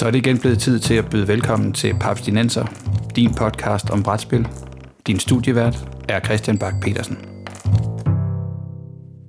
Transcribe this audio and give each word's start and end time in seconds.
Så 0.00 0.06
er 0.06 0.10
det 0.10 0.18
igen 0.18 0.38
blevet 0.38 0.58
tid 0.58 0.78
til 0.78 0.94
at 0.94 1.10
byde 1.10 1.28
velkommen 1.28 1.72
til 1.72 1.94
Papstinenser, 2.00 2.66
din 3.16 3.34
podcast 3.34 3.90
om 3.90 4.02
brætspil. 4.02 4.48
Din 5.06 5.18
studievært 5.18 5.76
er 6.08 6.20
Christian 6.20 6.58
Bak 6.58 6.74
petersen 6.82 7.16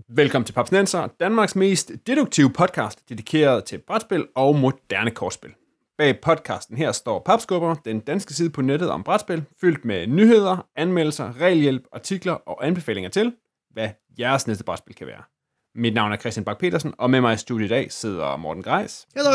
Velkommen 0.09 0.45
til 0.45 0.53
Papstinenser, 0.53 1.07
Danmarks 1.19 1.55
mest 1.55 1.91
deduktive 2.07 2.49
podcast, 2.49 3.09
dedikeret 3.09 3.63
til 3.63 3.77
brætspil 3.87 4.27
og 4.35 4.55
moderne 4.55 5.11
kortspil. 5.11 5.51
Bag 5.97 6.19
podcasten 6.21 6.77
her 6.77 6.91
står 6.91 7.23
Papskubber, 7.25 7.75
den 7.85 7.99
danske 7.99 8.33
side 8.33 8.49
på 8.49 8.61
nettet 8.61 8.89
om 8.89 9.03
brætspil, 9.03 9.43
fyldt 9.61 9.85
med 9.85 10.07
nyheder, 10.07 10.67
anmeldelser, 10.75 11.41
regelhjælp, 11.41 11.83
artikler 11.93 12.33
og 12.33 12.67
anbefalinger 12.67 13.09
til, 13.09 13.33
hvad 13.71 13.89
jeres 14.19 14.47
næste 14.47 14.63
brætspil 14.63 14.95
kan 14.95 15.07
være. 15.07 15.23
Mit 15.75 15.93
navn 15.93 16.11
er 16.11 16.17
Christian 16.17 16.45
Bak 16.45 16.59
petersen 16.59 16.93
og 16.97 17.09
med 17.09 17.21
mig 17.21 17.33
i 17.33 17.37
studiet 17.37 17.65
i 17.65 17.69
dag 17.69 17.91
sidder 17.91 18.37
Morten 18.37 18.63
Greis. 18.63 19.07
Hello! 19.15 19.31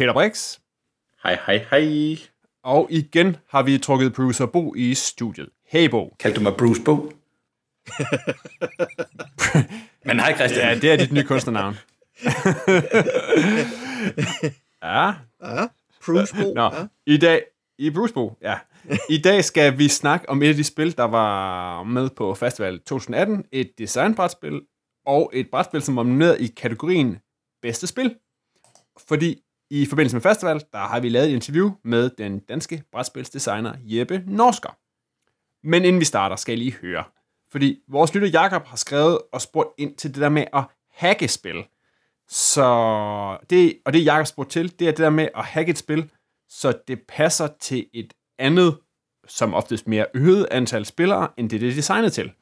Peter 0.00 0.12
Brix. 0.12 0.58
Hej, 1.22 1.38
hej, 1.46 1.66
hej. 1.70 2.16
Og 2.64 2.86
igen 2.90 3.36
har 3.48 3.62
vi 3.62 3.78
trukket 3.78 4.12
producer 4.12 4.46
Bo 4.46 4.74
i 4.74 4.94
studiet. 4.94 5.48
Hey 5.68 5.88
Bo. 5.90 6.16
Kaldte 6.18 6.38
du 6.38 6.42
mig 6.42 6.52
Bruce 6.58 6.82
Bo? 6.84 6.92
Men 10.06 10.20
hej 10.20 10.34
Christian. 10.34 10.68
Ja, 10.68 10.74
det 10.74 10.92
er 10.92 10.96
dit 10.96 11.12
nye 11.12 11.22
kunstnernavn. 11.24 11.74
ja. 14.82 15.14
Ja, 15.42 15.66
Bruce 16.04 16.34
Bo. 16.36 16.52
Nå, 16.54 16.62
Ja. 16.62 16.86
i 17.06 17.16
dag, 17.16 17.42
i 17.78 17.90
Bruce 17.90 18.14
Bo, 18.14 18.36
ja. 18.42 18.58
I 19.08 19.18
dag 19.18 19.44
skal 19.44 19.78
vi 19.78 19.88
snakke 19.88 20.28
om 20.28 20.42
et 20.42 20.48
af 20.48 20.54
de 20.54 20.64
spil, 20.64 20.96
der 20.96 21.04
var 21.04 21.82
med 21.82 22.10
på 22.10 22.34
Festival 22.34 22.78
2018. 22.80 23.44
Et 23.52 23.70
designbrætspil 23.78 24.60
og 25.06 25.30
et 25.34 25.50
brætspil, 25.50 25.82
som 25.82 25.96
var 25.96 26.02
nomineret 26.02 26.40
i 26.40 26.46
kategorien 26.46 27.18
bedste 27.62 27.86
spil. 27.86 28.14
Fordi 29.08 29.42
i 29.70 29.86
forbindelse 29.86 30.16
med 30.16 30.22
festival, 30.22 30.62
der 30.72 30.78
har 30.78 31.00
vi 31.00 31.08
lavet 31.08 31.28
et 31.28 31.34
interview 31.34 31.70
med 31.84 32.10
den 32.18 32.38
danske 32.38 32.82
brætspilsdesigner 32.92 33.74
Jeppe 33.84 34.22
Norsker. 34.26 34.76
Men 35.66 35.84
inden 35.84 36.00
vi 36.00 36.04
starter, 36.04 36.36
skal 36.36 36.52
jeg 36.52 36.58
lige 36.58 36.72
høre. 36.72 37.04
Fordi 37.52 37.78
vores 37.88 38.14
lytter 38.14 38.28
Jakob 38.28 38.66
har 38.66 38.76
skrevet 38.76 39.18
og 39.32 39.40
spurgt 39.40 39.68
ind 39.78 39.96
til 39.96 40.14
det 40.14 40.20
der 40.20 40.28
med 40.28 40.44
at 40.54 40.64
hacke 40.94 41.28
spil. 41.28 41.64
Så 42.28 43.38
det, 43.50 43.78
og 43.84 43.92
det 43.92 44.04
Jakob 44.04 44.26
spurgte 44.26 44.52
til, 44.52 44.78
det 44.78 44.88
er 44.88 44.92
det 44.92 44.98
der 44.98 45.10
med 45.10 45.28
at 45.36 45.44
hacke 45.44 45.70
et 45.70 45.78
spil, 45.78 46.10
så 46.48 46.78
det 46.88 47.00
passer 47.08 47.48
til 47.60 47.86
et 47.94 48.12
andet, 48.38 48.78
som 49.28 49.54
oftest 49.54 49.88
mere 49.88 50.06
øget 50.14 50.46
antal 50.50 50.86
spillere, 50.86 51.28
end 51.36 51.50
det, 51.50 51.60
det 51.60 51.68
er 51.68 51.74
designet 51.74 52.12
til. 52.12 52.32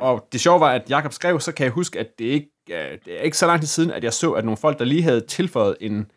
Og 0.00 0.28
det 0.32 0.40
sjove 0.40 0.60
var, 0.60 0.72
at 0.72 0.90
Jakob 0.90 1.12
skrev, 1.12 1.40
så 1.40 1.52
kan 1.52 1.64
jeg 1.64 1.72
huske, 1.72 1.98
at 1.98 2.18
det 2.18 2.24
ikke, 2.24 2.50
øh, 2.70 2.98
det 3.04 3.18
er 3.18 3.22
ikke 3.22 3.36
så 3.36 3.46
lang 3.46 3.60
tid 3.60 3.68
siden, 3.68 3.90
at 3.90 4.04
jeg 4.04 4.12
så, 4.12 4.32
at 4.32 4.44
nogle 4.44 4.56
folk, 4.56 4.78
der 4.78 4.84
lige 4.84 5.02
havde 5.02 5.20
tilføjet 5.20 5.76
en, 5.80 6.10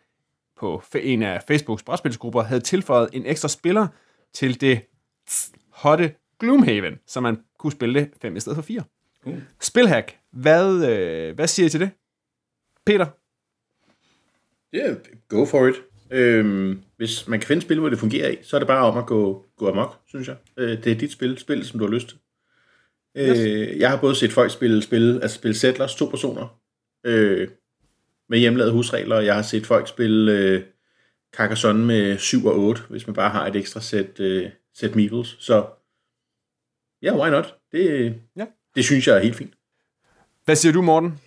på 0.60 0.82
en 0.94 1.22
af 1.22 1.42
Facebooks 1.48 1.82
brætspilsgrupper, 1.82 2.42
havde 2.42 2.60
tilføjet 2.60 3.08
en 3.12 3.26
ekstra 3.26 3.48
spiller 3.48 3.86
til 4.34 4.60
det 4.60 4.80
hotte 5.70 6.14
Gloomhaven, 6.40 6.98
så 7.06 7.20
man 7.20 7.38
kunne 7.58 7.72
spille 7.72 8.00
det 8.00 8.10
5 8.22 8.36
i 8.36 8.40
stedet 8.40 8.56
for 8.56 8.62
4. 8.62 8.82
Uh. 9.24 9.38
Spilhack, 9.60 10.16
hvad, 10.32 10.90
øh, 10.90 11.34
hvad 11.34 11.46
siger 11.46 11.66
I 11.66 11.70
til 11.70 11.80
det? 11.80 11.90
Peter? 12.86 13.06
Ja, 14.72 14.78
yeah, 14.78 14.96
go 15.28 15.44
for 15.44 15.66
it. 15.66 15.74
Øhm, 16.10 16.82
hvis 16.96 17.28
man 17.28 17.40
kan 17.40 17.46
finde 17.46 17.62
spil, 17.62 17.80
hvor 17.80 17.88
det 17.88 17.98
fungerer 17.98 18.28
i, 18.28 18.36
så 18.42 18.56
er 18.56 18.60
det 18.60 18.66
bare 18.66 18.86
om 18.86 18.98
at 18.98 19.06
gå, 19.06 19.46
gå 19.56 19.68
amok, 19.68 20.00
synes 20.06 20.28
jeg. 20.28 20.36
Øh, 20.56 20.84
det 20.84 20.92
er 20.92 20.96
dit 20.96 21.12
spil, 21.12 21.38
spil 21.38 21.64
som 21.64 21.78
du 21.78 21.86
har 21.86 21.92
lyst 21.92 22.08
til. 22.08 22.18
Øh, 23.16 23.78
jeg 23.78 23.90
har 23.90 24.00
både 24.00 24.14
set 24.14 24.32
folk 24.32 24.50
spille 24.50 24.82
spil, 24.82 25.18
altså 25.22 25.36
spille 25.36 25.54
Settlers, 25.54 25.94
to 25.94 26.06
personer, 26.06 26.60
øh, 27.04 27.48
med 28.28 28.38
hjemlavede 28.38 28.72
husregler, 28.72 29.16
og 29.16 29.24
jeg 29.24 29.34
har 29.34 29.42
set 29.42 29.66
folk 29.66 29.88
spille 29.88 30.32
øh, 30.32 30.62
Carcassonne 31.36 31.84
med 31.86 32.18
7 32.18 32.46
og 32.46 32.58
8, 32.58 32.82
hvis 32.90 33.06
man 33.06 33.14
bare 33.14 33.30
har 33.30 33.46
et 33.46 33.56
ekstra 33.56 33.80
sæt, 33.80 34.20
øh, 34.20 34.50
sæt 34.74 34.96
Meeples. 34.96 35.36
Så 35.40 35.66
ja, 37.02 37.06
yeah, 37.08 37.18
why 37.20 37.28
not? 37.30 37.54
Det, 37.72 38.14
Ja. 38.36 38.44
det 38.74 38.84
synes 38.84 39.06
jeg 39.06 39.16
er 39.16 39.20
helt 39.22 39.36
fint. 39.36 39.54
Hvad 40.44 40.56
siger 40.56 40.72
du, 40.72 40.82
Morten? 40.82 41.18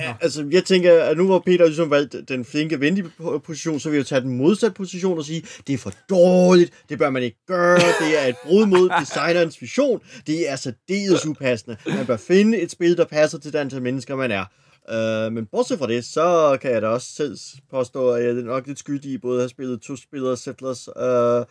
Ja, 0.00 0.14
altså 0.20 0.48
jeg 0.50 0.64
tænker, 0.64 1.02
at 1.04 1.16
nu 1.16 1.26
hvor 1.26 1.38
Peter 1.38 1.66
ligesom 1.66 1.90
valgt 1.90 2.16
den 2.28 2.44
flinke 2.44 2.80
venlige 2.80 3.06
po- 3.20 3.38
position, 3.38 3.80
så 3.80 3.88
vil 3.88 3.96
jeg 3.96 4.00
jo 4.04 4.08
tage 4.08 4.20
den 4.20 4.36
modsatte 4.36 4.74
position 4.74 5.18
og 5.18 5.24
sige, 5.24 5.42
det 5.66 5.72
er 5.74 5.78
for 5.78 5.92
dårligt, 6.10 6.72
det 6.88 6.98
bør 6.98 7.10
man 7.10 7.22
ikke 7.22 7.38
gøre, 7.46 7.76
det 7.76 8.22
er 8.22 8.26
et 8.26 8.34
brud 8.44 8.66
mod 8.66 8.90
designerens 9.00 9.60
vision, 9.60 10.00
det 10.26 10.50
er 10.50 10.56
særdeles 10.56 11.26
upassende. 11.26 11.76
Man 11.86 12.06
bør 12.06 12.16
finde 12.16 12.58
et 12.60 12.70
spil, 12.70 12.96
der 12.96 13.04
passer 13.04 13.38
til 13.38 13.52
det 13.52 13.58
antal 13.58 13.82
mennesker, 13.82 14.16
man 14.16 14.30
er. 14.30 14.44
Uh, 14.90 15.32
men 15.32 15.46
bortset 15.46 15.78
fra 15.78 15.86
det, 15.86 16.04
så 16.04 16.58
kan 16.62 16.72
jeg 16.72 16.82
da 16.82 16.88
også 16.88 17.12
selv 17.12 17.36
påstå, 17.70 18.10
at 18.10 18.24
jeg 18.24 18.30
er 18.30 18.42
nok 18.42 18.66
lidt 18.66 18.78
skyldig 18.78 19.12
i 19.12 19.18
både 19.18 19.36
at 19.36 19.42
have 19.42 19.48
spillet 19.48 19.80
to 19.80 19.96
spillere 19.96 20.36
Settlers, 20.36 20.88
uh, 20.88 21.44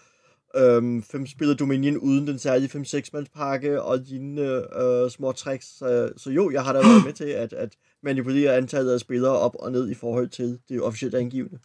øhm, 0.55 1.03
fem 1.03 1.27
spiller 1.27 1.55
Dominion 1.55 1.97
uden 1.97 2.27
den 2.27 2.39
særlige 2.39 2.79
5-6 2.79 3.09
mands 3.13 3.29
pakke 3.29 3.81
og 3.81 3.97
lignende 3.97 4.67
øh, 4.81 5.11
små 5.11 5.31
tricks. 5.31 5.77
Så, 5.77 6.11
så 6.17 6.29
jo, 6.29 6.51
jeg 6.51 6.63
har 6.63 6.73
da 6.73 6.79
været 6.79 7.05
med 7.05 7.13
til 7.13 7.23
at, 7.23 7.53
at 7.53 7.75
manipulere 8.03 8.57
antallet 8.57 8.93
af 8.93 8.99
spillere 8.99 9.31
op 9.31 9.55
og 9.59 9.71
ned 9.71 9.89
i 9.89 9.93
forhold 9.93 10.29
til 10.29 10.59
det 10.69 10.81
officielt 10.81 11.15
angivende. 11.15 11.59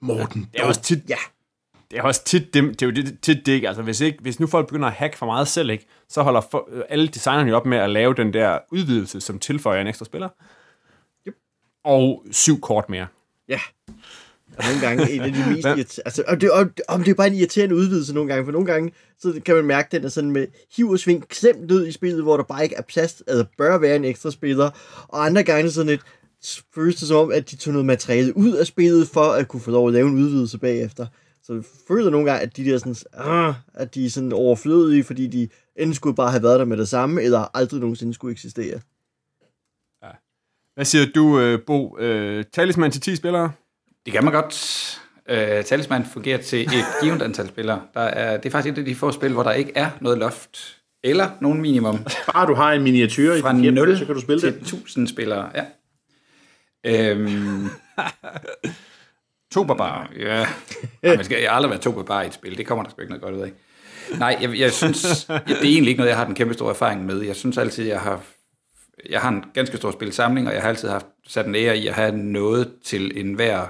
Morten, 0.00 0.48
Det 0.52 0.60
er 0.60 0.64
også 0.64 0.82
tit, 0.82 0.98
Ja. 1.08 1.16
det 1.90 1.98
er 1.98 2.02
også 2.02 2.24
tit 2.24 2.54
det, 2.54 2.62
det 2.62 2.82
er 2.82 2.86
jo 2.86 2.92
det, 2.92 3.18
tit 3.22 3.46
det, 3.46 3.52
ikke? 3.52 3.68
Altså, 3.68 3.82
hvis, 3.82 4.00
ikke, 4.00 4.18
hvis 4.20 4.40
nu 4.40 4.46
folk 4.46 4.68
begynder 4.68 4.88
at 4.88 4.94
hacke 4.94 5.18
for 5.18 5.26
meget 5.26 5.48
selv, 5.48 5.70
ikke, 5.70 5.86
så 6.08 6.22
holder 6.22 6.40
for, 6.50 6.68
alle 6.88 7.08
designerne 7.08 7.50
jo 7.50 7.56
op 7.56 7.66
med 7.66 7.78
at 7.78 7.90
lave 7.90 8.14
den 8.14 8.32
der 8.32 8.58
udvidelse, 8.72 9.20
som 9.20 9.38
tilføjer 9.38 9.80
en 9.80 9.86
ekstra 9.86 10.04
spiller. 10.04 10.28
Og 11.84 12.24
syv 12.30 12.60
kort 12.60 12.88
mere. 12.88 13.06
Ja. 13.48 13.60
Og 14.58 14.64
nogle 14.64 14.80
gange 14.80 15.12
en 15.12 15.20
af 15.20 15.32
de 15.32 15.38
mest 15.38 15.66
irriterende... 15.66 16.02
Altså, 16.04 16.24
om, 16.28 16.38
det, 16.38 16.50
om, 16.50 16.70
om 16.88 17.04
det 17.04 17.10
er 17.10 17.14
bare 17.14 17.26
en 17.26 17.34
irriterende 17.34 17.76
udvidelse 17.76 18.14
nogle 18.14 18.28
gange, 18.28 18.44
for 18.44 18.52
nogle 18.52 18.66
gange 18.66 18.92
så 19.18 19.40
kan 19.44 19.54
man 19.54 19.64
mærke, 19.64 19.86
at 19.86 19.92
den 19.92 20.04
er 20.04 20.08
sådan 20.08 20.30
med 20.30 20.46
hiv 20.76 20.90
og 20.90 20.98
sving 20.98 21.28
klemt 21.28 21.70
ned 21.70 21.86
i 21.86 21.92
spillet, 21.92 22.22
hvor 22.22 22.36
der 22.36 22.44
bare 22.44 22.62
ikke 22.62 22.76
er 22.76 22.82
plads, 22.82 23.22
altså 23.26 23.44
bør 23.58 23.78
være 23.78 23.96
en 23.96 24.04
ekstra 24.04 24.30
spiller, 24.30 24.70
og 25.08 25.26
andre 25.26 25.42
gange 25.42 25.70
sådan 25.70 25.92
et 25.92 26.00
føles 26.74 26.96
det 26.96 27.08
som 27.08 27.16
om, 27.16 27.32
at 27.32 27.50
de 27.50 27.56
tog 27.56 27.72
noget 27.72 27.86
materiale 27.86 28.36
ud 28.36 28.52
af 28.52 28.66
spillet, 28.66 29.08
for 29.08 29.24
at 29.24 29.48
kunne 29.48 29.60
få 29.60 29.70
lov 29.70 29.88
at 29.88 29.92
lave 29.92 30.08
en 30.08 30.14
udvidelse 30.14 30.58
bagefter. 30.58 31.06
Så 31.42 31.52
jeg 31.52 31.62
føler 31.88 32.10
nogle 32.10 32.30
gange, 32.30 32.42
at 32.42 32.56
de 32.56 32.64
der 32.64 32.78
sådan, 32.78 32.96
ah, 33.12 33.54
at 33.74 33.94
de 33.94 34.06
er 34.06 34.10
sådan 34.10 34.32
overflødige, 34.32 35.04
fordi 35.04 35.26
de 35.26 35.48
enten 35.76 35.94
skulle 35.94 36.16
bare 36.16 36.30
have 36.30 36.42
været 36.42 36.58
der 36.58 36.64
med 36.64 36.76
det 36.76 36.88
samme, 36.88 37.22
eller 37.22 37.56
aldrig 37.56 37.80
nogensinde 37.80 38.14
skulle 38.14 38.32
eksistere. 38.32 38.80
Hvad 40.74 40.84
siger 40.84 41.06
du, 41.14 41.40
øh, 41.40 41.58
Bo? 41.66 41.98
Øh, 41.98 42.44
talisman 42.52 42.90
til 42.90 43.00
10 43.00 43.16
spillere? 43.16 43.52
Det 44.04 44.12
kan 44.12 44.24
man 44.24 44.32
godt. 44.32 44.98
Øh, 45.28 45.64
talisman 45.64 46.04
fungerer 46.04 46.38
til 46.42 46.60
et 46.62 46.84
givet 47.02 47.22
antal 47.22 47.48
spillere. 47.48 47.82
Der 47.94 48.00
er, 48.00 48.36
det 48.36 48.46
er 48.46 48.50
faktisk 48.50 48.72
et 48.72 48.78
af 48.78 48.84
de 48.84 48.94
få 48.94 49.12
spil, 49.12 49.32
hvor 49.32 49.42
der 49.42 49.52
ikke 49.52 49.72
er 49.74 49.90
noget 50.00 50.18
loft 50.18 50.76
eller 51.04 51.30
nogen 51.40 51.60
minimum 51.60 51.98
Bare 52.34 52.46
du 52.46 52.54
har 52.54 52.72
en 52.72 52.82
miniatyr 52.82 53.32
i 53.34 53.40
fra 53.40 53.52
dit 53.52 53.62
hjem, 53.62 53.74
0 53.74 53.98
så 53.98 54.04
kan 54.06 54.14
du 54.14 54.20
spille 54.20 54.40
til 54.40 54.52
det. 54.52 54.60
1000 54.62 55.08
spillere. 55.08 55.50
Ja. 55.54 55.64
Øhm, 57.10 57.68
To 59.52 59.64
barbarer. 59.64 60.06
ja. 60.18 60.46
Ej, 61.02 61.16
Man 61.16 61.24
skal 61.24 61.36
aldrig 61.50 61.70
være 61.70 61.80
to 61.80 61.92
barbarer 61.92 62.22
i 62.22 62.26
et 62.26 62.34
spil. 62.34 62.58
Det 62.58 62.66
kommer 62.66 62.84
der 62.84 62.90
sgu 62.90 63.00
ikke 63.00 63.10
noget 63.12 63.22
godt 63.22 63.34
ud 63.34 63.40
af. 63.40 63.52
Nej, 64.18 64.38
jeg, 64.40 64.58
jeg 64.58 64.72
synes, 64.72 65.24
det 65.24 65.34
er 65.50 65.62
egentlig 65.62 65.88
ikke 65.88 65.98
noget, 65.98 66.10
jeg 66.10 66.16
har 66.18 66.24
den 66.24 66.34
kæmpe 66.34 66.54
store 66.54 66.70
erfaring 66.70 67.06
med. 67.06 67.20
Jeg 67.20 67.36
synes 67.36 67.58
altid, 67.58 67.84
jeg 67.86 68.00
har, 68.00 68.20
jeg 69.10 69.20
har 69.20 69.28
en 69.28 69.44
ganske 69.54 69.76
stor 69.76 69.90
spilsamling, 69.90 70.48
og 70.48 70.54
jeg 70.54 70.62
har 70.62 70.68
altid 70.68 70.88
haft 70.88 71.06
sat 71.26 71.46
en 71.46 71.54
ære 71.54 71.78
i 71.78 71.86
at 71.86 71.94
have 71.94 72.16
noget 72.16 72.72
til 72.84 73.20
enhver 73.20 73.66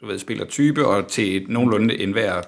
du 0.00 0.06
ved, 0.06 0.18
spillertype, 0.18 0.86
og 0.86 1.08
til 1.08 1.36
et 1.36 1.48
nogenlunde 1.48 1.98
enhver 1.98 2.42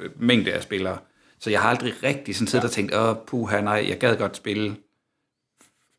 øh, 0.00 0.10
mængde 0.22 0.52
af 0.52 0.62
spillere. 0.62 0.98
Så 1.38 1.50
jeg 1.50 1.60
har 1.60 1.70
aldrig 1.70 1.92
rigtig 2.02 2.36
sådan 2.36 2.46
siddet 2.46 2.64
og 2.64 2.70
tænkt, 2.70 2.94
åh, 2.94 3.16
puha, 3.26 3.60
nej, 3.60 3.86
jeg 3.88 3.98
gad 3.98 4.16
godt 4.16 4.36
spille 4.36 4.76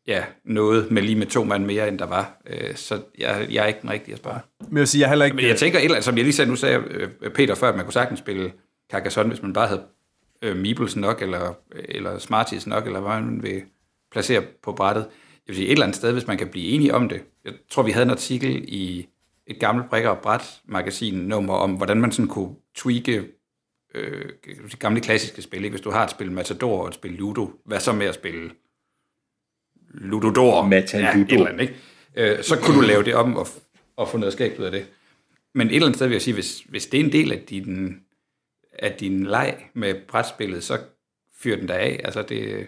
ja, 0.08 0.24
noget 0.46 0.92
med 0.92 1.02
lige 1.02 1.16
med 1.16 1.28
to 1.28 1.44
mand 1.44 1.66
mere, 1.66 1.88
end 1.88 2.00
der 2.00 2.06
var. 2.06 2.42
Øh, 2.46 2.76
Så 2.76 3.02
jeg, 3.18 3.48
jeg 3.52 3.64
er 3.64 3.68
ikke 3.68 3.82
den 3.82 3.90
rigtige 3.90 4.14
at 4.14 4.20
spørge. 4.20 4.40
Men 4.70 4.78
jeg 4.78 4.88
sige, 4.88 5.00
jeg 5.00 5.08
har 5.08 5.14
heller 5.14 5.26
ikke... 5.26 5.36
Men 5.36 5.46
jeg 5.46 5.58
tænker, 5.58 5.80
et 5.80 5.84
eller 5.84 5.96
andet, 5.96 6.06
som 6.06 6.18
jeg 6.18 6.24
lige 6.24 6.34
sagde, 6.34 6.50
nu 6.50 6.56
sagde 6.56 6.78
øh, 6.90 7.32
Peter 7.32 7.56
før, 7.56 7.70
at 7.70 7.76
man 7.76 7.86
kunne 7.86 7.94
sagtens 7.94 8.20
spille 8.20 8.54
Carcassonne, 8.92 9.32
hvis 9.32 9.42
man 9.42 9.54
bare 9.54 9.68
havde 9.68 9.84
øh, 10.42 10.58
Meebles 10.58 10.96
nok, 10.96 11.22
eller, 11.22 11.54
eller 11.72 12.20
Smarties 12.20 12.68
nok, 12.68 12.86
eller 12.86 13.00
hvad 13.00 13.22
man 13.22 13.44
vil 13.44 13.62
placere 14.12 14.42
på 14.64 14.72
brættet. 14.72 15.06
Jeg 15.48 15.54
vil 15.54 15.56
sige, 15.56 15.68
et 15.68 15.72
eller 15.72 15.86
andet 15.86 15.96
sted, 15.96 16.14
hvis 16.14 16.28
man 16.28 16.38
kan 16.38 16.50
blive 16.50 16.68
enige 16.68 16.94
om 16.94 17.10
det. 17.10 17.24
Jeg 17.46 17.54
tror, 17.70 17.84
vi 17.84 17.92
havde 17.92 18.04
en 18.04 18.10
artikel 18.10 18.66
i 18.68 19.08
et 19.48 19.60
gammelt 19.60 19.90
brikker 19.90 20.10
og 20.10 20.20
bræt 20.20 20.62
magasin 20.66 21.14
nummer 21.14 21.54
om, 21.54 21.74
hvordan 21.74 22.02
man 22.02 22.12
sådan 22.12 22.28
kunne 22.28 22.56
tweake 22.76 23.28
øh, 23.96 24.30
de 24.72 24.78
gamle 24.80 25.02
klassiske 25.02 25.42
spil. 25.42 25.64
Ikke? 25.64 25.74
Hvis 25.74 25.82
du 25.82 25.92
har 25.92 26.04
et 26.04 26.12
spil 26.12 26.32
Matador 26.32 26.82
og 26.82 26.88
et 26.88 26.94
spil 26.94 27.12
Ludo, 27.12 27.52
hvad 27.66 27.80
så 27.80 27.94
med 27.94 28.06
at 28.06 28.16
spille 28.16 28.52
Ludodor? 29.94 30.66
Matador. 30.66 31.04
Ja, 31.04 31.18
et 31.18 31.32
eller 31.32 31.48
andet, 31.48 31.62
ikke? 31.62 31.76
Øh, 32.16 32.44
så 32.44 32.60
kunne 32.60 32.78
du 32.78 32.82
lave 32.82 33.04
det 33.04 33.16
om 33.16 33.38
og, 33.38 33.48
og 33.96 34.10
få 34.10 34.18
noget 34.18 34.34
skægt 34.34 34.60
ud 34.60 34.66
af 34.66 34.72
det. 34.72 34.88
Men 35.54 35.68
et 35.68 35.76
eller 35.76 35.86
andet 35.86 35.98
sted 35.98 36.08
vil 36.08 36.16
jeg 36.16 36.22
sige, 36.22 36.34
hvis, 36.34 36.60
hvis 36.60 36.86
det 36.86 37.00
er 37.00 37.04
en 37.04 37.12
del 37.12 37.32
af 37.32 37.40
din, 37.40 38.02
af 38.80 38.92
din 38.94 39.26
leg 39.26 39.70
med 39.74 39.96
brætspillet, 40.08 40.64
så 40.64 40.80
fyr 41.36 41.56
den 41.56 41.68
der 41.68 41.74
af. 41.74 42.02
Altså 42.04 42.22
det, 42.22 42.68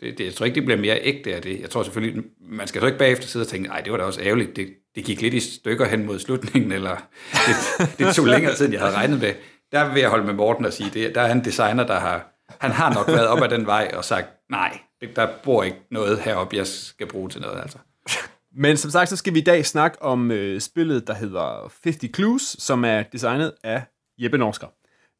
det, 0.00 0.18
det, 0.18 0.24
jeg 0.24 0.34
tror 0.34 0.46
ikke, 0.46 0.54
det 0.54 0.64
bliver 0.64 0.80
mere 0.80 0.98
ægte 1.02 1.34
af 1.34 1.42
det. 1.42 1.60
Jeg 1.60 1.70
tror 1.70 1.82
selvfølgelig, 1.82 2.24
man 2.40 2.66
skal 2.66 2.80
så 2.80 2.86
ikke 2.86 2.98
bagefter 2.98 3.28
sidde 3.28 3.42
og 3.42 3.48
tænke, 3.48 3.68
nej, 3.68 3.80
det 3.80 3.92
var 3.92 3.98
da 3.98 4.04
også 4.04 4.20
ærgerligt, 4.20 4.56
det, 4.56 4.68
det 4.94 5.04
gik 5.04 5.20
lidt 5.20 5.34
i 5.34 5.40
stykker 5.40 5.86
hen 5.86 6.06
mod 6.06 6.18
slutningen, 6.18 6.72
eller 6.72 6.96
det, 7.78 7.98
det 7.98 8.14
tog 8.14 8.26
længere 8.26 8.54
tid, 8.54 8.64
end 8.64 8.74
jeg 8.74 8.82
havde 8.82 8.94
regnet 8.94 9.20
med. 9.20 9.34
Der 9.72 9.92
vil 9.92 10.00
jeg 10.00 10.10
holde 10.10 10.26
med 10.26 10.34
Morten 10.34 10.64
og 10.64 10.72
sige, 10.72 10.90
det, 10.90 11.14
der 11.14 11.20
er 11.20 11.32
en 11.32 11.44
designer, 11.44 11.86
der 11.86 12.00
har, 12.00 12.28
han 12.60 12.70
har 12.70 12.94
nok 12.94 13.08
været 13.08 13.26
op 13.26 13.42
ad 13.42 13.48
den 13.48 13.66
vej 13.66 13.90
og 13.94 14.04
sagt, 14.04 14.26
nej, 14.50 14.78
der 15.16 15.28
bor 15.42 15.62
ikke 15.62 15.78
noget 15.90 16.20
heroppe, 16.20 16.56
jeg 16.56 16.66
skal 16.66 17.06
bruge 17.06 17.28
til 17.28 17.40
noget, 17.40 17.60
altså. 17.60 17.78
Men 18.58 18.76
som 18.76 18.90
sagt, 18.90 19.08
så 19.08 19.16
skal 19.16 19.34
vi 19.34 19.38
i 19.38 19.44
dag 19.44 19.66
snakke 19.66 20.02
om 20.02 20.30
øh, 20.30 20.60
spillet, 20.60 21.06
der 21.06 21.14
hedder 21.14 21.72
50 21.84 22.14
Clues, 22.14 22.42
som 22.58 22.84
er 22.84 23.02
designet 23.02 23.52
af 23.64 23.82
Jeppe 24.18 24.38
Norsker. 24.38 24.66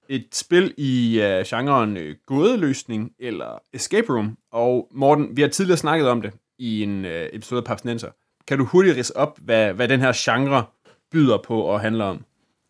Et 0.09 0.27
spil 0.33 0.75
i 0.77 1.21
øh, 1.21 1.45
genren 1.47 1.97
øh, 1.97 2.17
gådeløsning 2.27 3.11
eller 3.21 3.63
escape 3.73 4.13
room. 4.13 4.37
Og 4.53 4.89
Morten, 4.95 5.37
vi 5.37 5.43
har 5.43 5.49
tidligere 5.49 5.79
snakket 5.79 6.09
om 6.09 6.23
det 6.23 6.33
i 6.59 6.83
en 6.83 7.05
øh, 7.05 7.29
episode 7.33 7.59
af 7.59 7.65
Papsnenser. 7.65 8.09
Kan 8.49 8.59
du 8.59 8.65
hurtigt 8.65 8.97
rise 8.97 9.17
op, 9.17 9.39
hvad, 9.39 9.73
hvad 9.73 9.89
den 9.89 10.01
her 10.01 10.13
genre 10.17 10.65
byder 11.13 11.39
på 11.45 11.61
og 11.61 11.81
handler 11.81 12.05
om? 12.05 12.25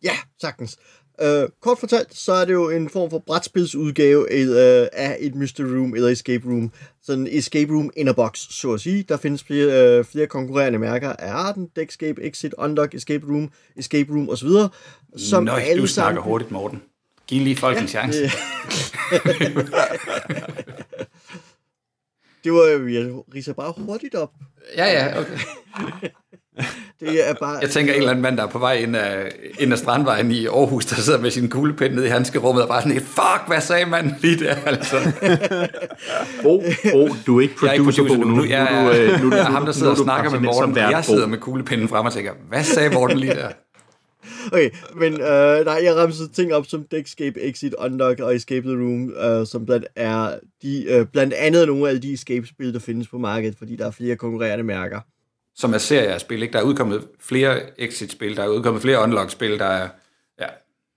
Ja, 0.05 0.17
sagtens. 0.41 0.79
Uh, 1.23 1.49
kort 1.61 1.79
fortalt, 1.79 2.15
så 2.15 2.33
er 2.33 2.45
det 2.45 2.53
jo 2.53 2.71
en 2.71 2.91
form 2.91 3.11
for 3.11 3.19
brætspilsudgave 3.19 4.21
uh, 4.21 4.87
af 4.93 5.17
et 5.21 5.35
mystery 5.35 5.65
room 5.65 5.95
eller 5.95 6.09
escape 6.09 6.49
room. 6.49 6.73
Sådan 7.03 7.27
en 7.27 7.39
escape 7.39 7.73
room 7.73 7.91
in 7.97 8.09
a 8.09 8.13
box, 8.13 8.39
så 8.39 8.73
at 8.73 8.81
sige. 8.81 9.03
Der 9.03 9.17
findes 9.17 9.45
flere, 9.45 9.99
uh, 9.99 10.05
flere 10.05 10.27
konkurrerende 10.27 10.79
mærker 10.79 11.13
af 11.13 11.33
arten. 11.33 11.71
Deckscape, 11.77 12.23
Exit, 12.23 12.55
Unlock, 12.59 12.95
Escape 12.95 13.27
Room, 13.27 13.51
Escape 13.77 14.13
Room 14.13 14.29
osv. 14.29 14.49
Som 15.17 15.45
Nøj, 15.45 15.61
alle 15.61 15.83
du 15.83 15.87
snakker 15.87 16.15
sammen... 16.15 16.23
hurtigt, 16.23 16.51
Morten. 16.51 16.83
Giv 17.29 17.43
lige 17.43 17.57
folk 17.57 17.77
ja, 17.77 17.83
en 17.83 17.89
chance. 17.89 18.23
det 22.45 22.53
var 22.53 22.71
jo, 22.71 22.89
jeg 22.89 23.13
riser 23.35 23.53
bare 23.53 23.75
hurtigt 23.77 24.15
op. 24.15 24.31
Ja, 24.77 24.87
ja, 24.93 25.21
okay. 25.21 25.39
Det 27.01 27.29
er 27.29 27.35
bare... 27.35 27.59
Jeg 27.61 27.71
tænker 27.71 27.93
en 27.93 27.99
eller 27.99 28.11
anden 28.11 28.23
mand, 28.23 28.37
der 28.37 28.43
er 28.43 28.47
på 28.47 28.59
vej 28.59 28.73
ind 28.73 28.97
af, 28.97 29.33
ind 29.59 29.73
af 29.73 29.79
Strandvejen 29.79 30.31
i 30.31 30.47
Aarhus, 30.47 30.87
der 30.87 30.97
sidder 30.97 31.21
med 31.21 31.31
sin 31.31 31.49
kuglepen 31.49 31.93
nede 31.93 32.07
i 32.07 32.11
handskerummet 32.11 32.63
og 32.63 32.69
bare 32.69 32.83
sådan, 32.83 33.01
fuck, 33.01 33.43
hvad 33.47 33.61
sagde 33.61 33.87
man 33.87 34.15
lige 34.21 34.45
der, 34.45 34.55
altså. 34.67 34.97
Bo, 36.43 36.63
Bo, 36.93 37.09
du 37.27 37.39
er 37.39 37.43
ikke 37.43 37.55
producer, 37.55 37.67
jeg 37.67 37.69
er 37.69 37.73
ikke 37.73 37.85
producer 37.85 38.17
nu. 38.17 38.25
nu. 38.25 38.45
Jeg, 38.45 38.63
er, 38.63 38.83
nu, 38.83 38.91
øh, 38.91 39.21
nu, 39.23 39.29
nu, 39.29 39.37
jeg 39.37 39.43
er 39.47 39.51
ham, 39.51 39.65
der 39.65 39.73
sidder 39.73 39.93
og 39.93 39.99
snakker 39.99 40.31
med 40.31 40.41
Morten, 40.41 40.79
og 40.79 40.91
jeg 40.91 41.05
sidder 41.05 41.27
med 41.27 41.39
kuglepinden 41.39 41.89
frem 41.89 42.07
og 42.07 42.13
tænker, 42.13 42.33
hvad 42.49 42.65
sagde 42.65 42.91
Morten 42.91 43.19
lige 43.19 43.35
der? 43.35 43.49
Okay, 44.47 44.71
men 44.95 45.13
øh, 45.13 45.65
nej, 45.65 45.81
jeg 45.85 45.97
ramte 45.97 46.29
ting 46.29 46.55
op 46.55 46.67
som 46.67 46.85
Deckscape, 46.85 47.41
Exit, 47.41 47.75
Unlock 47.79 48.21
og 48.21 48.37
Escape 48.37 48.69
the 48.69 48.77
Room, 48.77 49.11
øh, 49.11 49.47
som 49.47 49.67
blandt, 49.67 49.87
er 49.97 50.39
de, 50.63 50.85
øh, 50.89 51.07
blandt 51.07 51.35
andet 51.35 51.67
nogle 51.69 51.91
af 51.91 52.01
de 52.01 52.13
escape-spil, 52.13 52.75
der 52.75 52.81
findes 52.81 53.09
på 53.09 53.19
markedet, 53.19 53.59
fordi 53.59 53.77
der 53.77 53.87
er 53.87 53.91
flere 53.91 54.17
konkurrerende 54.17 54.65
mærker 54.65 55.01
som 55.57 55.75
er 55.75 55.79
serie 55.79 56.09
af 56.09 56.21
spil. 56.21 56.43
Ikke? 56.43 56.53
Der 56.53 56.59
er 56.59 56.63
udkommet 56.63 57.09
flere 57.21 57.81
exit-spil, 57.81 58.37
der 58.37 58.43
er 58.43 58.49
udkommet 58.49 58.83
flere 58.83 59.03
unlock-spil, 59.03 59.59
der 59.59 59.65
er... 59.65 59.89
Ja. 60.41 60.47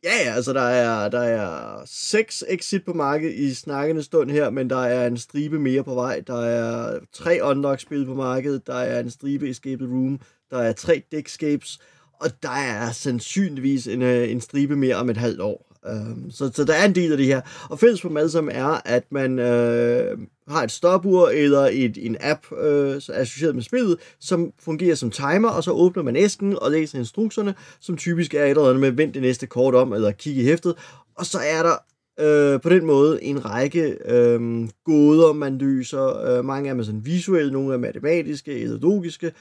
Ja, 0.04 0.14
ja, 0.25 0.34
altså 0.34 0.54
der 0.54 0.62
er, 0.62 1.10
der 1.10 1.20
er 1.20 1.82
seks 1.86 2.44
exit 2.50 2.86
på 2.86 2.94
markedet 2.94 3.34
i 3.34 3.54
snakkende 3.54 4.04
stund 4.04 4.32
her, 4.32 4.50
men 4.50 4.70
der 4.70 4.80
er 4.86 5.08
en 5.08 5.18
stribe 5.18 5.60
mere 5.60 5.84
på 5.84 5.94
vej. 5.94 6.22
Der 6.28 6.42
er 6.42 7.00
tre 7.14 7.40
unlock-spil 7.44 8.06
på 8.06 8.14
markedet, 8.14 8.68
der 8.68 8.75
er 8.75 9.00
en 9.00 9.10
stribe 9.10 9.50
Escape 9.50 9.84
Room, 9.84 10.20
der 10.52 10.58
er 10.58 10.74
tre 10.74 11.04
Deckscapes, 11.12 11.80
og 12.19 12.30
der 12.44 12.50
er 12.50 12.92
sandsynligvis 12.92 13.88
en, 13.88 14.01
øh, 14.01 14.31
en 14.31 14.42
stribe 14.42 14.75
mere 14.75 14.95
om 14.95 15.10
et 15.10 15.18
halvt 15.18 15.42
år. 15.42 15.66
Um, 15.92 16.31
så, 16.31 16.51
så 16.54 16.63
der 16.63 16.74
er 16.74 16.86
en 16.86 16.95
del 16.95 17.12
af 17.12 17.18
det 17.18 17.25
her. 17.25 17.42
Og 17.69 17.80
fælles 17.80 18.01
for 18.01 18.10
dem 18.10 18.18
alle 18.18 18.51
er, 18.51 18.81
at 18.86 19.04
man 19.12 19.39
øh, 19.39 20.18
har 20.48 20.63
et 20.63 20.71
stopur 20.71 21.30
eller 21.30 21.69
et, 21.71 21.98
en 22.06 22.18
app 22.19 22.51
øh, 22.62 22.95
associeret 22.95 23.56
med 23.56 23.63
spillet, 23.63 23.98
som 24.19 24.51
fungerer 24.60 24.95
som 24.95 25.12
timer, 25.12 25.50
og 25.50 25.63
så 25.63 25.71
åbner 25.71 26.04
man 26.04 26.16
æsken 26.16 26.60
og 26.62 26.71
læser 26.71 27.00
instruktionerne, 27.00 27.56
som 27.80 27.98
typisk 27.98 28.33
er 28.33 28.44
et 28.44 28.50
eller 28.50 28.63
andet 28.63 28.81
med, 28.81 28.92
vent 28.92 29.13
det 29.13 29.22
næste 29.22 29.48
kort 29.48 29.75
om, 29.75 29.94
eller 29.94 30.12
kig 30.12 30.38
i 30.38 30.44
hæftet. 30.44 30.75
Og 31.15 31.25
så 31.25 31.38
er 31.38 31.63
der 31.63 31.75
øh, 32.19 32.62
på 32.62 32.69
den 32.69 32.86
måde 32.86 33.24
en 33.24 33.45
række 33.45 33.98
øh, 34.06 34.69
gåder, 34.86 35.33
man 35.33 35.57
løser. 35.57 36.38
Øh, 36.38 36.45
mange 36.45 36.69
af 36.69 36.74
dem 36.74 36.80
er 36.80 36.83
sådan 36.83 37.06
visuelle, 37.06 37.51
nogle 37.51 37.74
er 37.74 37.77
matematiske 37.77 38.60
eller 38.60 38.80
logiske, 38.80 39.31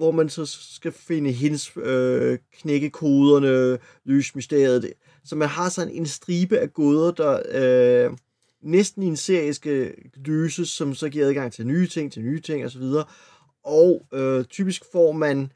hvor 0.00 0.10
man 0.10 0.28
så 0.28 0.46
skal 0.46 0.92
finde 0.92 1.32
hendes 1.32 1.72
øh, 1.76 2.38
knække 2.52 2.90
koderne, 2.90 3.78
løse 4.04 4.32
mysteriet. 4.34 4.92
Så 5.24 5.36
man 5.36 5.48
har 5.48 5.68
sådan 5.68 5.92
en 5.92 6.06
stribe 6.06 6.58
af 6.58 6.72
gåder, 6.72 7.10
der 7.10 7.40
øh, 7.50 8.16
næsten 8.62 9.02
i 9.02 9.06
en 9.06 9.16
serie 9.16 9.54
skal 9.54 9.94
løses, 10.16 10.68
som 10.68 10.94
så 10.94 11.08
giver 11.08 11.26
adgang 11.26 11.52
til 11.52 11.66
nye 11.66 11.86
ting, 11.86 12.12
til 12.12 12.22
nye 12.22 12.40
ting 12.40 12.64
osv. 12.64 12.82
Og 13.64 14.06
øh, 14.12 14.44
typisk 14.44 14.82
får 14.92 15.12
man 15.12 15.52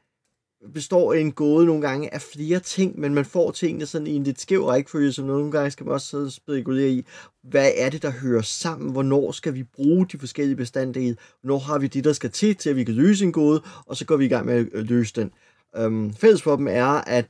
består 0.73 1.13
en 1.13 1.31
gåde 1.31 1.65
nogle 1.65 1.81
gange 1.81 2.13
af 2.13 2.21
flere 2.21 2.59
ting, 2.59 2.99
men 2.99 3.13
man 3.13 3.25
får 3.25 3.51
tingene 3.51 3.85
sådan 3.85 4.07
i 4.07 4.15
en 4.15 4.23
lidt 4.23 4.41
skæv 4.41 4.65
rækkefølge, 4.65 5.11
som 5.11 5.25
nogle 5.25 5.51
gange 5.51 5.71
skal 5.71 5.85
man 5.85 5.93
også 5.93 6.07
sidde 6.07 6.25
og 6.25 6.31
spekulere 6.31 6.89
i, 6.89 7.05
hvad 7.43 7.71
er 7.77 7.89
det, 7.89 8.01
der 8.01 8.11
hører 8.11 8.41
sammen, 8.41 8.91
hvornår 8.91 9.31
skal 9.31 9.53
vi 9.53 9.63
bruge 9.63 10.07
de 10.11 10.19
forskellige 10.19 10.55
bestanddele, 10.55 11.17
hvornår 11.41 11.57
har 11.57 11.79
vi 11.79 11.87
det, 11.87 12.03
der 12.03 12.13
skal 12.13 12.31
til, 12.31 12.55
til 12.55 12.69
at 12.69 12.75
vi 12.75 12.83
kan 12.83 12.95
løse 12.95 13.25
en 13.25 13.31
gåde, 13.31 13.61
og 13.85 13.97
så 13.97 14.05
går 14.05 14.17
vi 14.17 14.25
i 14.25 14.29
gang 14.29 14.45
med 14.45 14.65
at 14.73 14.85
løse 14.85 15.13
den. 15.15 15.31
Øhm, 15.77 16.13
fælles 16.13 16.41
for 16.41 16.55
dem 16.55 16.67
er, 16.67 16.85
at 16.85 17.25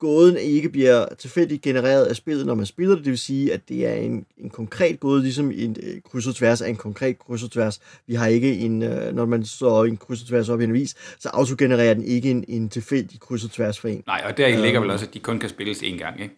gåden 0.00 0.36
ikke 0.36 0.68
bliver 0.68 1.06
tilfældigt 1.18 1.62
genereret 1.62 2.04
af 2.04 2.16
spillet, 2.16 2.46
når 2.46 2.54
man 2.54 2.66
spiller 2.66 2.94
det. 2.94 3.04
Det 3.04 3.10
vil 3.10 3.18
sige, 3.18 3.52
at 3.52 3.60
det 3.68 3.86
er 3.86 3.94
en, 3.94 4.26
en 4.38 4.50
konkret 4.50 5.00
gåde, 5.00 5.22
ligesom 5.22 5.50
en 5.54 5.76
øh, 5.82 6.00
kryds 6.10 6.26
og 6.26 6.34
tværs 6.34 6.62
af 6.62 6.68
en 6.68 6.76
konkret 6.76 7.18
kryds 7.18 7.42
og 7.42 7.50
tværs. 7.50 7.80
Vi 8.06 8.14
har 8.14 8.26
ikke 8.26 8.58
en, 8.58 8.82
øh, 8.82 9.14
når 9.14 9.26
man 9.26 9.44
så 9.44 9.84
en 9.84 9.96
kryds 9.96 10.22
og 10.22 10.28
tværs 10.28 10.48
op 10.48 10.60
i 10.60 10.64
en 10.64 10.72
vis, 10.72 10.94
så 11.18 11.28
autogenererer 11.28 11.94
den 11.94 12.04
ikke 12.04 12.30
en, 12.30 12.44
en 12.48 12.68
tilfældig 12.68 13.20
kryds 13.20 13.44
og 13.44 13.50
tværs 13.50 13.78
for 13.78 13.88
en. 13.88 14.02
Nej, 14.06 14.22
og 14.28 14.36
der 14.36 14.48
øh, 14.48 14.62
ligger 14.62 14.80
vel 14.80 14.90
også, 14.90 15.06
at 15.06 15.14
de 15.14 15.18
kun 15.18 15.38
kan 15.38 15.48
spilles 15.48 15.78
én 15.78 15.96
gang, 15.98 16.22
ikke? 16.22 16.34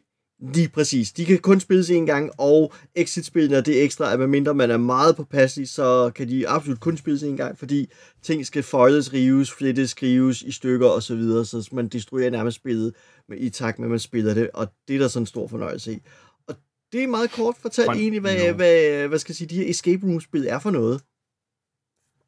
Lige 0.55 0.69
præcis. 0.69 1.13
De 1.13 1.25
kan 1.25 1.39
kun 1.39 1.61
spilles 1.61 1.91
en 1.91 2.07
gang, 2.07 2.31
og 2.39 2.73
exit-spillene 2.95 3.57
er 3.57 3.61
det 3.61 3.83
ekstra, 3.83 4.13
at 4.13 4.19
medmindre 4.19 4.55
man 4.55 4.71
er 4.71 4.77
meget 4.77 5.17
påpasselig, 5.17 5.69
så 5.69 6.11
kan 6.15 6.29
de 6.29 6.49
absolut 6.49 6.81
kun 6.81 6.97
spilles 6.97 7.23
en 7.23 7.37
gang, 7.37 7.59
fordi 7.59 7.89
ting 8.23 8.47
skal 8.47 8.63
foildes, 8.63 9.13
rives, 9.13 9.53
flettes, 9.53 9.91
skrives 9.91 10.43
i 10.43 10.53
stykker 10.53 10.89
osv., 10.89 11.01
så, 11.01 11.15
videre, 11.15 11.45
så 11.45 11.69
man 11.73 11.89
destruerer 11.89 12.31
nærmest 12.31 12.57
spillet 12.57 12.95
med, 13.29 13.39
i 13.39 13.51
takt 13.51 13.79
med, 13.79 13.87
at 13.87 13.91
man 13.91 13.99
spiller 13.99 14.35
det, 14.35 14.51
og 14.55 14.69
det 14.89 14.97
er 14.97 15.01
der 15.01 15.09
sådan 15.09 15.23
en 15.23 15.27
stor 15.27 15.49
fornøjelse 15.49 15.93
i. 15.93 16.03
Og 16.47 16.55
det 16.93 17.03
er 17.03 17.07
meget 17.07 17.31
kort 17.31 17.57
fortalt 17.57 17.87
Fun, 17.87 17.97
egentlig, 17.97 18.21
hvad, 18.21 18.49
no. 18.49 18.53
hvad, 18.53 19.09
hvad 19.09 19.19
skal 19.19 19.33
jeg 19.33 19.37
sige, 19.37 19.49
de 19.49 19.57
her 19.57 19.71
escape 19.71 20.07
room-spil 20.07 20.47
er 20.47 20.59
for 20.59 20.71
noget. 20.71 21.03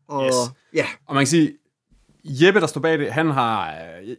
Og, 0.09 0.27
yes. 0.27 0.35
ja. 0.75 0.87
og 1.07 1.15
man 1.15 1.21
kan 1.21 1.27
sige, 1.27 1.59
Jeppe, 2.25 2.61
der 2.61 2.67
står 2.67 2.81
bag 2.81 2.99
det, 2.99 3.13
han 3.13 3.31
har 3.31 3.75
øh, 4.03 4.17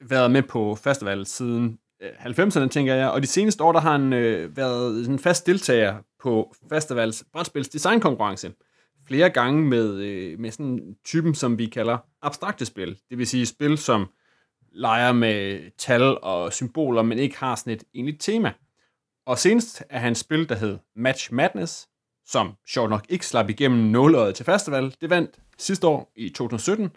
været 0.00 0.30
med 0.30 0.42
på 0.42 0.74
festival 0.74 1.26
siden 1.26 1.78
90'erne, 2.02 2.60
øh, 2.60 2.70
tænker 2.70 2.94
jeg, 2.94 3.10
og 3.10 3.22
de 3.22 3.26
seneste 3.26 3.64
år, 3.64 3.72
der 3.72 3.80
har 3.80 3.92
han 3.92 4.12
øh, 4.12 4.56
været 4.56 5.08
en 5.08 5.18
fast 5.18 5.46
deltager 5.46 5.96
på 6.22 6.54
festivals 6.68 7.24
brætspils 7.32 7.68
designkonkurrence. 7.68 8.52
Flere 9.06 9.30
gange 9.30 9.62
med, 9.62 9.94
øh, 9.94 10.38
med 10.38 10.50
sådan 10.50 10.96
typen, 11.04 11.34
som 11.34 11.58
vi 11.58 11.66
kalder 11.66 11.98
abstrakte 12.22 12.64
spil. 12.64 12.98
Det 13.10 13.18
vil 13.18 13.26
sige 13.26 13.46
spil, 13.46 13.78
som 13.78 14.06
leger 14.78 15.12
med 15.12 15.70
tal 15.78 16.18
og 16.22 16.52
symboler, 16.52 17.02
men 17.02 17.18
ikke 17.18 17.38
har 17.38 17.54
sådan 17.54 17.72
et 17.72 17.84
egentligt 17.94 18.20
tema. 18.20 18.52
Og 19.26 19.38
senest 19.38 19.82
er 19.90 19.98
han 19.98 20.14
spil, 20.14 20.48
der 20.48 20.54
hed 20.54 20.78
Match 20.96 21.32
Madness, 21.32 21.88
som 22.26 22.52
sjovt 22.68 22.90
nok 22.90 23.06
ikke 23.08 23.26
slap 23.26 23.50
igennem 23.50 23.80
nåløjet 23.80 24.34
til 24.34 24.44
festival. 24.44 24.94
Det 25.00 25.10
vandt 25.10 25.38
sidste 25.58 25.86
år 25.86 26.12
i 26.16 26.28
2017 26.28 26.90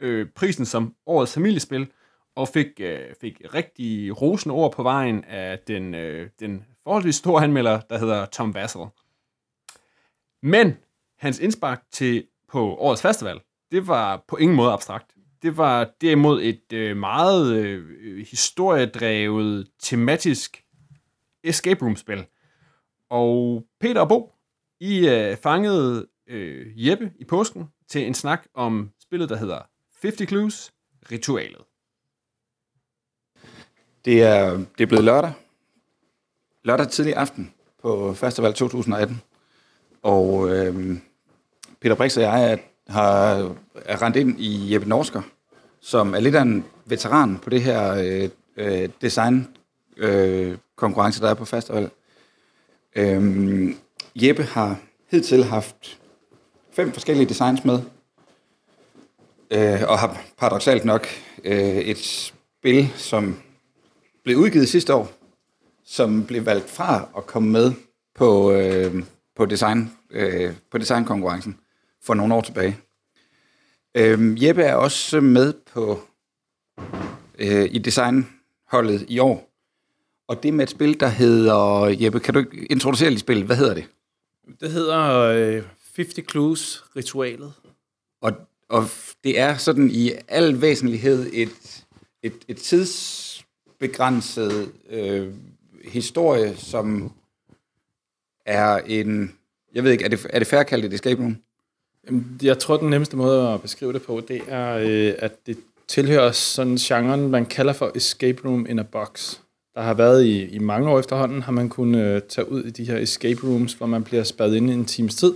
øh, 0.00 0.26
prisen 0.34 0.66
som 0.66 0.94
årets 1.06 1.34
familiespil, 1.34 1.90
og 2.36 2.48
fik, 2.48 2.66
øh, 2.80 3.14
fik 3.20 3.40
rigtig 3.54 4.22
rosende 4.22 4.54
ord 4.54 4.72
på 4.72 4.82
vejen 4.82 5.24
af 5.24 5.58
den, 5.58 5.94
øh, 5.94 6.30
den 6.40 6.64
forholdsvis 6.84 7.16
store 7.16 7.44
anmelder, 7.44 7.80
der 7.80 7.98
hedder 7.98 8.26
Tom 8.26 8.54
Vassell. 8.54 8.84
Men 10.42 10.76
hans 11.18 11.38
indspark 11.38 11.82
til 11.92 12.26
på 12.48 12.76
årets 12.76 13.02
festival, 13.02 13.40
det 13.70 13.88
var 13.88 14.24
på 14.28 14.36
ingen 14.36 14.56
måde 14.56 14.72
abstrakt. 14.72 15.14
Det 15.42 15.56
var 15.56 15.90
derimod 16.00 16.42
et 16.42 16.72
øh, 16.72 16.96
meget 16.96 17.56
øh, 17.56 18.26
historiedrevet, 18.30 19.68
tematisk 19.78 20.64
escape 21.44 21.84
room-spil. 21.84 22.26
Og 23.10 23.64
Peter 23.80 24.00
og 24.00 24.08
Bo, 24.08 24.32
I 24.80 25.08
øh, 25.08 25.36
fangede 25.36 26.06
øh, 26.26 26.86
Jeppe 26.88 27.12
i 27.18 27.24
påsken 27.24 27.68
til 27.88 28.06
en 28.06 28.14
snak 28.14 28.46
om 28.54 28.90
spillet, 29.00 29.28
der 29.28 29.36
hedder 29.36 29.60
50 30.02 30.28
Clues, 30.28 30.72
Ritualet. 31.12 31.62
Det 34.04 34.22
er, 34.22 34.56
det 34.56 34.80
er 34.80 34.86
blevet 34.86 35.04
lørdag. 35.04 35.32
Lørdag 36.64 36.88
tidlig 36.88 37.14
aften 37.14 37.54
på 37.82 38.14
Festival 38.14 38.54
2018. 38.54 39.20
Og 40.02 40.50
øh, 40.50 40.98
Peter 41.80 41.94
Brix 41.94 42.16
og 42.16 42.22
jeg 42.22 42.52
er 42.52 42.56
har 42.88 43.50
er 43.74 44.02
rent 44.02 44.16
ind 44.16 44.40
i 44.40 44.72
Jeppe 44.74 44.88
Norsker, 44.88 45.22
som 45.80 46.14
er 46.14 46.20
lidt 46.20 46.34
af 46.34 46.42
en 46.42 46.64
veteran 46.86 47.38
på 47.38 47.50
det 47.50 47.62
her 47.62 47.94
øh, 47.94 48.28
øh, 48.56 48.88
design 49.02 49.48
øh, 49.96 50.56
konkurrence, 50.76 51.20
der 51.20 51.30
er 51.30 51.34
på 51.34 51.44
festival. 51.44 51.90
Øhm, 52.96 53.76
Jeppe 54.16 54.42
har 54.42 54.76
hidtil 55.10 55.44
haft 55.44 55.98
fem 56.72 56.92
forskellige 56.92 57.28
designs 57.28 57.64
med. 57.64 57.80
øh, 59.50 59.82
og 59.88 59.98
har 59.98 60.22
paradoxalt 60.38 60.84
nok 60.84 61.06
øh, 61.44 61.76
et 61.76 61.98
spil, 61.98 62.92
som 62.96 63.38
blev 64.24 64.36
udgivet 64.36 64.68
sidste 64.68 64.94
år, 64.94 65.10
som 65.84 66.24
blev 66.26 66.46
valgt 66.46 66.70
fra 66.70 67.08
at 67.16 67.26
komme 67.26 67.50
med 67.50 67.72
på, 68.14 68.52
øh, 68.52 69.02
på, 69.36 69.46
design, 69.46 69.92
øh, 70.10 70.52
på 70.70 70.78
designkonkurrencen 70.78 71.58
for 72.08 72.14
nogle 72.14 72.34
år 72.34 72.40
tilbage. 72.40 72.78
Øh, 73.96 74.44
Jeppe 74.44 74.62
er 74.62 74.74
også 74.74 75.20
med 75.20 75.54
på 75.72 76.00
øh, 77.38 77.68
i 77.70 77.78
designholdet 77.78 79.04
i 79.08 79.18
år, 79.18 79.50
og 80.28 80.42
det 80.42 80.48
er 80.48 80.52
med 80.52 80.64
et 80.64 80.70
spil, 80.70 81.00
der 81.00 81.08
hedder... 81.08 81.86
Jeppe, 82.00 82.20
kan 82.20 82.34
du 82.34 82.44
introducere 82.70 83.10
lige 83.10 83.20
spillet? 83.20 83.46
Hvad 83.46 83.56
hedder 83.56 83.74
det? 83.74 83.84
Det 84.60 84.70
hedder 84.70 85.20
øh, 85.20 85.62
50 85.96 86.30
Clues 86.30 86.84
Ritualet. 86.96 87.52
Og, 88.20 88.32
og 88.68 88.84
det 89.24 89.38
er 89.38 89.56
sådan 89.56 89.90
i 89.90 90.12
al 90.28 90.60
væsentlighed 90.60 91.30
et, 91.32 91.84
et, 92.22 92.34
et 92.48 92.56
tidsbegrænset 92.56 94.72
øh, 94.90 95.34
historie, 95.84 96.56
som 96.56 97.12
er 98.46 98.76
en... 98.76 99.34
Jeg 99.74 99.84
ved 99.84 99.92
ikke, 99.92 100.04
er 100.04 100.08
det, 100.08 100.26
er 100.30 100.38
det 100.38 100.48
færre 100.48 100.64
kaldt 100.64 100.84
et 100.84 100.92
escape 100.92 101.22
room? 101.22 101.36
Jeg 102.42 102.58
tror, 102.58 102.76
den 102.76 102.90
nemmeste 102.90 103.16
måde 103.16 103.48
at 103.48 103.62
beskrive 103.62 103.92
det 103.92 104.02
på, 104.02 104.22
det 104.28 104.40
er, 104.48 104.74
øh, 104.74 105.14
at 105.18 105.46
det 105.46 105.58
tilhører 105.88 106.32
sådan 106.32 106.76
genren, 106.76 107.30
man 107.30 107.46
kalder 107.46 107.72
for 107.72 107.92
escape 107.94 108.48
room 108.48 108.66
in 108.68 108.78
a 108.78 108.82
box. 108.82 109.38
Der 109.74 109.80
har 109.80 109.94
været 109.94 110.24
i, 110.24 110.46
i 110.46 110.58
mange 110.58 110.90
år 110.90 110.98
efterhånden, 110.98 111.42
har 111.42 111.52
man 111.52 111.68
kunnet 111.68 112.04
øh, 112.04 112.22
tage 112.22 112.50
ud 112.50 112.64
i 112.64 112.70
de 112.70 112.84
her 112.84 112.98
escape 112.98 113.40
rooms, 113.46 113.72
hvor 113.72 113.86
man 113.86 114.04
bliver 114.04 114.24
spadet 114.24 114.56
ind 114.56 114.70
i 114.70 114.72
en 114.72 114.84
times 114.84 115.14
tid, 115.14 115.34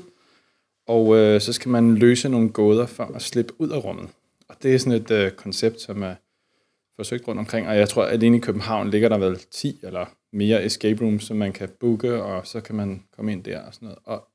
og 0.89 1.17
øh, 1.17 1.41
så 1.41 1.53
skal 1.53 1.71
man 1.71 1.95
løse 1.95 2.29
nogle 2.29 2.49
gåder 2.49 2.87
for 2.87 3.05
at 3.15 3.23
slippe 3.23 3.53
ud 3.59 3.69
af 3.69 3.85
rummet. 3.85 4.09
Og 4.49 4.57
det 4.63 4.75
er 4.75 4.79
sådan 4.79 4.93
et 5.03 5.11
øh, 5.11 5.31
koncept, 5.31 5.81
som 5.81 6.03
er 6.03 6.15
forsøgt 6.97 7.29
rundt 7.29 7.39
omkring, 7.39 7.69
og 7.69 7.77
jeg 7.77 7.89
tror, 7.89 8.03
at 8.03 8.13
alene 8.13 8.37
i 8.37 8.41
København 8.41 8.91
ligger 8.91 9.09
der 9.09 9.19
vel 9.19 9.39
10 9.51 9.81
eller 9.83 10.07
mere 10.33 10.65
escape 10.65 11.05
rooms, 11.05 11.25
som 11.25 11.37
man 11.37 11.53
kan 11.53 11.69
booke, 11.81 12.23
og 12.23 12.47
så 12.47 12.61
kan 12.61 12.75
man 12.75 13.03
komme 13.17 13.33
ind 13.33 13.45
der 13.45 13.61
og 13.61 13.75
sådan 13.75 13.87
noget. 13.87 13.99
Og 14.05 14.29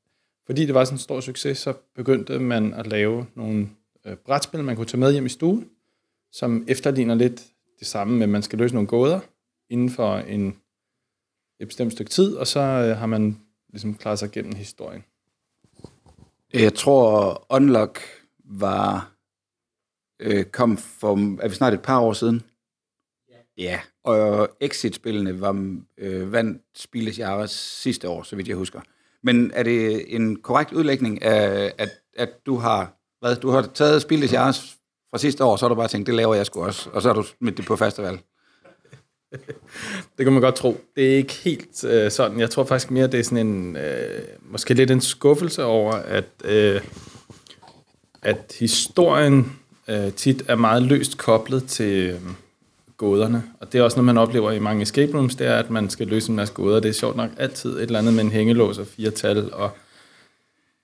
fordi 0.48 0.66
det 0.66 0.74
var 0.74 0.84
sådan 0.84 0.94
en 0.94 0.98
stor 0.98 1.20
succes, 1.20 1.58
så 1.58 1.72
begyndte 1.94 2.38
man 2.38 2.74
at 2.74 2.86
lave 2.86 3.26
nogle 3.34 3.68
øh, 4.04 4.16
brætspil, 4.16 4.64
man 4.64 4.76
kunne 4.76 4.86
tage 4.86 5.00
med 5.00 5.12
hjem 5.12 5.26
i 5.26 5.28
stuen, 5.28 5.70
som 6.32 6.64
efterligner 6.68 7.14
lidt 7.14 7.46
det 7.78 7.86
samme 7.86 8.14
med, 8.14 8.22
at 8.22 8.28
man 8.28 8.42
skal 8.42 8.58
løse 8.58 8.74
nogle 8.74 8.88
gåder 8.88 9.20
inden 9.70 9.90
for 9.90 10.16
en, 10.16 10.56
et 11.60 11.68
bestemt 11.68 11.92
stykke 11.92 12.10
tid, 12.10 12.36
og 12.36 12.46
så 12.46 12.60
øh, 12.60 12.96
har 12.96 13.06
man 13.06 13.40
ligesom 13.70 13.94
klaret 13.94 14.18
sig 14.18 14.30
gennem 14.30 14.54
historien. 14.54 15.04
Jeg 16.52 16.74
tror, 16.74 17.46
Unlock 17.50 18.00
var 18.44 19.12
øh, 20.20 20.44
kom 20.44 20.76
for, 20.76 21.42
er 21.42 21.48
vi 21.48 21.54
snart 21.54 21.74
et 21.74 21.82
par 21.82 22.00
år 22.00 22.12
siden? 22.12 22.42
Ja. 23.28 23.36
ja. 23.56 23.80
Og 24.04 24.50
Exit-spillene 24.60 25.40
var 25.40 25.80
øh, 25.98 26.32
vandt 26.32 26.62
Spilles 26.74 27.18
Jares 27.18 27.50
sidste 27.50 28.08
år, 28.08 28.22
så 28.22 28.36
vidt 28.36 28.48
jeg 28.48 28.56
husker. 28.56 28.80
Men 29.22 29.50
er 29.54 29.62
det 29.62 30.04
en 30.14 30.36
korrekt 30.36 30.72
udlægning 30.72 31.22
af, 31.22 31.72
at, 31.78 31.90
at 32.16 32.30
du 32.46 32.56
har 32.56 32.98
hvad, 33.20 33.36
du 33.36 33.50
har 33.50 33.62
taget 33.74 34.02
Spilles 34.02 34.32
Jares 34.32 34.76
fra 35.10 35.18
sidste 35.18 35.44
år, 35.44 35.56
så 35.56 35.64
har 35.64 35.68
du 35.68 35.74
bare 35.74 35.88
tænkt, 35.88 36.06
det 36.06 36.14
laver 36.14 36.34
jeg 36.34 36.46
sgu 36.46 36.64
også, 36.64 36.90
og 36.92 37.02
så 37.02 37.08
har 37.08 37.14
du 37.14 37.22
smidt 37.22 37.56
det 37.56 37.66
på 37.66 37.76
festival. 37.76 38.18
Det 40.18 40.24
kan 40.24 40.32
man 40.32 40.42
godt 40.42 40.54
tro. 40.54 40.80
Det 40.96 41.12
er 41.12 41.16
ikke 41.16 41.34
helt 41.34 41.84
øh, 41.84 42.10
sådan. 42.10 42.40
Jeg 42.40 42.50
tror 42.50 42.64
faktisk 42.64 42.90
mere, 42.90 43.06
det 43.06 43.20
er 43.20 43.24
sådan 43.24 43.46
en, 43.46 43.76
øh, 43.76 44.22
måske 44.42 44.74
lidt 44.74 44.90
en 44.90 45.00
skuffelse 45.00 45.64
over, 45.64 45.92
at, 45.92 46.24
øh, 46.44 46.80
at 48.22 48.56
historien 48.58 49.52
øh, 49.88 50.12
tit 50.12 50.42
er 50.48 50.56
meget 50.56 50.82
løst 50.82 51.18
koblet 51.18 51.64
til 51.64 52.10
øh, 52.10 52.20
gåderne. 52.98 53.42
Og 53.60 53.72
det 53.72 53.78
er 53.78 53.82
også 53.82 53.96
noget, 53.96 54.06
man 54.06 54.18
oplever 54.18 54.50
i 54.52 54.58
mange 54.58 54.82
escape 54.82 55.14
rooms, 55.14 55.34
det 55.34 55.46
er, 55.46 55.56
at 55.56 55.70
man 55.70 55.90
skal 55.90 56.06
løse 56.06 56.30
en 56.30 56.36
masse 56.36 56.54
gåder. 56.54 56.80
Det 56.80 56.88
er 56.88 56.92
sjovt 56.92 57.16
nok 57.16 57.30
altid 57.36 57.76
et 57.76 57.82
eller 57.82 57.98
andet 57.98 58.14
med 58.14 58.24
en 58.24 58.30
hængelås 58.30 58.78
og 58.78 58.86
fire 58.86 59.10
tal, 59.10 59.54
og, 59.54 59.70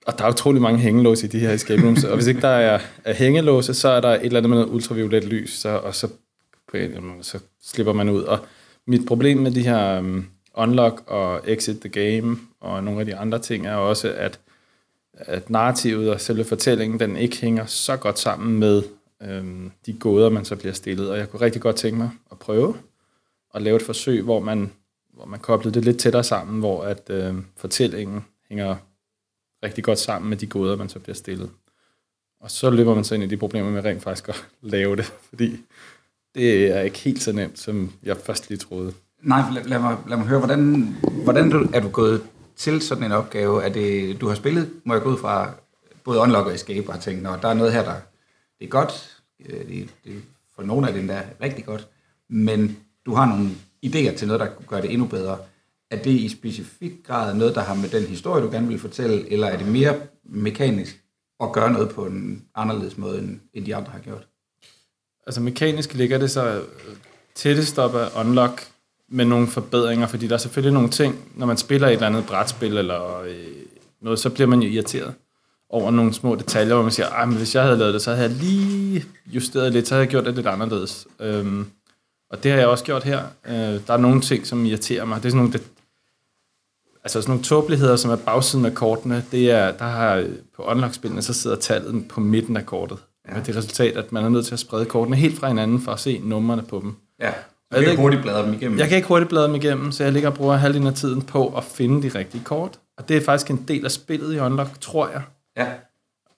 og 0.05 0.17
der 0.17 0.25
er 0.25 0.29
utrolig 0.29 0.61
mange 0.61 0.79
hængelås 0.79 1.23
i 1.23 1.27
de 1.27 1.39
her 1.39 1.51
escape 1.51 1.83
rooms, 1.83 2.03
og 2.03 2.15
hvis 2.15 2.27
ikke 2.27 2.41
der 2.41 2.47
er, 2.47 2.79
er 3.03 3.13
hængelåse, 3.13 3.73
så 3.73 3.89
er 3.89 4.01
der 4.01 4.09
et 4.09 4.25
eller 4.25 4.37
andet 4.37 4.49
med 4.49 4.57
noget 4.57 4.73
ultraviolet 4.73 5.23
lys, 5.23 5.53
så, 5.53 5.69
og 5.69 5.95
så, 5.95 6.07
på 6.71 6.77
en 6.77 6.83
eller 6.83 6.97
anden 6.97 7.11
måde, 7.11 7.23
så 7.23 7.39
slipper 7.63 7.93
man 7.93 8.09
ud. 8.09 8.21
Og 8.21 8.39
mit 8.87 9.05
problem 9.07 9.37
med 9.37 9.51
de 9.51 9.61
her 9.61 9.99
um, 9.99 10.27
unlock 10.57 11.03
og 11.07 11.41
exit 11.47 11.79
the 11.79 11.89
game 11.89 12.37
og 12.61 12.83
nogle 12.83 12.99
af 12.99 13.05
de 13.05 13.15
andre 13.15 13.39
ting 13.39 13.67
er 13.67 13.75
også, 13.75 14.13
at, 14.17 14.39
at 15.13 15.49
narrativet 15.49 16.11
og 16.11 16.21
selve 16.21 16.43
fortællingen, 16.43 16.99
den 16.99 17.17
ikke 17.17 17.41
hænger 17.41 17.65
så 17.65 17.97
godt 17.97 18.19
sammen 18.19 18.59
med 18.59 18.83
øhm, 19.27 19.71
de 19.85 19.93
gåder, 19.93 20.29
man 20.29 20.45
så 20.45 20.55
bliver 20.55 20.73
stillet. 20.73 21.09
Og 21.09 21.17
jeg 21.17 21.29
kunne 21.29 21.41
rigtig 21.41 21.61
godt 21.61 21.75
tænke 21.75 21.97
mig 21.97 22.09
at 22.31 22.39
prøve 22.39 22.77
at 23.53 23.61
lave 23.61 23.75
et 23.75 23.81
forsøg, 23.81 24.21
hvor 24.21 24.39
man, 24.39 24.71
hvor 25.13 25.25
man 25.25 25.39
koblede 25.39 25.73
det 25.73 25.85
lidt 25.85 25.99
tættere 25.99 26.23
sammen, 26.23 26.59
hvor 26.59 26.83
at 26.83 27.09
øh, 27.09 27.35
fortællingen 27.57 28.25
hænger 28.49 28.75
rigtig 29.63 29.83
godt 29.83 29.99
sammen 29.99 30.29
med 30.29 30.37
de 30.37 30.47
gåder, 30.47 30.75
man 30.75 30.89
så 30.89 30.99
bliver 30.99 31.15
stillet. 31.15 31.49
Og 32.41 32.51
så 32.51 32.69
løber 32.69 32.95
man 32.95 33.03
så 33.03 33.15
ind 33.15 33.23
i 33.23 33.27
de 33.27 33.37
problemer 33.37 33.71
med 33.71 33.85
rent 33.85 34.03
faktisk 34.03 34.29
at 34.29 34.45
lave 34.75 34.95
det, 34.95 35.05
fordi 35.05 35.59
det 36.35 36.71
er 36.77 36.81
ikke 36.81 36.97
helt 36.97 37.23
så 37.23 37.31
nemt, 37.31 37.59
som 37.59 37.93
jeg 38.03 38.17
først 38.17 38.49
lige 38.49 38.57
troede. 38.57 38.93
Nej, 39.21 39.41
lad, 39.53 39.63
lad, 39.63 39.79
mig, 39.79 39.97
lad 40.07 40.17
mig 40.17 40.27
høre, 40.27 40.39
hvordan, 40.39 40.95
hvordan 41.23 41.49
du, 41.49 41.67
er 41.73 41.79
du 41.79 41.89
gået 41.89 42.23
til 42.55 42.81
sådan 42.81 43.03
en 43.03 43.11
opgave? 43.11 43.63
Er 43.63 43.69
det, 43.69 44.21
du 44.21 44.27
har 44.27 44.35
spillet, 44.35 44.71
må 44.83 44.93
jeg 44.93 45.03
gå 45.03 45.09
ud 45.09 45.17
fra, 45.17 45.53
både 46.03 46.19
Unlock 46.19 46.47
og 46.47 46.53
Escape, 46.53 46.89
og 46.89 46.99
tænkt, 46.99 47.23
når 47.23 47.35
der 47.35 47.47
er 47.47 47.53
noget 47.53 47.73
her, 47.73 47.83
der 47.83 47.95
det 48.59 48.65
er 48.65 48.69
godt, 48.69 49.14
Øh, 49.39 49.67
det, 49.67 49.89
det, 50.03 50.21
for 50.55 50.63
nogle 50.63 50.87
af 50.87 50.93
dem 50.93 51.07
der 51.07 51.21
rigtig 51.41 51.65
godt, 51.65 51.87
men 52.29 52.77
du 53.05 53.13
har 53.13 53.25
nogle 53.25 53.49
idéer 53.85 54.17
til 54.17 54.27
noget, 54.27 54.39
der 54.39 54.47
gør 54.67 54.81
det 54.81 54.91
endnu 54.91 55.07
bedre. 55.07 55.37
Er 55.91 56.03
det 56.03 56.11
i 56.11 56.29
specifik 56.29 56.91
grad 57.03 57.35
noget, 57.35 57.55
der 57.55 57.61
har 57.61 57.75
med 57.75 57.89
den 57.89 58.03
historie, 58.03 58.43
du 58.43 58.51
gerne 58.51 58.67
vil 58.67 58.79
fortælle, 58.79 59.31
eller 59.31 59.47
er 59.47 59.57
det 59.57 59.67
mere 59.67 59.95
mekanisk 60.23 61.01
at 61.39 61.51
gøre 61.51 61.73
noget 61.73 61.89
på 61.89 62.05
en 62.05 62.45
anderledes 62.55 62.97
måde, 62.97 63.19
end, 63.19 63.39
end 63.53 63.65
de 63.65 63.75
andre 63.75 63.91
har 63.91 63.99
gjort? 63.99 64.27
Altså 65.27 65.41
mekanisk 65.41 65.93
ligger 65.93 66.17
det 66.17 66.31
så 66.31 66.59
øh, 66.59 66.63
tættest 67.35 67.79
op 67.79 67.95
af 67.95 68.19
unlock 68.19 68.67
med 69.09 69.25
nogle 69.25 69.47
forbedringer, 69.47 70.07
fordi 70.07 70.27
der 70.27 70.33
er 70.33 70.37
selvfølgelig 70.37 70.73
nogle 70.73 70.89
ting, 70.89 71.15
når 71.35 71.45
man 71.45 71.57
spiller 71.57 71.87
et 71.87 71.93
eller 71.93 72.07
andet 72.07 72.25
brætspil 72.25 72.77
eller 72.77 73.19
øh, 73.19 73.47
noget, 74.01 74.19
så 74.19 74.29
bliver 74.29 74.47
man 74.47 74.61
jo 74.61 74.69
irriteret 74.69 75.13
over 75.69 75.91
nogle 75.91 76.13
små 76.13 76.35
detaljer, 76.35 76.73
hvor 76.73 76.83
man 76.83 76.91
siger, 76.91 77.07
at 77.07 77.27
hvis 77.27 77.55
jeg 77.55 77.63
havde 77.63 77.77
lavet 77.77 77.93
det, 77.93 78.01
så 78.01 78.11
havde 78.13 78.29
jeg 78.29 78.37
lige 78.37 79.05
justeret 79.27 79.73
lidt, 79.73 79.87
så 79.87 79.93
havde 79.93 80.03
jeg 80.03 80.09
gjort 80.09 80.25
det 80.25 80.35
lidt 80.35 80.47
anderledes. 80.47 81.07
Øhm, 81.19 81.65
og 82.29 82.43
det 82.43 82.51
har 82.51 82.57
jeg 82.57 82.67
også 82.67 82.83
gjort 82.83 83.03
her. 83.03 83.23
Øh, 83.47 83.53
der 83.87 83.93
er 83.93 83.97
nogle 83.97 84.21
ting, 84.21 84.47
som 84.47 84.65
irriterer 84.65 85.05
mig. 85.05 85.17
Det 85.17 85.25
er 85.25 85.29
sådan 85.29 85.37
nogle, 85.37 85.53
det, 85.53 85.63
altså 87.03 87.21
sådan 87.21 87.31
nogle 87.31 87.43
tåbeligheder, 87.43 87.95
som 87.95 88.11
er 88.11 88.15
bagsiden 88.15 88.65
af 88.65 88.73
kortene. 88.73 89.25
Det 89.31 89.51
er, 89.51 89.71
der 89.71 89.85
har 89.85 90.25
på 90.55 90.63
unlock-spillene, 90.63 91.21
så 91.21 91.33
sidder 91.33 91.55
tallet 91.55 92.07
på 92.07 92.19
midten 92.19 92.57
af 92.57 92.65
kortet. 92.65 92.97
Ja. 93.27 93.33
Med 93.33 93.43
det 93.43 93.55
resultat, 93.55 93.97
at 93.97 94.11
man 94.11 94.23
er 94.25 94.29
nødt 94.29 94.45
til 94.45 94.53
at 94.53 94.59
sprede 94.59 94.85
kortene 94.85 95.15
helt 95.17 95.39
fra 95.39 95.47
hinanden 95.47 95.81
for 95.81 95.91
at 95.91 95.99
se 95.99 96.21
numrene 96.23 96.63
på 96.63 96.79
dem. 96.79 96.95
Ja, 97.19 97.31
du 97.73 97.79
kan 97.79 97.89
ikke 97.89 98.01
hurtigt 98.01 98.21
bladre 98.21 98.45
dem 98.45 98.53
igennem. 98.53 98.79
Jeg 98.79 98.87
kan 98.87 98.95
ikke 98.95 99.07
hurtigt 99.07 99.29
bladre 99.29 99.47
dem 99.47 99.55
igennem, 99.55 99.91
så 99.91 100.03
jeg 100.03 100.13
ligger 100.13 100.29
og 100.29 100.35
bruger 100.35 100.55
halvdelen 100.55 100.87
af 100.87 100.93
tiden 100.93 101.21
på 101.21 101.47
at 101.57 101.63
finde 101.63 102.09
de 102.09 102.19
rigtige 102.19 102.43
kort. 102.43 102.79
Og 102.97 103.09
det 103.09 103.17
er 103.17 103.21
faktisk 103.21 103.51
en 103.51 103.65
del 103.67 103.85
af 103.85 103.91
spillet 103.91 104.35
i 104.35 104.39
Unlock, 104.39 104.69
tror 104.81 105.09
jeg. 105.09 105.21
Ja. 105.57 105.73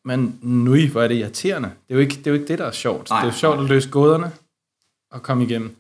Men 0.05 0.39
nu 0.41 0.87
hvor 0.87 1.01
er 1.03 1.07
det 1.07 1.15
irriterende. 1.15 1.67
Det 1.87 1.93
er 1.93 1.95
jo 1.95 1.99
ikke 2.01 2.15
det, 2.15 2.27
er 2.27 2.31
jo 2.31 2.33
ikke 2.33 2.47
det 2.47 2.59
der 2.59 2.65
er 2.65 2.71
sjovt. 2.71 3.09
Nej, 3.09 3.19
det 3.19 3.27
er 3.27 3.31
jo 3.31 3.37
sjovt 3.37 3.59
at 3.59 3.65
løse 3.65 3.89
gåderne 3.89 4.31
og 5.11 5.23
komme 5.23 5.43
igennem. 5.43 5.75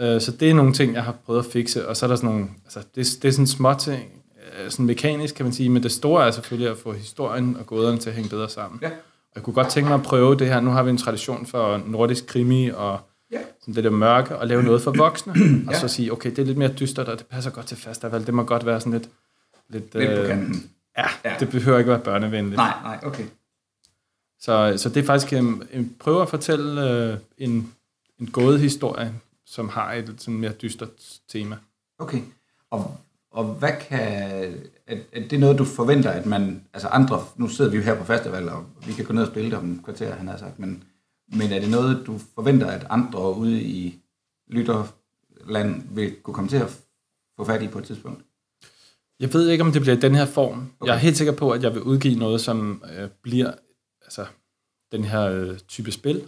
Uh, 0.00 0.04
så 0.20 0.36
det 0.40 0.50
er 0.50 0.54
nogle 0.54 0.72
ting, 0.72 0.94
jeg 0.94 1.04
har 1.04 1.14
prøvet 1.26 1.38
at 1.38 1.52
fikse. 1.52 1.88
Og 1.88 1.96
så 1.96 2.06
er 2.06 2.08
der 2.08 2.16
sådan 2.16 2.30
nogle... 2.30 2.46
Altså, 2.64 2.78
det, 2.94 3.06
det 3.22 3.28
er 3.28 3.32
sådan 3.32 3.46
små 3.46 3.74
ting. 3.74 4.02
Uh, 4.36 4.70
sådan 4.70 4.86
mekanisk, 4.86 5.34
kan 5.34 5.44
man 5.46 5.52
sige. 5.52 5.68
Men 5.68 5.82
det 5.82 5.92
store 5.92 6.26
er 6.26 6.30
selvfølgelig 6.30 6.70
at 6.70 6.78
få 6.78 6.92
historien 6.92 7.56
og 7.56 7.66
gåderne 7.66 7.98
til 7.98 8.10
at 8.10 8.16
hænge 8.16 8.30
bedre 8.30 8.48
sammen. 8.48 8.78
Ja. 8.82 8.88
Og 8.88 9.34
jeg 9.34 9.42
kunne 9.42 9.54
godt 9.54 9.68
tænke 9.68 9.88
mig 9.88 9.94
at 9.98 10.02
prøve 10.02 10.36
det 10.36 10.46
her. 10.46 10.60
Nu 10.60 10.70
har 10.70 10.82
vi 10.82 10.90
en 10.90 10.98
tradition 10.98 11.46
for 11.46 11.82
nordisk 11.86 12.26
krimi 12.26 12.68
og 12.68 13.00
Ja. 13.32 13.38
sådan 13.60 13.74
det 13.74 13.84
der 13.84 13.90
mørke, 13.90 14.36
og 14.36 14.46
lave 14.46 14.62
noget 14.62 14.82
for 14.82 14.92
voksne. 14.96 15.34
og 15.68 15.74
så 15.74 15.88
sige, 15.88 16.12
okay, 16.12 16.30
det 16.30 16.38
er 16.38 16.44
lidt 16.44 16.58
mere 16.58 16.72
dystert, 16.80 17.08
og 17.08 17.18
det 17.18 17.26
passer 17.26 17.50
godt 17.50 17.66
til 17.66 17.76
festival. 17.76 18.26
Det 18.26 18.34
må 18.34 18.42
godt 18.42 18.66
være 18.66 18.80
sådan 18.80 18.92
lidt... 18.92 19.08
Lidt, 19.68 19.94
Lidt 19.94 20.10
på 20.10 20.20
øh, 20.20 20.28
kanten. 20.28 20.70
Ja, 21.24 21.30
Ja. 21.30 21.36
det 21.40 21.50
behøver 21.50 21.78
ikke 21.78 21.90
være 21.90 22.00
børnevenligt. 22.00 22.56
Nej, 22.56 22.74
nej, 22.82 23.00
okay. 23.02 23.24
Så, 24.40 24.74
så 24.76 24.88
det 24.88 24.96
er 25.02 25.06
faktisk 25.06 25.32
en, 25.32 25.62
en 25.72 25.96
prøve 26.00 26.22
at 26.22 26.28
fortælle 26.28 26.90
øh, 26.90 27.18
en, 27.38 27.72
en 28.18 28.26
gådehistorie, 28.30 29.14
som 29.46 29.68
har 29.68 29.92
et 29.92 30.14
sådan 30.18 30.34
mere 30.34 30.52
dystert 30.52 31.20
tema. 31.28 31.56
Okay. 31.98 32.20
Og, 32.70 32.96
og 33.30 33.44
hvad 33.44 33.72
kan... 33.88 34.00
Er, 34.86 34.96
er 35.12 35.28
det 35.28 35.40
noget, 35.40 35.58
du 35.58 35.64
forventer, 35.64 36.10
at 36.10 36.26
man... 36.26 36.64
Altså 36.72 36.88
andre... 36.88 37.24
Nu 37.36 37.48
sidder 37.48 37.70
vi 37.70 37.76
jo 37.76 37.82
her 37.82 37.94
på 37.98 38.04
festival, 38.04 38.48
og 38.48 38.66
vi 38.86 38.92
kan 38.92 39.04
gå 39.04 39.12
ned 39.12 39.22
og 39.22 39.28
spille 39.28 39.50
det 39.50 39.58
om 39.58 39.72
et 39.72 39.84
kvarter, 39.84 40.14
han 40.14 40.28
har 40.28 40.36
sagt. 40.36 40.58
Men, 40.58 40.84
men 41.28 41.52
er 41.52 41.60
det 41.60 41.70
noget, 41.70 42.02
du 42.06 42.18
forventer, 42.34 42.66
at 42.66 42.86
andre 42.90 43.34
ude 43.36 43.62
i 43.62 44.00
lytterland 44.48 45.82
vil 45.94 46.16
kunne 46.22 46.34
komme 46.34 46.48
til 46.50 46.56
at 46.56 46.80
få 47.36 47.44
fat 47.44 47.62
i 47.62 47.68
på 47.68 47.78
et 47.78 47.84
tidspunkt? 47.84 48.24
Jeg 49.20 49.32
ved 49.32 49.48
ikke, 49.48 49.64
om 49.64 49.72
det 49.72 49.82
bliver 49.82 49.96
i 49.96 50.00
den 50.00 50.14
her 50.14 50.26
form. 50.26 50.72
Okay. 50.80 50.88
Jeg 50.88 50.94
er 50.94 50.98
helt 50.98 51.16
sikker 51.16 51.32
på, 51.32 51.50
at 51.50 51.62
jeg 51.62 51.74
vil 51.74 51.82
udgive 51.82 52.18
noget, 52.18 52.40
som 52.40 52.84
øh, 52.98 53.08
bliver... 53.22 53.52
Altså, 54.02 54.26
den 54.92 55.04
her 55.04 55.22
øh, 55.22 55.58
type 55.68 55.92
spil. 55.92 56.22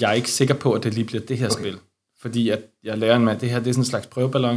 Jeg 0.00 0.10
er 0.10 0.14
ikke 0.14 0.30
sikker 0.30 0.54
på, 0.54 0.72
at 0.72 0.82
det 0.82 0.94
lige 0.94 1.04
bliver 1.04 1.22
det 1.22 1.38
her 1.38 1.46
okay. 1.50 1.60
spil. 1.60 1.78
Fordi 2.20 2.48
at 2.48 2.62
jeg 2.84 2.98
lærer 2.98 3.16
en 3.16 3.24
mand, 3.24 3.40
det 3.40 3.50
her 3.50 3.58
det 3.58 3.68
er 3.68 3.72
sådan 3.72 3.80
en 3.80 3.86
slags 3.86 4.06
prøveballon. 4.06 4.56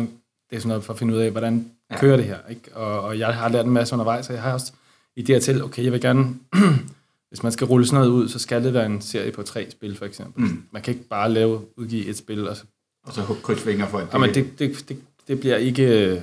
Det 0.50 0.56
er 0.56 0.60
sådan 0.60 0.68
noget 0.68 0.84
for 0.84 0.94
at 0.94 1.00
finde 1.00 1.14
ud 1.14 1.20
af, 1.20 1.32
hvordan 1.32 1.72
ja. 1.92 2.00
kører 2.00 2.18
det 2.18 2.26
her. 2.26 2.38
Ikke? 2.50 2.76
Og, 2.76 3.02
og 3.02 3.20
jeg 3.20 3.36
har 3.36 3.50
lært 3.50 3.66
en 3.66 3.72
masse 3.72 3.94
undervejs, 3.94 4.30
og 4.30 4.34
jeg 4.34 4.42
har 4.42 4.54
også 4.54 4.72
idéer 5.20 5.40
til, 5.40 5.64
okay, 5.64 5.84
jeg 5.84 5.92
vil 5.92 6.02
gerne, 6.02 6.36
hvis 7.30 7.44
man 7.44 7.52
skal 7.52 7.68
rulle 7.68 7.86
sådan 7.86 8.00
noget 8.00 8.10
ud, 8.10 8.30
så 8.30 8.40
skal 8.40 8.64
det 8.64 8.74
være 8.74 8.86
en 8.86 9.02
serie 9.02 9.32
på 9.32 9.44
tre 9.44 9.72
spil, 9.72 9.96
for 9.96 10.06
eksempel. 10.06 10.44
Mm. 10.44 10.64
Man 10.72 10.82
kan 10.82 10.94
ikke 10.94 11.08
bare 11.08 11.32
lave, 11.32 11.62
udgive 11.78 12.06
et 12.06 12.18
spil, 12.18 12.48
og 12.48 12.58
så... 12.58 12.64
Og 13.06 13.14
så 13.14 13.22
krydse 13.44 13.64
fingre 13.64 13.90
for, 13.90 13.98
at 13.98 14.08
det... 14.08 14.14
Jamen, 14.14 14.34
det, 14.34 14.60
det, 14.60 14.90
det, 14.90 14.98
det, 15.28 15.40
bliver 15.40 15.58
ikke, 15.58 16.22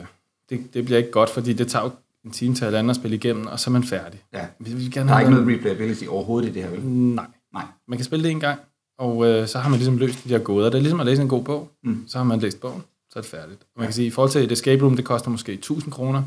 det, 0.51 0.75
det 0.75 0.85
bliver 0.85 0.99
ikke 0.99 1.11
godt, 1.11 1.31
fordi 1.31 1.53
det 1.53 1.69
tager 1.69 1.85
jo 1.85 1.91
en 2.25 2.31
time 2.31 2.55
til 2.55 2.65
at 2.65 2.97
spille 2.97 3.17
igennem, 3.17 3.47
og 3.47 3.61
så 3.61 3.71
er 3.71 3.73
man 3.73 3.85
færdig. 3.85 4.23
Ja. 4.35 4.47
Vi 4.59 4.75
vil 4.75 4.93
gerne 4.93 5.09
der 5.09 5.15
er 5.17 5.21
ikke 5.21 5.33
noget 5.33 5.49
replayability 5.49 6.05
overhovedet 6.07 6.49
i 6.49 6.53
det 6.53 6.63
her, 6.63 6.71
vel? 6.71 6.85
Nej. 6.85 7.27
Nej. 7.55 7.65
Man 7.89 7.99
kan 7.99 8.05
spille 8.05 8.25
det 8.25 8.31
en 8.31 8.41
gang, 8.41 8.61
og 8.99 9.27
øh, 9.27 9.49
så 9.49 9.59
har 9.59 9.69
man 9.69 9.79
ligesom 9.79 9.99
løst 9.99 10.25
de 10.25 10.29
der 10.29 10.39
gåder. 10.39 10.71
Det 10.71 10.79
er 10.79 10.83
ligesom 10.83 11.01
at 11.01 11.07
læse 11.07 11.23
en 11.23 11.29
god 11.29 11.45
bog. 11.45 11.71
Mm. 11.85 12.05
Så 12.07 12.19
har 12.19 12.25
man 12.25 12.39
læst 12.39 12.61
bogen, 12.61 12.83
så 13.11 13.19
er 13.19 13.23
det 13.23 13.31
færdigt. 13.31 13.61
Og 13.63 13.81
man 13.81 13.87
kan 13.87 13.95
sige, 13.95 14.07
i 14.07 14.11
forhold 14.11 14.31
til 14.31 14.45
et 14.45 14.53
escape 14.53 14.85
room, 14.85 14.97
det 14.97 15.05
koster 15.05 15.31
måske 15.31 15.53
1000 15.53 15.93
kroner 15.93 16.23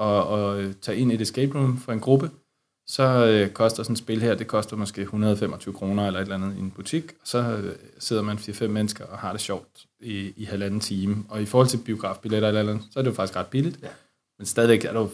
at, 0.00 0.38
at 0.38 0.76
tage 0.82 0.98
ind 0.98 1.12
i 1.12 1.14
et 1.14 1.20
escape 1.20 1.58
room 1.58 1.78
for 1.78 1.92
en 1.92 2.00
gruppe. 2.00 2.30
Så 2.86 3.26
øh, 3.26 3.50
koster 3.50 3.82
sådan 3.82 3.92
et 3.92 3.98
spil 3.98 4.22
her, 4.22 4.34
det 4.34 4.46
koster 4.46 4.76
måske 4.76 5.02
125 5.02 5.74
kroner 5.74 6.06
eller 6.06 6.20
et 6.20 6.22
eller 6.22 6.34
andet 6.34 6.56
i 6.56 6.60
en 6.60 6.70
butik. 6.70 7.04
Og 7.04 7.26
så 7.28 7.38
øh, 7.38 7.76
sidder 7.98 8.22
man 8.22 8.36
4-5 8.36 8.66
mennesker 8.66 9.04
og 9.04 9.18
har 9.18 9.32
det 9.32 9.40
sjovt 9.40 9.86
i, 10.00 10.32
i 10.36 10.44
halvanden 10.44 10.80
time. 10.80 11.24
Og 11.28 11.42
i 11.42 11.46
forhold 11.46 11.68
til 11.68 11.78
biografbilletter 11.78 12.48
eller 12.48 12.62
andet, 12.62 12.84
så 12.90 12.98
er 12.98 13.02
det 13.02 13.10
jo 13.10 13.14
faktisk 13.14 13.36
ret 13.36 13.46
billigt. 13.46 13.78
Ja. 13.82 13.88
Men 14.38 14.46
stadigvæk 14.46 14.84
er 14.84 14.92
der 14.92 15.08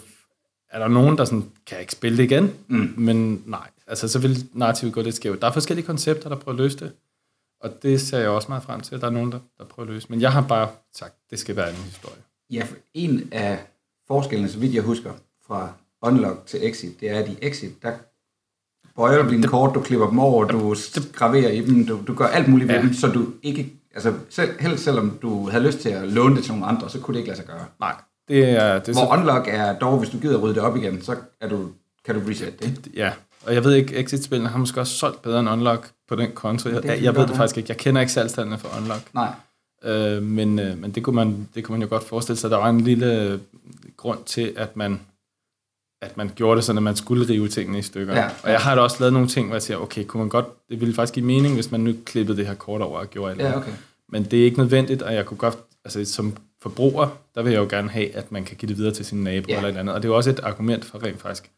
er 0.73 0.79
der 0.79 0.89
nogen, 0.89 1.19
der 1.19 1.25
sådan, 1.25 1.51
kan 1.67 1.81
ikke 1.81 1.93
spille 1.93 2.19
det 2.19 2.25
igen? 2.25 2.55
Mm. 2.69 2.95
Men 2.97 3.43
nej, 3.47 3.69
altså 3.87 4.09
så 4.09 4.19
vil 4.19 4.49
narrativet 4.53 4.95
gå 4.95 5.03
lidt 5.03 5.15
skævt. 5.15 5.41
Der 5.41 5.47
er 5.47 5.53
forskellige 5.53 5.87
koncepter, 5.87 6.29
der 6.29 6.37
prøver 6.37 6.57
at 6.57 6.63
løse 6.63 6.79
det. 6.79 6.93
Og 7.61 7.83
det 7.83 8.01
ser 8.01 8.19
jeg 8.19 8.29
også 8.29 8.49
meget 8.49 8.63
frem 8.63 8.81
til, 8.81 8.95
at 8.95 9.01
der 9.01 9.07
er 9.07 9.11
nogen, 9.11 9.33
der, 9.33 9.39
der 9.59 9.65
prøver 9.65 9.89
at 9.89 9.95
løse. 9.95 10.07
Men 10.11 10.21
jeg 10.21 10.33
har 10.33 10.47
bare 10.49 10.69
sagt, 10.95 11.15
det 11.31 11.39
skal 11.39 11.57
være 11.57 11.71
en 11.71 11.77
historie. 11.77 12.23
Ja, 12.51 12.65
for 12.65 12.77
en 12.95 13.29
af 13.33 13.59
forskellene, 14.07 14.49
så 14.49 14.59
vidt 14.59 14.75
jeg 14.75 14.83
husker, 14.83 15.13
fra 15.47 15.73
Unlock 16.03 16.47
til 16.47 16.67
Exit, 16.67 17.01
det 17.01 17.11
er, 17.11 17.19
at 17.19 17.29
i 17.29 17.39
Exit, 17.43 17.83
der 17.83 17.93
bøjer 18.97 19.23
du 19.23 19.31
dine 19.31 19.49
kort, 19.49 19.75
du 19.75 19.81
klipper 19.81 20.09
dem 20.09 20.19
over, 20.19 20.45
du 20.45 20.75
graverer 21.13 21.51
i 21.51 21.61
dem, 21.61 21.87
du, 21.87 21.99
du 22.07 22.15
gør 22.15 22.27
alt 22.27 22.49
muligt 22.49 22.71
ja. 22.71 22.77
ved 22.77 22.83
dem, 22.83 22.95
så 22.95 23.09
du 23.09 23.27
ikke, 23.43 23.73
altså 23.95 24.13
selv, 24.31 24.51
helst 24.61 24.85
selvom 24.85 25.19
du 25.23 25.51
havde 25.51 25.65
lyst 25.65 25.79
til 25.79 25.89
at 25.89 26.09
låne 26.09 26.37
det 26.37 26.45
til 26.45 26.53
nogle 26.53 26.67
andre, 26.67 26.91
så 26.91 27.01
kunne 27.01 27.15
det 27.15 27.21
ikke 27.21 27.29
lade 27.29 27.39
sig 27.39 27.47
gøre. 27.47 27.65
Nej, 27.81 27.95
det 28.29 28.49
er... 28.49 28.79
Det 28.79 28.89
er 28.89 28.93
Hvor 28.93 29.15
så... 29.15 29.21
Unlock 29.21 29.49
er 29.49 29.79
dog, 29.79 29.99
hvis 29.99 30.11
du 30.11 30.19
gider 30.19 30.39
rydde 30.39 30.55
det 30.55 30.63
op 30.63 30.77
igen, 30.77 31.03
så 31.03 31.17
er 31.41 31.49
du, 31.49 31.69
kan 32.05 32.15
du 32.15 32.21
reset 32.29 32.63
det. 32.63 32.89
Ja, 32.97 33.13
og 33.47 33.55
jeg 33.55 33.65
ved 33.65 33.75
ikke, 33.75 33.97
Exit-spillene 33.97 34.49
har 34.49 34.59
måske 34.59 34.81
også 34.81 34.95
solgt 34.95 35.23
bedre 35.23 35.41
end 35.41 35.49
Unlock 35.49 35.91
på 36.09 36.17
den 36.17 36.31
konto. 36.35 36.69
Jeg, 36.69 36.85
jeg, 36.85 37.03
jeg 37.03 37.17
ved 37.17 37.27
det 37.27 37.37
faktisk 37.37 37.57
ikke. 37.57 37.71
Jeg 37.71 37.77
kender 37.77 38.01
ikke 38.01 38.13
salgstallene 38.13 38.59
for 38.59 38.69
Unlock. 38.79 39.15
Nej. 39.15 39.33
Øh, 39.85 40.23
men 40.23 40.59
øh, 40.59 40.79
men 40.79 40.91
det, 40.91 41.03
kunne 41.03 41.17
man, 41.17 41.49
det 41.55 41.65
kunne 41.65 41.79
man 41.79 41.83
jo 41.83 41.89
godt 41.89 42.05
forestille 42.05 42.39
sig. 42.39 42.51
Der 42.51 42.57
var 42.57 42.69
en 42.69 42.81
lille 42.81 43.41
grund 43.97 44.19
til, 44.27 44.53
at 44.57 44.77
man 44.77 45.01
at 46.03 46.17
man 46.17 46.31
gjorde 46.35 46.57
det 46.57 46.65
sådan, 46.65 46.77
at 46.77 46.83
man 46.83 46.97
skulle 46.97 47.29
rive 47.29 47.49
tingene 47.49 47.79
i 47.79 47.83
stykker. 47.83 48.15
Ja. 48.15 48.29
Og 48.43 48.51
jeg 48.51 48.61
har 48.61 48.75
da 48.75 48.81
også 48.81 48.97
lavet 49.01 49.13
nogle 49.13 49.29
ting, 49.29 49.47
hvor 49.47 49.55
jeg 49.55 49.63
siger, 49.63 49.79
okay, 49.79 50.05
kunne 50.05 50.21
man 50.21 50.29
godt, 50.29 50.47
det 50.69 50.81
ville 50.81 50.95
faktisk 50.95 51.15
give 51.15 51.27
mening, 51.27 51.55
hvis 51.55 51.71
man 51.71 51.81
nu 51.81 51.95
klippede 52.05 52.37
det 52.39 52.47
her 52.47 52.55
kort 52.55 52.81
over 52.81 52.99
og 52.99 53.11
gjorde 53.11 53.31
alt 53.33 53.41
ja, 53.41 53.57
okay. 53.57 53.73
Men 54.09 54.25
det 54.25 54.41
er 54.41 54.45
ikke 54.45 54.59
nødvendigt, 54.59 55.03
og 55.03 55.15
jeg 55.15 55.27
kunne 55.27 55.39
godt, 55.39 55.59
altså 55.85 56.05
som 56.05 56.37
forbruger, 56.63 57.19
der 57.35 57.43
vil 57.43 57.53
jeg 57.53 57.59
jo 57.59 57.67
gerne 57.71 57.91
have, 57.91 58.17
at 58.17 58.33
man 58.33 58.45
kan 58.45 58.57
give 58.57 58.69
det 58.69 58.79
videre 58.79 58.95
til 58.95 59.05
sine 59.05 59.25
naboer 59.25 59.45
ja. 59.49 59.57
eller 59.57 59.69
et 59.69 59.77
andet. 59.77 59.95
Og 59.95 60.03
det 60.03 60.09
er 60.09 60.13
jo 60.13 60.17
også 60.17 60.31
et 60.31 60.41
argument 60.41 60.85
for 60.85 61.05
rent 61.05 61.21
faktisk, 61.21 61.51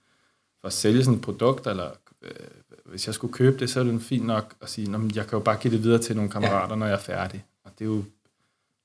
for 0.61 0.67
at 0.67 0.73
sælge 0.73 1.05
sådan 1.05 1.15
et 1.15 1.21
produkt, 1.21 1.67
eller 1.67 1.89
øh, 2.23 2.31
hvis 2.85 3.07
jeg 3.07 3.15
skulle 3.15 3.33
købe 3.33 3.59
det, 3.59 3.71
så 3.71 3.81
er 3.81 3.85
det 3.85 4.03
fint 4.03 4.27
nok 4.27 4.55
at 4.63 4.71
sige, 4.71 4.89
jeg 5.15 5.27
kan 5.27 5.37
jo 5.37 5.39
bare 5.39 5.57
give 5.57 5.75
det 5.75 5.83
videre 5.83 5.99
til 5.99 6.17
nogle 6.17 6.31
kammerater, 6.31 6.75
ja. 6.75 6.79
når 6.79 6.87
jeg 6.87 6.95
er 6.95 6.99
færdig. 6.99 7.45
Og 7.65 7.71
det 7.79 7.85
er 7.85 7.89
jo 7.89 8.05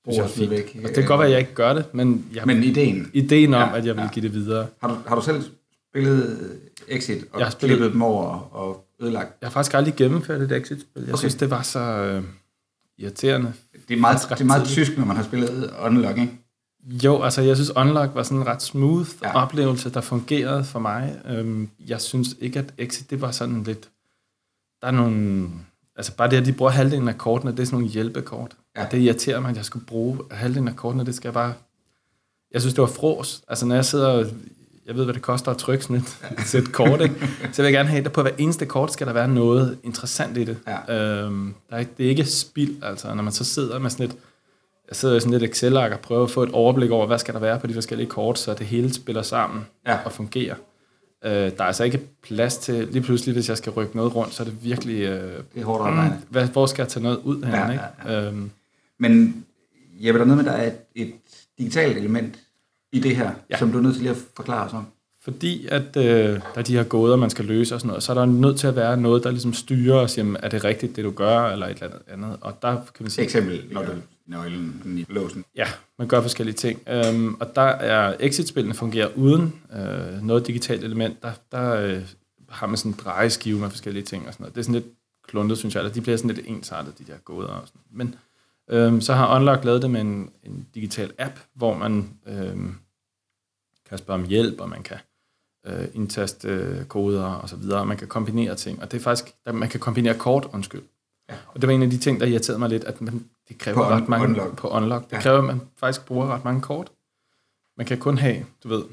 synes 0.04 0.18
jeg 0.18 0.24
er 0.24 0.28
fint. 0.28 0.52
Væk. 0.52 0.80
Og 0.84 0.90
det 0.90 0.96
kan 0.96 1.06
godt 1.06 1.20
være, 1.20 1.28
at 1.28 1.32
jeg 1.32 1.40
ikke 1.40 1.54
gør 1.54 1.74
det, 1.74 1.94
men, 1.94 2.26
jeg, 2.34 2.44
men 2.46 2.64
ideen. 2.64 3.12
ideen 3.14 3.54
om, 3.54 3.70
ja, 3.70 3.78
at 3.78 3.86
jeg 3.86 3.96
vil 3.96 4.02
ja. 4.02 4.10
give 4.14 4.24
det 4.24 4.34
videre. 4.34 4.68
Har 4.82 4.88
du, 4.88 4.98
har 5.08 5.16
du 5.16 5.22
selv 5.22 5.44
spillet 5.90 6.60
Exit 6.88 7.26
og 7.32 7.40
jeg 7.40 7.46
har 7.46 7.52
spillet, 7.52 7.78
klippet 7.78 7.94
dem 7.94 8.02
over 8.02 8.56
og 8.56 8.86
ødelagt? 9.02 9.38
Jeg 9.42 9.48
har 9.48 9.52
faktisk 9.52 9.74
aldrig 9.74 9.96
gennemført 9.96 10.42
et 10.42 10.52
Exit-spil. 10.52 11.04
Jeg 11.04 11.14
okay. 11.14 11.20
synes, 11.20 11.36
det 11.36 11.50
var 11.50 11.62
så 11.62 11.80
øh, 11.80 12.24
irriterende. 12.98 13.54
Det 13.88 13.96
er 13.96 14.02
meget, 14.02 14.20
det 14.30 14.42
er 14.42 14.46
meget 14.46 14.68
tysk, 14.68 14.98
når 14.98 15.06
man 15.06 15.16
har 15.16 15.24
spillet 15.24 15.74
Unlock, 15.86 16.18
ikke? 16.18 16.40
Jo, 16.86 17.22
altså 17.22 17.42
jeg 17.42 17.56
synes 17.56 17.76
Unlock 17.76 18.16
var 18.16 18.24
sådan 18.24 18.38
en 18.38 18.48
ret 18.48 18.62
smooth 18.62 19.10
ja. 19.24 19.36
oplevelse, 19.36 19.90
der 19.90 20.02
fungerede 20.02 20.64
for 20.64 20.80
mig. 20.80 21.22
Øhm, 21.30 21.70
jeg 21.88 22.02
synes 22.02 22.36
ikke, 22.40 22.60
at 22.60 22.74
Exit, 22.78 23.10
det 23.10 23.22
var 23.22 23.32
sådan 23.32 23.64
lidt... 23.64 23.90
Der 24.82 24.88
er 24.88 24.92
nogle... 24.92 25.50
Altså 25.96 26.16
bare 26.16 26.30
det, 26.30 26.38
at 26.38 26.46
de 26.46 26.54
bruger 26.54 26.72
halvdelen 26.72 27.08
af 27.08 27.18
kortene, 27.18 27.52
det 27.52 27.60
er 27.60 27.66
sådan 27.66 27.80
nogle 27.80 27.92
hjælpekort. 27.94 28.56
Ja. 28.76 28.86
Og 28.86 28.92
det 28.92 28.98
irriterer 28.98 29.40
mig, 29.40 29.50
at 29.50 29.58
jeg 29.58 29.66
skulle 29.66 29.86
bruge 29.86 30.20
halvdelen 30.32 30.68
af 30.68 30.76
kortene, 30.76 31.06
det 31.06 31.16
skal 31.16 31.28
jeg 31.28 31.34
bare... 31.34 31.54
Jeg 32.54 32.62
synes, 32.62 32.74
det 32.74 32.82
var 32.82 32.88
fros. 32.88 33.42
Altså 33.48 33.66
når 33.66 33.76
jeg 33.76 33.86
sidder 33.86 34.30
jeg 34.90 34.98
ved, 34.98 35.04
hvad 35.04 35.14
det 35.14 35.22
koster 35.22 35.52
at 35.52 35.58
trykke 35.58 35.84
sådan 35.84 35.96
et, 35.96 36.18
et 36.40 36.46
sæt 36.46 36.72
kort, 36.72 37.02
ikke? 37.02 37.16
så 37.52 37.62
vil 37.62 37.64
jeg 37.64 37.74
gerne 37.74 37.90
have, 37.90 38.06
at 38.06 38.12
på 38.12 38.22
hver 38.22 38.32
eneste 38.38 38.66
kort 38.66 38.94
skal 38.94 39.08
der 39.08 39.14
være 39.14 39.28
noget 39.28 39.78
interessant 39.84 40.38
i 40.38 40.44
det. 40.44 40.58
Ja. 40.68 41.24
Øhm, 41.24 41.54
der 41.70 41.76
er 41.76 41.80
ikke, 41.80 41.92
det 41.98 42.06
er 42.06 42.10
ikke 42.10 42.26
spild, 42.26 42.84
altså 42.84 43.14
når 43.14 43.24
man 43.24 43.34
så 43.34 43.44
sidder 43.44 43.80
med 43.80 43.90
sådan 43.90 44.06
et, 44.06 44.16
jeg 44.90 44.96
sidder 44.96 45.16
i 45.16 45.20
sådan 45.20 45.34
et 45.34 45.44
Excel-ark 45.44 45.92
og 45.92 46.00
prøver 46.00 46.24
at 46.24 46.32
få 46.32 46.44
et 46.44 46.52
overblik 46.52 46.92
over, 46.92 47.08
hvad 47.08 47.18
skal 47.18 47.34
der 47.34 47.40
være 47.40 47.60
på 47.60 47.68
de 47.68 47.74
forskellige 47.74 48.10
kort, 48.10 48.40
så 48.40 48.54
det 48.54 48.68
hele 48.68 48.94
spiller 48.94 49.22
sammen 49.22 49.66
ja. 49.88 49.98
og 50.06 50.12
fungerer. 50.12 50.56
Øh, 51.26 51.32
der 51.32 51.52
er 51.60 51.64
altså 51.64 51.84
ikke 51.84 52.02
plads 52.24 52.58
til, 52.58 52.88
lige 52.88 53.02
pludselig, 53.02 53.34
hvis 53.34 53.50
jeg 53.50 53.58
skal 53.58 53.72
rykke 53.72 53.96
noget 53.96 54.16
rundt, 54.16 54.34
så 54.34 54.44
er 54.44 54.46
det 54.46 54.64
virkelig... 54.64 55.02
Øh, 55.02 55.44
det 55.54 55.62
er 55.62 55.66
hårdt 55.66 55.84
arbejde. 55.84 56.10
Mm, 56.10 56.26
hvad, 56.30 56.48
hvor 56.48 56.66
skal 56.66 56.84
jeg 56.84 56.90
tage 56.90 57.04
noget 57.04 57.18
ud 57.18 57.44
her? 57.44 57.58
Ja, 57.58 57.72
ikke? 57.72 57.84
Ja, 58.06 58.14
ja. 58.14 58.28
Øhm, 58.28 58.52
Men 59.00 59.46
jeg 60.02 60.14
vil 60.14 60.20
der 60.20 60.26
noget 60.26 60.44
med, 60.44 60.52
der 60.52 60.58
er 60.58 60.68
et, 60.68 60.78
et 60.96 61.14
digitalt 61.58 61.98
element 61.98 62.40
i 62.92 63.00
det 63.00 63.16
her, 63.16 63.32
ja. 63.50 63.58
som 63.58 63.72
du 63.72 63.78
er 63.78 63.82
nødt 63.82 63.94
til 63.94 64.04
lige 64.04 64.12
at 64.12 64.22
forklare 64.36 64.66
os 64.66 64.74
om? 64.74 64.86
Fordi 65.22 65.68
at 65.68 65.98
øh, 65.98 66.04
der 66.04 66.42
er 66.56 66.62
de 66.62 66.76
her 66.76 66.84
gåder, 66.84 67.16
man 67.16 67.30
skal 67.30 67.46
løse 67.46 67.76
og 67.76 67.82
sådan 67.82 67.88
noget, 67.88 68.04
så 68.04 68.12
er 68.12 68.14
der 68.14 68.26
nødt 68.26 68.60
til 68.60 68.68
at 68.68 68.76
være 68.76 68.98
noget, 68.98 69.24
der 69.24 69.32
ligesom 69.32 69.54
styrer 69.54 69.96
os, 69.96 70.18
jamen, 70.18 70.38
er 70.44 70.50
det 70.50 70.64
rigtigt, 70.64 70.96
det 70.96 71.04
du 71.04 71.12
gør, 71.12 71.48
eller 71.48 71.68
et 71.68 71.84
eller 71.84 71.98
andet. 72.08 72.38
Og 72.42 72.58
der 72.62 72.74
kan 72.74 73.04
man 73.04 73.10
sige... 73.10 73.26
Eksempel, 73.26 73.64
når 73.72 73.84
du 73.84 73.92
nøglen 74.30 74.98
i 74.98 75.14
låsen. 75.14 75.46
Ja, 75.56 75.68
man 76.00 76.08
gør 76.08 76.22
forskellige 76.22 76.56
ting. 76.56 76.80
Øhm, 76.88 77.34
og 77.34 77.56
der 77.56 77.62
er 77.62 78.16
exit-spillene 78.20 78.74
fungerer 78.74 79.10
uden 79.16 79.56
øh, 79.74 80.24
noget 80.24 80.48
digitalt 80.48 80.84
element. 80.84 81.24
Der, 81.24 81.32
der 81.52 81.74
øh, 81.74 82.02
har 82.50 82.68
man 82.68 82.78
sådan 82.78 82.92
en 82.92 82.98
drejeskive 83.04 83.60
med 83.60 83.70
forskellige 83.70 84.04
ting 84.04 84.28
og 84.28 84.34
sådan 84.34 84.44
noget. 84.44 84.56
Det 84.56 84.62
er 84.62 84.64
sådan 84.64 84.82
lidt 84.82 84.94
kluntet, 85.28 85.58
synes 85.58 85.76
jeg, 85.76 85.82
eller 85.82 85.94
de 85.94 86.02
bliver 86.02 86.18
sådan 86.18 86.36
lidt 86.36 86.48
ensartet, 86.48 87.00
de 87.00 87.04
der 87.04 87.18
gåder 87.26 87.48
og 87.48 87.68
sådan 87.68 87.82
Men 87.92 88.16
øhm, 88.70 89.02
så 89.02 89.14
har 89.14 89.36
Unlock 89.36 89.64
lavet 89.64 89.82
det 89.82 89.92
med 89.92 90.02
en, 90.02 90.30
en 90.44 90.68
digital 90.76 91.12
app, 91.18 91.40
hvor 91.54 91.78
man 91.78 92.10
øhm, 92.28 92.76
kan 93.90 93.98
spørge 93.98 94.20
om 94.20 94.28
hjælp, 94.28 94.62
og 94.62 94.70
man 94.70 94.84
kan 94.84 94.98
øh, 95.66 95.88
indtaste 95.94 96.48
øh, 96.48 96.86
koder 96.86 97.24
og 97.24 97.50
så 97.50 97.56
videre. 97.56 97.86
Man 97.86 97.98
kan 97.98 98.08
kombinere 98.08 98.56
ting, 98.56 98.82
og 98.82 98.92
det 98.92 98.98
er 98.98 99.02
faktisk, 99.02 99.36
man 99.54 99.70
kan 99.70 99.80
kombinere 99.80 100.18
kort, 100.18 100.48
undskyld. 100.54 100.82
Ja. 101.30 101.36
Og 101.48 101.62
det 101.62 101.68
var 101.68 101.74
en 101.74 101.84
af 101.84 101.90
de 101.90 101.98
ting, 101.98 102.20
der 102.20 102.26
irriterede 102.26 102.60
mig 102.60 102.70
lidt, 102.70 102.84
at 102.84 103.02
man, 103.02 103.26
det 103.50 103.58
kræver 103.58 103.78
på 103.78 103.90
ret 103.90 104.10
mange 104.10 104.28
unlock. 104.28 104.58
på 104.58 104.68
unlock. 104.68 105.06
Det 105.06 105.12
ja. 105.12 105.22
kræver, 105.22 105.38
at 105.38 105.44
man 105.44 105.62
faktisk 105.78 106.06
bruger 106.06 106.28
ret 106.28 106.44
mange 106.44 106.62
kort. 106.62 106.92
Man 107.78 107.86
kan 107.86 107.98
kun 107.98 108.18
have, 108.18 108.46
du 108.64 108.68
ved... 108.68 108.84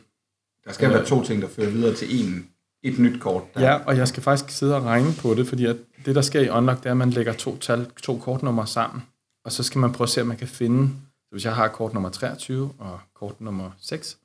Der 0.65 0.73
skal 0.73 0.89
øh, 0.89 0.95
være 0.95 1.05
to 1.05 1.25
ting, 1.25 1.43
der 1.43 1.49
fører 1.49 1.71
videre 1.71 1.95
til 1.95 2.21
en, 2.21 2.49
et 2.83 2.99
nyt 2.99 3.21
kort. 3.21 3.55
Der. 3.55 3.61
Ja, 3.61 3.75
og 3.75 3.97
jeg 3.97 4.09
skal 4.09 4.23
faktisk 4.23 4.59
sidde 4.59 4.77
og 4.77 4.83
regne 4.83 5.09
på 5.23 5.35
det, 5.35 5.49
fordi 5.49 5.65
at 5.65 5.77
det, 6.07 6.15
der 6.15 6.21
sker 6.21 6.41
i 6.41 6.49
unlock, 6.49 6.79
det 6.79 6.87
er, 6.87 6.91
at 6.91 6.97
man 6.97 7.11
lægger 7.11 7.33
to, 7.33 7.57
tal, 7.57 7.87
to 8.03 8.19
kortnumre 8.19 8.67
sammen, 8.67 9.03
og 9.47 9.53
så 9.53 9.63
skal 9.63 9.79
man 9.79 9.93
prøve 9.93 10.07
at 10.07 10.11
se, 10.11 10.21
om 10.21 10.27
man 10.27 10.37
kan 10.37 10.49
finde... 10.49 10.93
Hvis 11.31 11.45
jeg 11.45 11.55
har 11.55 11.69
kort 11.69 11.95
nummer 11.95 12.11
23 12.11 12.71
og 12.79 13.01
kort 13.15 13.41
nummer 13.41 13.71
6, 13.81 14.19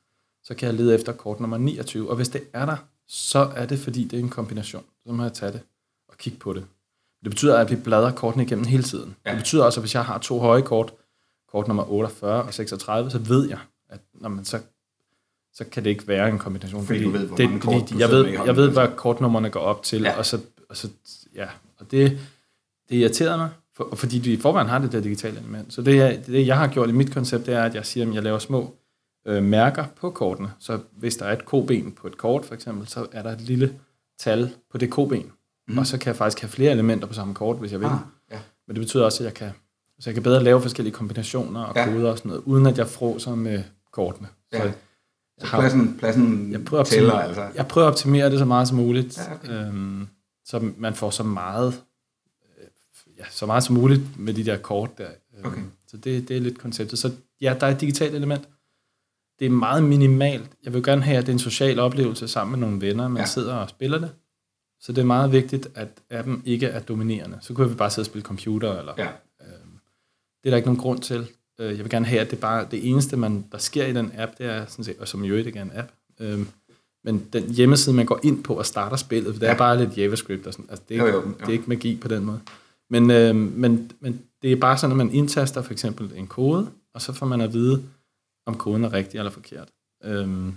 så 0.44 0.54
kan 0.54 0.68
jeg 0.68 0.76
lede 0.76 0.96
efter 0.96 1.14
kort 1.14 1.40
nummer 1.40 1.58
29. 1.58 2.10
Og 2.10 2.16
hvis 2.16 2.30
det 2.30 2.42
er 2.54 2.66
der, 2.66 2.78
så 3.08 3.52
er 3.56 3.66
det, 3.66 3.80
fordi 3.80 4.04
det 4.04 4.20
er 4.20 4.24
en 4.24 4.30
kombination. 4.30 4.84
Så 5.06 5.12
må 5.12 5.24
jeg 5.24 5.34
tage 5.34 5.52
det 5.52 5.62
og 6.08 6.18
kigge 6.18 6.40
på 6.40 6.54
det. 6.54 6.66
Det 7.24 7.30
betyder, 7.30 7.58
at 7.58 7.72
vi 7.72 7.76
bladrer 7.76 8.12
kortene 8.12 8.44
igennem 8.44 8.66
hele 8.66 8.84
tiden. 8.84 9.16
Ja. 9.26 9.32
Det 9.32 9.38
betyder 9.38 9.64
også, 9.64 9.80
at 9.80 9.84
hvis 9.84 9.96
jeg 9.96 10.06
har 10.06 10.18
to 10.18 10.40
høje 10.40 10.62
kort, 10.62 10.94
kort 11.52 11.68
nummer 11.68 11.92
48 11.92 12.44
og 12.44 12.54
36, 12.54 13.12
så 13.12 13.18
ved 13.18 13.50
jeg, 13.50 13.60
at 13.90 14.00
når 14.14 14.30
man 14.30 14.46
så, 14.46 14.60
så 15.54 15.66
kan 15.72 15.84
det 15.84 15.90
ikke 15.90 16.08
være 16.08 16.30
en 16.30 16.40
kombination. 16.40 16.86
Fordi, 16.86 17.00
fordi 17.00 17.06
du 17.06 17.18
ved, 17.18 17.28
hvor 17.28 17.38
det, 17.38 17.50
mange 17.50 17.62
kort 17.62 17.74
fordi, 17.74 18.00
jeg 18.00 18.10
ved, 18.10 18.26
jeg 18.26 18.56
ved, 18.56 18.70
hvad 18.70 18.88
kortnummerne 18.96 19.50
går 19.50 19.60
op 19.60 19.84
til, 19.84 20.02
ja. 20.02 20.18
og 20.18 20.26
så, 20.26 20.40
og 20.70 20.78
så 20.78 20.90
ja, 21.36 21.48
og 21.80 21.92
det, 21.92 22.20
det 22.90 22.96
irriterer 22.96 23.38
mig, 23.38 23.50
for, 23.90 23.96
fordi 23.96 24.18
vi 24.18 24.34
i 24.34 24.38
forvejen 24.38 24.68
har 24.68 24.80
det 24.80 24.92
der 24.92 25.00
digitale 25.00 25.40
element. 25.40 25.74
Så 25.74 25.82
det, 25.82 26.24
det, 26.28 26.48
jeg 26.48 26.58
har 26.58 26.68
gjort 26.68 26.90
i 26.90 26.92
mit 26.92 27.14
koncept, 27.14 27.46
det 27.46 27.54
er, 27.54 27.64
at 27.64 27.76
jeg 27.76 27.86
siger, 27.86 28.10
at 28.10 28.16
jeg 28.16 28.24
laver 28.24 28.40
små 28.40 28.74
øh, 29.28 29.44
mærker 29.44 29.86
på 29.96 30.10
kortene. 30.10 30.52
Så 30.60 30.80
hvis 30.98 31.16
der 31.16 31.26
er 31.26 31.34
et 31.34 31.46
koben 31.46 31.92
på 31.92 32.08
et 32.08 32.18
kort, 32.18 32.46
for 32.46 32.56
eksempel, 32.56 32.88
så 32.88 33.06
er 33.12 33.22
der 33.22 33.32
et 33.32 33.42
lille 33.42 33.74
tal 34.20 34.50
på 34.72 34.78
det 34.78 34.90
koben. 34.90 35.32
Mm. 35.68 35.78
Og 35.78 35.88
så 35.88 35.98
kan 35.98 36.08
jeg 36.08 36.16
faktisk 36.16 36.42
have 36.42 36.50
flere 36.50 36.72
elementer 36.72 37.08
på 37.08 37.14
samme 37.14 37.34
kort, 37.34 37.58
hvis 37.58 37.72
jeg 37.72 37.80
vil. 37.80 37.86
Ah, 37.86 37.98
ja. 38.32 38.40
Men 38.68 38.76
det 38.76 38.82
betyder 38.82 39.06
også, 39.06 39.24
at 39.24 39.26
jeg 39.26 39.34
kan, 39.34 39.52
så 40.00 40.10
jeg 40.10 40.14
kan 40.14 40.24
bedre 40.24 40.44
lave 40.44 40.62
forskellige 40.62 40.94
kombinationer 40.94 41.64
og 41.64 41.76
ja. 41.76 41.86
koder 41.86 42.12
og 42.12 42.18
sådan 42.18 42.30
noget, 42.30 42.44
uden 42.46 42.66
at 42.66 42.78
jeg 42.78 42.88
fråser 42.88 43.36
med 43.36 43.64
kortene. 43.92 44.28
Ja. 44.54 44.60
Så, 44.60 44.74
så 45.40 45.48
har, 45.48 45.60
pladsen, 45.60 45.96
pladsen 46.00 46.52
jeg 46.52 46.66
prøver, 46.66 46.84
tæller, 46.84 47.14
altså. 47.14 47.48
jeg 47.56 47.68
prøver 47.68 47.88
at 47.88 47.92
optimere 47.92 48.30
det 48.30 48.40
så 48.40 48.46
meget 48.46 48.68
som 48.68 48.78
muligt. 48.78 49.18
Ja, 49.18 49.34
okay. 49.34 49.68
øhm, 49.68 50.08
så 50.46 50.72
man 50.78 50.94
får 50.94 51.10
så 51.10 51.24
meget, 51.24 51.82
ja, 53.22 53.26
så 53.32 53.46
meget 53.46 53.64
som 53.64 53.76
muligt 53.76 54.02
med 54.20 54.34
de 54.34 54.46
der 54.46 54.58
kort 54.58 54.98
der. 54.98 55.08
Øh, 55.38 55.46
Okay. 55.46 55.62
Så 55.88 55.98
det, 55.98 56.28
det 56.28 56.38
er 56.38 56.42
lidt 56.42 56.58
konceptet. 56.58 57.00
Så 57.00 57.12
ja, 57.42 57.56
der 57.60 57.68
er 57.68 57.72
et 57.72 57.82
digitalt 57.82 58.16
element. 58.16 58.42
Det 59.40 59.46
er 59.46 59.50
meget 59.50 59.84
minimalt. 59.84 60.50
Jeg 60.64 60.74
vil 60.74 60.84
gerne 60.84 61.02
have, 61.02 61.18
at 61.18 61.26
det 61.26 61.30
er 61.30 61.34
en 61.34 61.40
social 61.40 61.80
oplevelse 61.80 62.28
sammen 62.28 62.60
med 62.60 62.68
nogle 62.68 62.82
venner, 62.88 63.08
man 63.08 63.22
Ja. 63.22 63.26
sidder 63.26 63.54
og 63.54 63.70
spiller 63.70 63.98
det. 64.00 64.12
Så 64.80 64.92
det 64.92 65.02
er 65.02 65.06
meget 65.06 65.32
vigtigt, 65.32 65.68
at 65.76 65.88
appen 66.10 66.42
ikke 66.46 66.66
er 66.66 66.80
dominerende. 66.80 67.38
Så 67.42 67.54
kunne 67.54 67.70
vi 67.70 67.76
bare 67.76 67.90
sidde 67.90 68.02
og 68.04 68.06
spille 68.06 68.24
computer, 68.26 68.80
eller 68.80 68.94
Ja. 68.98 69.08
det 70.44 70.46
er 70.46 70.50
der 70.50 70.58
ikke 70.58 70.68
nogen 70.68 70.82
grund 70.82 71.00
til. 71.00 71.28
Øh, 71.60 71.70
Jeg 71.70 71.78
vil 71.80 71.90
gerne 71.90 72.06
have, 72.06 72.22
at 72.22 72.32
det 72.32 72.40
bare 72.40 72.68
det 72.72 72.90
eneste, 72.90 73.18
man, 73.18 73.46
der 73.52 73.58
sker 73.58 73.86
i 73.86 73.94
den 73.94 74.12
app, 74.18 74.32
det 74.38 74.46
er 74.46 74.66
sådan 74.66 74.86
set, 74.86 74.96
og 75.00 75.08
som 75.08 75.24
jo 75.26 75.36
ikke 75.36 75.60
er 75.60 75.64
en 75.64 75.72
app, 75.76 75.90
øhm, 76.20 76.48
men 77.04 77.28
den 77.34 77.50
hjemmeside, 77.54 77.96
man 77.96 78.06
går 78.06 78.20
ind 78.24 78.44
på 78.44 78.54
og 78.54 78.66
starter 78.66 78.98
spillet, 78.98 79.34
for 79.34 79.40
det 79.40 79.48
Ja. 79.48 79.54
er 79.54 79.58
bare 79.58 79.78
lidt 79.86 79.98
JavaScript 79.98 80.48
og 80.48 80.54
sådan, 80.54 80.66
altså 80.70 80.84
det 80.90 80.98
er, 80.98 81.02
Jo, 81.02 81.08
jo, 81.08 81.14
jo. 81.22 81.34
det 81.40 81.48
er 81.48 81.54
ikke 81.54 81.64
magi 81.68 81.96
på 82.02 82.08
den 82.08 82.26
måde. 82.26 82.40
Men, 82.92 83.12
øhm, 83.12 83.54
men, 83.56 83.92
men 84.00 84.22
det 84.42 84.52
er 84.52 84.56
bare 84.56 84.78
sådan, 84.78 84.92
at 84.92 84.98
man 84.98 85.14
indtaster 85.14 85.62
for 85.62 85.72
eksempel 85.72 86.12
en 86.16 86.28
kode, 86.28 86.68
og 86.94 87.02
så 87.02 87.14
får 87.14 87.26
man 87.26 87.42
at 87.42 87.54
vide, 87.54 87.84
om 88.46 88.58
koden 88.58 88.84
er 88.84 88.94
rigtig 88.94 89.18
eller 89.18 89.32
forkert. 89.32 89.68
Øhm, 90.04 90.54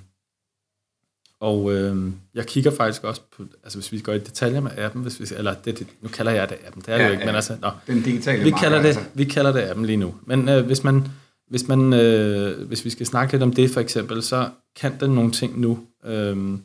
og 1.40 1.72
øhm, 1.72 2.14
jeg 2.34 2.46
kigger 2.46 2.70
faktisk 2.70 3.04
også 3.04 3.20
på, 3.36 3.44
altså 3.64 3.78
hvis 3.78 3.92
vi 3.92 3.98
går 3.98 4.12
i 4.12 4.18
detaljer 4.18 4.60
med 4.60 4.70
appen, 4.76 5.02
hvis 5.02 5.20
vi, 5.20 5.36
eller 5.36 5.54
det, 5.54 5.78
det, 5.78 5.86
nu 6.00 6.08
kalder 6.08 6.32
jeg 6.32 6.48
det 6.48 6.56
appen, 6.66 6.82
det 6.82 6.88
er 6.88 6.96
det 6.96 7.02
Ja, 7.02 7.06
jo 7.06 7.12
ikke, 7.12 7.20
ja. 7.22 7.26
men 7.26 7.34
altså, 7.34 7.56
nå, 7.62 7.70
Den 7.86 8.02
digitale 8.02 8.44
vi 8.44 8.50
marker, 8.50 8.62
kalder, 8.62 8.78
det, 8.82 8.88
altså. 8.88 9.02
vi 9.14 9.24
kalder 9.24 9.52
det 9.52 9.60
appen 9.60 9.86
lige 9.86 9.96
nu. 9.96 10.14
Men 10.26 10.48
øh, 10.48 10.66
hvis, 10.66 10.84
man, 10.84 11.08
hvis, 11.48 11.68
man, 11.68 11.92
øh, 11.92 12.66
hvis 12.68 12.84
vi 12.84 12.90
skal 12.90 13.06
snakke 13.06 13.32
lidt 13.32 13.42
om 13.42 13.52
det 13.52 13.70
for 13.70 13.80
eksempel, 13.80 14.22
så 14.22 14.48
kan 14.76 15.00
den 15.00 15.10
nogle 15.10 15.30
ting 15.30 15.60
nu. 15.60 15.86
Øh, 16.04 16.58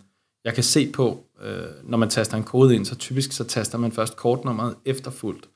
jeg 0.45 0.53
kan 0.53 0.63
se 0.63 0.91
på, 0.91 1.23
øh, 1.43 1.63
når 1.83 1.97
man 1.97 2.09
taster 2.09 2.37
en 2.37 2.43
kode 2.43 2.75
ind, 2.75 2.85
så 2.85 2.95
typisk 2.95 3.31
så 3.31 3.43
taster 3.43 3.77
man 3.77 3.91
først 3.91 4.15
kortnummeret 4.15 4.75
efterfulgt 4.85 5.49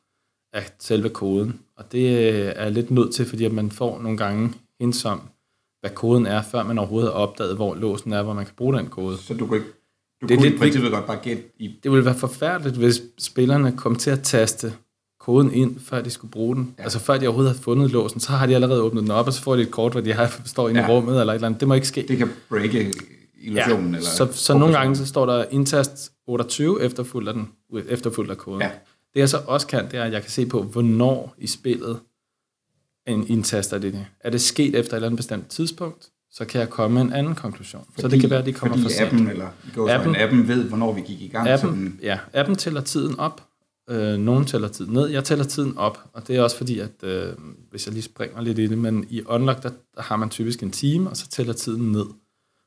af 0.53 0.71
selve 0.79 1.09
koden. 1.09 1.59
Og 1.77 1.91
det 1.91 2.33
øh, 2.33 2.53
er 2.55 2.69
lidt 2.69 2.91
nødt 2.91 3.13
til, 3.13 3.25
fordi 3.25 3.45
at 3.45 3.51
man 3.51 3.71
får 3.71 4.01
nogle 4.01 4.17
gange 4.17 4.53
hints 4.79 5.05
om, 5.05 5.21
hvad 5.81 5.91
koden 5.91 6.25
er, 6.25 6.41
før 6.41 6.63
man 6.63 6.77
overhovedet 6.77 7.11
har 7.11 7.19
opdaget, 7.19 7.55
hvor 7.55 7.75
låsen 7.75 8.13
er, 8.13 8.23
hvor 8.23 8.33
man 8.33 8.45
kan 8.45 8.53
bruge 8.57 8.77
den 8.77 8.87
kode. 8.87 9.17
Så 9.17 9.33
du 9.33 9.47
kunne 9.47 9.57
ikke... 9.57 9.69
Du 10.21 10.27
Det 10.27 10.33
er 10.33 10.37
kunne 10.37 10.45
lidt 10.45 10.55
i 10.55 10.57
princippet 10.57 10.91
godt 10.91 11.05
bare 11.05 11.17
gætte 11.23 11.43
i... 11.59 11.79
Det 11.83 11.91
ville 11.91 12.05
være 12.05 12.15
forfærdeligt, 12.15 12.75
hvis 12.75 13.01
spillerne 13.19 13.77
kom 13.77 13.95
til 13.95 14.09
at 14.09 14.21
taste 14.23 14.73
koden 15.19 15.53
ind, 15.53 15.79
før 15.79 16.01
de 16.01 16.09
skulle 16.09 16.31
bruge 16.31 16.55
den. 16.55 16.63
Ja. 16.63 16.81
Ja. 16.81 16.83
Altså 16.83 16.99
før 16.99 17.17
de 17.17 17.27
overhovedet 17.27 17.55
har 17.55 17.61
fundet 17.61 17.91
låsen, 17.91 18.19
så 18.19 18.31
har 18.31 18.45
de 18.45 18.55
allerede 18.55 18.81
åbnet 18.81 19.03
den 19.03 19.11
op, 19.11 19.27
og 19.27 19.33
så 19.33 19.41
får 19.41 19.55
de 19.55 19.61
et 19.61 19.71
kort, 19.71 19.91
hvor 19.91 20.01
de 20.01 20.13
har, 20.13 20.41
står 20.45 20.69
inde 20.69 20.81
ja. 20.81 20.85
Ja. 20.87 20.93
i 20.93 20.95
rummet, 20.95 21.19
eller 21.19 21.33
et 21.33 21.35
eller 21.35 21.47
andet. 21.47 21.59
Det 21.59 21.67
må 21.67 21.73
ikke 21.73 21.87
ske. 21.87 22.05
Det 22.07 22.17
kan 22.17 22.29
breake 22.49 22.93
illusionen. 23.41 23.95
eller 23.95 24.09
så, 24.09 24.27
så 24.31 24.57
nogle 24.57 24.77
gange 24.77 24.95
så 24.95 25.05
står 25.05 25.25
der 25.25 25.45
indtast 25.51 26.11
28 26.27 26.81
efterfulgt 26.81 27.27
af, 27.29 27.33
den, 27.33 27.49
efterfulgt 27.89 28.31
af 28.31 28.37
koden. 28.37 28.61
Ja. 28.61 28.69
Det 29.13 29.19
jeg 29.19 29.29
så 29.29 29.37
også 29.47 29.67
kan, 29.67 29.85
det 29.91 29.99
er, 29.99 30.03
at 30.03 30.13
jeg 30.13 30.21
kan 30.21 30.31
se 30.31 30.45
på, 30.45 30.63
hvornår 30.63 31.35
i 31.37 31.47
spillet 31.47 31.99
en 33.07 33.27
indtaster 33.27 33.77
det. 33.77 34.05
Er 34.19 34.29
det 34.29 34.41
sket 34.41 34.75
efter 34.75 34.93
et 34.93 34.95
eller 34.97 35.07
andet 35.07 35.17
bestemt 35.17 35.47
tidspunkt, 35.47 36.09
så 36.31 36.45
kan 36.45 36.61
jeg 36.61 36.69
komme 36.69 36.93
med 36.93 37.01
en 37.01 37.13
anden 37.13 37.35
konklusion. 37.35 37.85
Fordi, 37.89 38.01
så 38.01 38.07
det 38.07 38.21
kan 38.21 38.29
være, 38.29 38.39
at 38.39 38.45
de 38.45 38.53
kommer 38.53 38.77
for 38.77 38.89
sent. 38.89 39.01
appen, 39.01 39.29
eller 39.29 39.49
går 39.75 39.89
appen, 39.89 40.15
Appen- 40.15 40.47
ved, 40.47 40.63
hvornår 40.63 40.93
vi 40.93 41.01
gik 41.01 41.21
i 41.21 41.27
gang. 41.27 41.49
Appen, 41.49 41.99
ja, 42.01 42.19
appen 42.33 42.55
tæller 42.55 42.81
tiden 42.81 43.19
op. 43.19 43.47
Øh, 43.89 44.17
nogen 44.17 44.45
tæller 44.45 44.67
tiden 44.67 44.93
ned. 44.93 45.07
Jeg 45.07 45.23
tæller 45.23 45.45
tiden 45.45 45.77
op, 45.77 45.99
og 46.13 46.27
det 46.27 46.35
er 46.35 46.41
også 46.41 46.57
fordi, 46.57 46.79
at 46.79 47.03
øh, 47.03 47.33
hvis 47.69 47.85
jeg 47.85 47.93
lige 47.93 48.03
springer 48.03 48.41
lidt 48.41 48.59
i 48.59 48.67
det, 48.67 48.77
men 48.77 49.05
i 49.09 49.21
Unlock, 49.25 49.63
der, 49.63 49.69
der 49.95 50.01
har 50.01 50.15
man 50.15 50.29
typisk 50.29 50.63
en 50.63 50.71
time, 50.71 51.09
og 51.09 51.17
så 51.17 51.29
tæller 51.29 51.53
tiden 51.53 51.91
ned. 51.91 52.05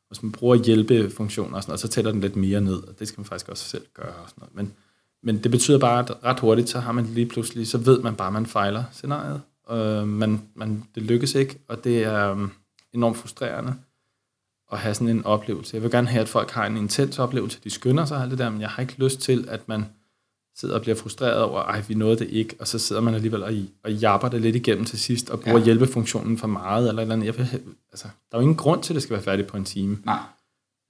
Hvis 0.09 0.23
man 0.23 0.33
bruger 0.33 0.57
hjælpefunktioner 0.57 1.57
og 1.57 1.63
sådan 1.63 1.71
noget, 1.71 1.81
så 1.81 1.89
tæller 1.89 2.13
den 2.13 2.21
lidt 2.21 2.37
mere 2.37 2.61
ned, 2.61 2.77
og 2.77 2.99
det 2.99 3.09
skal 3.09 3.21
man 3.21 3.25
faktisk 3.25 3.49
også 3.49 3.65
selv 3.69 3.85
gøre. 3.95 4.13
Og 4.15 4.29
sådan 4.29 4.41
noget. 4.41 4.55
Men, 4.55 4.73
men 5.27 5.39
det 5.39 5.51
betyder 5.51 5.79
bare, 5.79 5.99
at 5.99 6.25
ret 6.25 6.41
hurtigt, 6.41 6.69
så 6.69 6.81
har 6.81 6.93
man 6.93 7.05
lige 7.07 7.27
pludselig, 7.27 7.67
så 7.69 7.79
ved 7.79 8.01
man 8.03 8.15
bare, 8.17 8.27
at 8.27 8.33
man 8.33 8.47
fejler 8.47 8.85
scenariet. 8.93 9.41
Øh, 9.71 10.09
man, 10.09 10.41
man, 10.55 10.85
det 10.95 11.03
lykkes 11.03 11.35
ikke, 11.35 11.59
og 11.69 11.85
det 11.85 12.05
er 12.05 12.33
øh, 12.35 12.49
enormt 12.93 13.17
frustrerende 13.17 13.75
at 14.73 14.79
have 14.79 14.95
sådan 14.95 15.09
en 15.09 15.25
oplevelse. 15.25 15.75
Jeg 15.77 15.83
vil 15.83 15.91
gerne 15.91 16.07
have, 16.09 16.21
at 16.23 16.29
folk 16.29 16.51
har 16.51 16.67
en 16.67 16.77
intens 16.77 17.19
oplevelse. 17.19 17.59
De 17.65 17.71
skynder 17.71 18.05
sig 18.05 18.23
alt 18.23 18.31
det 18.31 18.39
der, 18.39 18.51
men 18.51 18.61
jeg 18.61 18.69
har 18.69 18.81
ikke 18.83 18.95
lyst 18.99 19.21
til, 19.21 19.45
at 19.49 19.69
man 19.69 19.85
sidder 20.57 20.75
og 20.75 20.81
bliver 20.81 20.95
frustreret 20.97 21.43
over, 21.43 21.63
ej, 21.63 21.83
vi 21.89 21.95
nåede 21.95 22.19
det 22.19 22.29
ikke, 22.31 22.57
og 22.61 22.69
så 22.69 22.79
sidder 22.79 23.03
man 23.03 23.15
alligevel 23.15 23.43
og, 23.43 23.53
og 23.85 23.93
japper 23.93 24.29
det 24.29 24.41
lidt 24.43 24.57
igennem 24.57 24.85
til 24.85 24.99
sidst, 24.99 25.31
og 25.31 25.41
bruger 25.41 25.59
Ja. 25.59 25.65
hjælpefunktionen 25.65 26.39
for 26.39 26.47
meget, 26.47 26.89
eller 26.89 27.03
eller 27.03 27.15
andet. 27.15 27.27
Jeg 27.27 27.37
vil, 27.39 27.49
altså, 27.93 28.05
der 28.31 28.37
er 28.37 28.39
jo 28.39 28.43
ingen 28.43 28.57
grund 28.57 28.83
til, 28.83 28.93
at 28.93 28.95
det 28.95 29.03
skal 29.03 29.15
være 29.15 29.23
færdigt 29.25 29.49
på 29.49 29.57
en 29.57 29.65
time. 29.65 29.99
nej, 30.05 30.19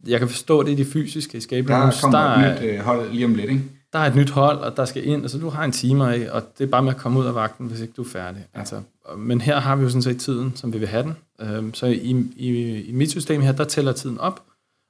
Jeg 0.07 0.19
kan 0.19 0.29
forstå 0.29 0.63
det 0.63 0.71
i 0.73 0.75
de 0.75 0.85
fysiske 0.85 1.39
escape 1.39 1.69
der 1.69 1.81
rooms. 1.81 2.01
kommer 2.01 2.19
Der, 2.19 2.29
et 2.57 2.63
nyt 2.63 2.69
øh, 2.71 2.79
hold 2.81 3.11
lige 3.11 3.25
om 3.25 3.35
lidt, 3.35 3.51
ikke? 3.51 3.63
Der 3.97 4.03
er 4.03 4.11
et 4.11 4.17
nyt 4.17 4.31
hold, 4.31 4.59
og 4.59 4.77
der 4.77 4.85
skal 4.85 5.07
ind, 5.07 5.25
og 5.25 5.31
så 5.31 5.39
du 5.39 5.49
har 5.49 5.65
en 5.65 5.73
time 5.73 6.15
af, 6.15 6.31
og 6.31 6.59
det 6.59 6.65
er 6.67 6.71
bare 6.71 6.83
med 6.83 6.91
at 6.95 6.99
komme 6.99 7.19
ud 7.21 7.27
af 7.27 7.35
vagten, 7.35 7.67
hvis 7.67 7.81
ikke 7.81 7.93
du 7.97 8.03
er 8.03 8.07
færdig. 8.09 8.47
Ja. 8.55 8.59
Altså, 8.59 8.83
men 9.19 9.41
her 9.41 9.61
har 9.61 9.77
vi 9.77 9.83
jo 9.83 9.89
sådan 9.89 10.03
set 10.03 10.21
tiden, 10.21 10.53
som 10.57 10.73
vi 10.73 10.79
vil 10.79 10.89
have 10.89 11.03
den. 11.03 11.15
Øhm, 11.41 11.75
Så 11.75 11.87
i, 11.87 12.27
i, 12.37 12.81
i 12.83 12.93
mit 12.93 13.11
system 13.11 13.41
her, 13.41 13.53
der 13.53 13.65
tæller 13.65 13.93
tiden 13.93 14.19
op, 14.19 14.43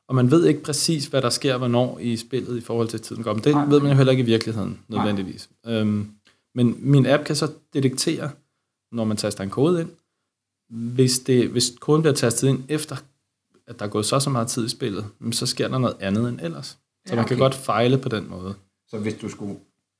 og 0.09 0.14
man 0.14 0.31
ved 0.31 0.47
ikke 0.47 0.62
præcis, 0.62 1.07
hvad 1.07 1.23
der 1.23 1.31
sker, 1.31 1.57
hvornår 1.57 1.99
i 1.99 2.16
spillet 2.16 2.57
i 2.57 2.61
forhold 2.61 2.88
til 2.88 3.01
tiden 3.01 3.23
går. 3.23 3.35
Men 3.35 3.45
det 3.45 3.53
Nej. 3.55 3.64
ved 3.66 3.81
man 3.81 3.90
jo 3.90 3.97
heller 3.97 4.11
ikke 4.11 4.23
i 4.23 4.27
virkeligheden, 4.27 4.79
nødvendigvis. 4.88 5.49
Øhm, 5.66 6.11
Men 6.55 6.77
min 6.79 7.07
app 7.07 7.25
kan 7.25 7.37
så 7.37 7.51
detektere, 7.75 8.31
når 8.92 9.05
man 9.05 9.16
taster 9.16 9.45
en 9.45 9.51
kode 9.51 9.81
ind, 9.81 9.90
hvis, 10.71 11.19
det, 11.19 11.49
hvis 11.49 11.73
koden 11.81 12.03
bliver 12.03 12.14
tastet 12.14 12.49
ind 12.49 12.62
efter, 12.69 12.97
at 13.66 13.79
der 13.79 13.85
er 13.85 13.88
gået 13.90 14.07
så 14.07 14.21
så 14.21 14.31
meget 14.31 14.49
tid 14.49 14.66
i 14.66 14.69
spillet, 14.69 15.05
så 15.33 15.47
sker 15.47 15.69
der 15.69 15.79
noget 15.79 15.97
andet 16.01 16.29
end 16.29 16.38
ellers. 16.42 16.66
Så 16.66 16.77
Ja, 17.11 17.16
man 17.16 17.25
kan 17.25 17.35
okay. 17.35 17.42
godt 17.42 17.55
fejle 17.55 17.99
på 17.99 18.09
den 18.09 18.31
måde. 18.31 18.55
Så 18.90 18.99
hvis 18.99 19.14
du 19.14 19.29
skulle 19.29 19.57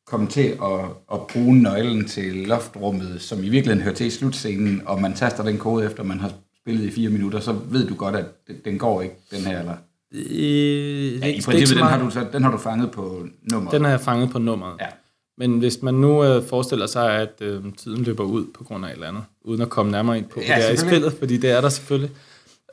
komme 0.07 0.27
til 0.27 0.47
at, 0.63 0.81
at 1.13 1.21
bruge 1.33 1.57
nøglen 1.63 2.09
til 2.09 2.35
loftrummet, 2.35 3.23
som 3.23 3.39
i 3.39 3.49
virkeligheden 3.49 3.83
hører 3.83 3.95
til 3.95 4.07
i 4.07 4.11
slutscenen, 4.11 4.83
og 4.87 5.01
man 5.01 5.15
taster 5.15 5.45
den 5.45 5.59
kode 5.59 5.85
efter, 5.87 6.03
man 6.03 6.21
har 6.21 6.33
spillet 6.63 6.85
i 6.85 6.91
fire 6.91 7.11
minutter, 7.11 7.41
så 7.41 7.53
ved 7.53 7.89
du 7.89 7.95
godt, 7.95 8.17
at 8.17 8.25
den 8.65 8.79
går 8.79 9.03
ikke, 9.03 9.15
den 9.31 9.41
her, 9.41 9.59
eller... 9.61 9.75
Øh, 10.13 11.19
Ja, 11.21 11.27
I 11.27 11.41
princippet, 11.45 11.69
den 11.69 11.79
har, 11.87 11.99
du, 12.05 12.11
så, 12.11 12.27
den 12.33 12.43
har 12.43 12.51
du 12.51 12.59
fanget 12.59 12.91
på 12.91 13.27
nummeret. 13.53 13.75
Den 13.75 13.83
har 13.85 13.91
jeg 13.91 14.01
fanget 14.01 14.31
på 14.31 14.39
nummeret. 14.39 14.75
Ja. 14.81 14.87
Men 15.39 15.59
hvis 15.59 15.83
man 15.83 15.95
nu 15.95 16.25
øh, 16.25 16.45
forestiller 16.45 16.87
sig, 16.87 17.11
at 17.13 17.33
øh, 17.41 17.65
tiden 17.77 18.03
løber 18.05 18.25
ud 18.25 18.47
på 18.55 18.65
grund 18.65 18.85
af 18.85 18.89
et 18.89 18.95
eller 18.95 19.09
andet, 19.09 19.23
uden 19.45 19.61
at 19.61 19.69
komme 19.71 19.93
nærmere 19.93 20.19
ind 20.19 20.25
på, 20.27 20.41
Ja, 20.41 20.57
det 20.57 20.69
er 20.69 20.73
i 20.73 20.77
spillet, 20.77 21.13
fordi 21.13 21.37
det 21.37 21.51
er 21.51 21.61
der 21.61 21.69
selvfølgelig, 21.69 22.11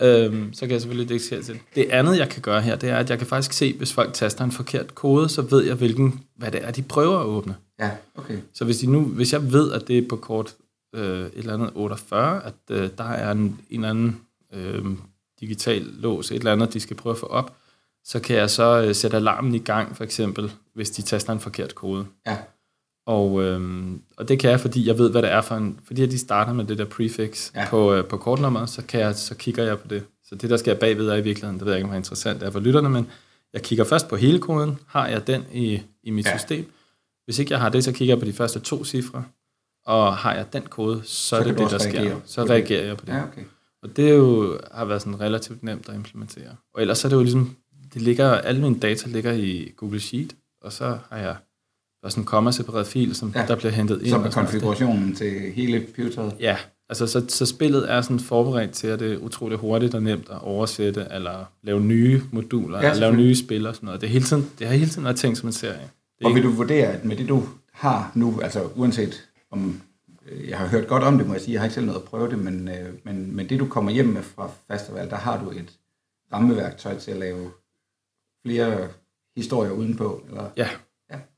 øh, 0.02 0.54
så 0.54 0.60
kan 0.60 0.72
jeg 0.72 0.82
selvfølgelig 0.82 1.10
detektere 1.10 1.42
til. 1.42 1.60
Det 1.76 1.90
andet, 1.90 2.18
jeg 2.18 2.30
kan 2.30 2.42
gøre 2.42 2.62
her, 2.62 2.76
det 2.76 2.90
er, 2.90 2.98
at 2.98 3.10
jeg 3.10 3.18
kan 3.18 3.28
faktisk 3.28 3.54
se, 3.54 3.74
hvis 3.78 3.94
folk 3.94 4.14
taster 4.14 4.44
en 4.44 4.52
forkert 4.52 4.96
kode, 4.96 5.30
så 5.30 5.42
ved 5.42 5.64
jeg, 5.64 5.76
hvilken, 5.76 6.24
hvad 6.36 6.52
det 6.52 6.66
er, 6.66 6.72
de 6.72 6.82
prøver 6.82 7.20
at 7.20 7.26
åbne. 7.26 7.56
Ja, 7.80 7.92
okay. 8.16 8.38
Så 8.54 8.66
hvis, 8.66 8.78
de 8.78 8.88
nu, 8.88 9.02
hvis 9.02 9.34
jeg 9.34 9.52
ved, 9.54 9.72
at 9.72 9.88
det 9.88 9.98
er 9.98 10.08
på 10.10 10.16
kort 10.16 10.56
øh, 10.96 11.26
et 11.26 11.32
eller 11.36 11.54
andet 11.54 11.72
48, 11.76 12.46
at 12.46 12.54
øh, 12.70 12.90
der 12.98 13.04
er 13.04 13.32
en, 13.32 13.40
en 13.40 13.60
eller 13.70 13.90
anden 13.90 14.22
øh, 14.54 14.86
digital 15.40 15.82
lås, 15.82 16.32
et 16.32 16.36
eller 16.36 16.52
andet, 16.52 16.74
de 16.74 16.80
skal 16.80 16.98
prøve 16.98 17.14
at 17.14 17.20
få 17.20 17.26
op, 17.26 17.56
så 18.06 18.20
kan 18.20 18.36
jeg 18.36 18.50
så 18.50 18.84
øh, 18.88 18.96
sætte 18.96 19.18
alarmen 19.18 19.56
i 19.56 19.60
gang, 19.60 19.98
for 19.98 20.04
eksempel, 20.04 20.52
hvis 20.74 20.90
de 20.90 21.02
taster 21.02 21.34
en 21.34 21.40
forkert 21.40 21.76
kode. 21.76 22.06
Ja. 22.26 22.38
Og, 23.06 23.44
øhm, 23.44 24.02
og 24.18 24.28
det 24.28 24.40
kan 24.40 24.52
jeg, 24.52 24.60
fordi 24.60 24.88
jeg 24.88 24.98
ved, 24.98 25.12
hvad 25.12 25.22
det 25.22 25.32
er 25.32 25.42
for 25.42 25.56
en... 25.56 25.80
Fordi 25.86 26.06
de 26.06 26.18
starter 26.18 26.54
med 26.54 26.66
det 26.66 26.78
der 26.78 26.86
prefix 26.86 27.52
Ja. 27.56 27.68
på, 27.70 27.94
øh, 27.94 28.06
på 28.06 28.18
kortnummeret, 28.18 28.70
så, 28.70 28.82
kan 28.88 29.00
jeg, 29.00 29.16
så 29.16 29.36
kigger 29.36 29.64
jeg 29.64 29.80
på 29.80 29.88
det. 29.88 30.04
Så 30.24 30.36
det, 30.36 30.50
der 30.50 30.58
skal 30.58 30.76
bagved, 30.76 31.08
er 31.10 31.16
i 31.16 31.22
virkeligheden, 31.22 31.60
det 31.60 31.66
ved 31.66 31.74
jeg 31.74 31.84
ikke, 31.84 31.96
interessant 31.98 32.40
det 32.42 32.48
er 32.48 32.52
for 32.52 32.60
lytterne, 32.60 32.90
men 32.90 33.08
jeg 33.54 33.62
kigger 33.62 33.86
først 33.86 34.08
på 34.08 34.16
hele 34.16 34.40
koden. 34.40 34.78
Har 34.88 35.08
jeg 35.08 35.28
den 35.28 35.44
i, 35.54 35.82
i 36.04 36.12
mit 36.12 36.26
Ja. 36.26 36.38
system? 36.38 36.72
Hvis 37.26 37.40
ikke 37.40 37.52
jeg 37.52 37.60
har 37.60 37.70
det, 37.70 37.84
så 37.84 37.92
kigger 37.92 38.14
jeg 38.16 38.20
på 38.20 38.26
de 38.26 38.34
første 38.34 38.60
to 38.60 38.84
cifre. 38.86 39.24
Og 39.86 40.18
har 40.18 40.34
jeg 40.34 40.54
den 40.54 40.62
kode, 40.62 41.02
så, 41.04 41.28
så 41.28 41.36
er 41.36 41.44
det 41.44 41.58
det, 41.58 41.72
der 41.72 41.78
sker. 41.78 42.16
Så 42.26 42.42
på 42.42 42.48
det. 42.48 42.50
reagerer 42.52 42.86
jeg 42.86 42.98
på 42.98 43.06
det. 43.06 43.14
Ja, 43.14 43.24
okay. 43.24 43.42
Og 43.84 43.96
det 43.98 44.10
er 44.10 44.14
jo, 44.14 44.60
har 44.72 44.86
været 44.86 45.02
sådan 45.02 45.20
relativt 45.20 45.64
nemt 45.64 45.90
at 45.90 45.96
implementere. 45.96 46.56
Og 46.74 46.82
ellers 46.82 47.06
er 47.06 47.10
det 47.10 47.16
jo 47.16 47.22
ligesom, 47.22 47.56
det 47.94 48.02
ligger, 48.02 48.32
alle 48.32 48.62
mine 48.62 48.80
data 48.80 49.10
ligger 49.10 49.32
i 49.32 49.72
Google 49.78 50.00
Sheet, 50.00 50.36
og 50.62 50.74
så 50.74 50.98
har 51.10 51.18
jeg 51.18 51.36
der 52.04 52.08
er 52.08 52.12
sådan 52.12 52.22
en 52.22 52.26
komma-separeret 52.26 52.88
fil, 52.88 53.16
som 53.16 53.32
Ja. 53.36 53.46
der 53.48 53.56
bliver 53.56 53.72
hentet 53.72 53.96
ind. 54.02 54.10
Sådan 54.10 54.20
noget. 54.20 54.34
konfigurationen 54.34 55.16
til 55.16 55.52
hele 55.56 55.80
pivetøjet. 55.96 56.36
Ja, 56.40 56.58
altså 56.90 57.08
så, 57.08 57.26
så 57.28 57.46
spillet 57.46 57.92
er 57.92 58.02
sådan 58.02 58.20
forberedt 58.20 58.72
til, 58.72 58.88
at 58.88 59.00
det 59.00 59.14
er 59.14 59.18
utroligt 59.18 59.62
hurtigt 59.62 59.96
og 59.96 60.04
nemt 60.04 60.30
at 60.30 60.42
oversætte, 60.42 61.08
eller 61.12 61.46
lave 61.62 61.82
nye 61.82 62.22
moduler, 62.32 62.82
Ja, 62.82 62.90
eller 62.92 63.00
lave 63.00 63.16
nye 63.16 63.36
spil 63.36 63.68
og 63.68 63.76
sådan 63.76 63.86
noget. 63.88 64.02
Det, 64.02 64.08
er 64.08 64.12
hele 64.12 64.26
tiden, 64.26 64.50
det 64.60 64.68
har 64.68 64.74
hele 64.76 64.90
tiden 64.90 65.04
været 65.04 65.16
tænkt 65.16 65.38
som 65.38 65.50
en 65.50 65.54
serie. 65.54 65.74
Det 65.74 65.80
er 66.22 66.26
Og 66.26 66.30
vil 66.32 66.38
ikke, 66.38 66.50
du 66.50 66.54
vurdere, 66.54 66.88
at 66.88 67.06
med 67.06 67.16
det 67.16 67.30
du 67.30 67.44
har 67.74 68.12
nu, 68.16 68.40
altså 68.42 68.70
uanset 68.76 69.24
om, 69.52 69.82
øh, 70.32 70.50
jeg 70.50 70.58
har 70.58 70.68
hørt 70.68 70.88
godt 70.88 71.04
om 71.04 71.18
det, 71.18 71.28
må 71.28 71.34
jeg 71.34 71.42
sige, 71.42 71.54
jeg 71.54 71.62
har 71.62 71.66
ikke 71.66 71.74
selv 71.74 71.86
noget 71.86 72.00
at 72.00 72.06
prøve 72.06 72.30
det, 72.30 72.40
men, 72.40 72.68
øh, 72.68 72.94
men, 73.04 73.36
men 73.36 73.50
det 73.50 73.60
du 73.60 73.66
kommer 73.68 73.92
hjem 73.92 74.06
med 74.08 74.22
fra 74.22 74.50
festival, 74.72 75.10
der 75.10 75.16
har 75.16 75.44
du 75.44 75.50
et 75.50 75.72
rammeværktøj 76.34 76.98
til 77.00 77.12
at 77.12 77.18
lave 77.18 77.50
flere 78.46 78.88
historier 79.38 79.72
udenpå, 79.72 80.24
eller? 80.30 80.44
Ja. 80.58 80.68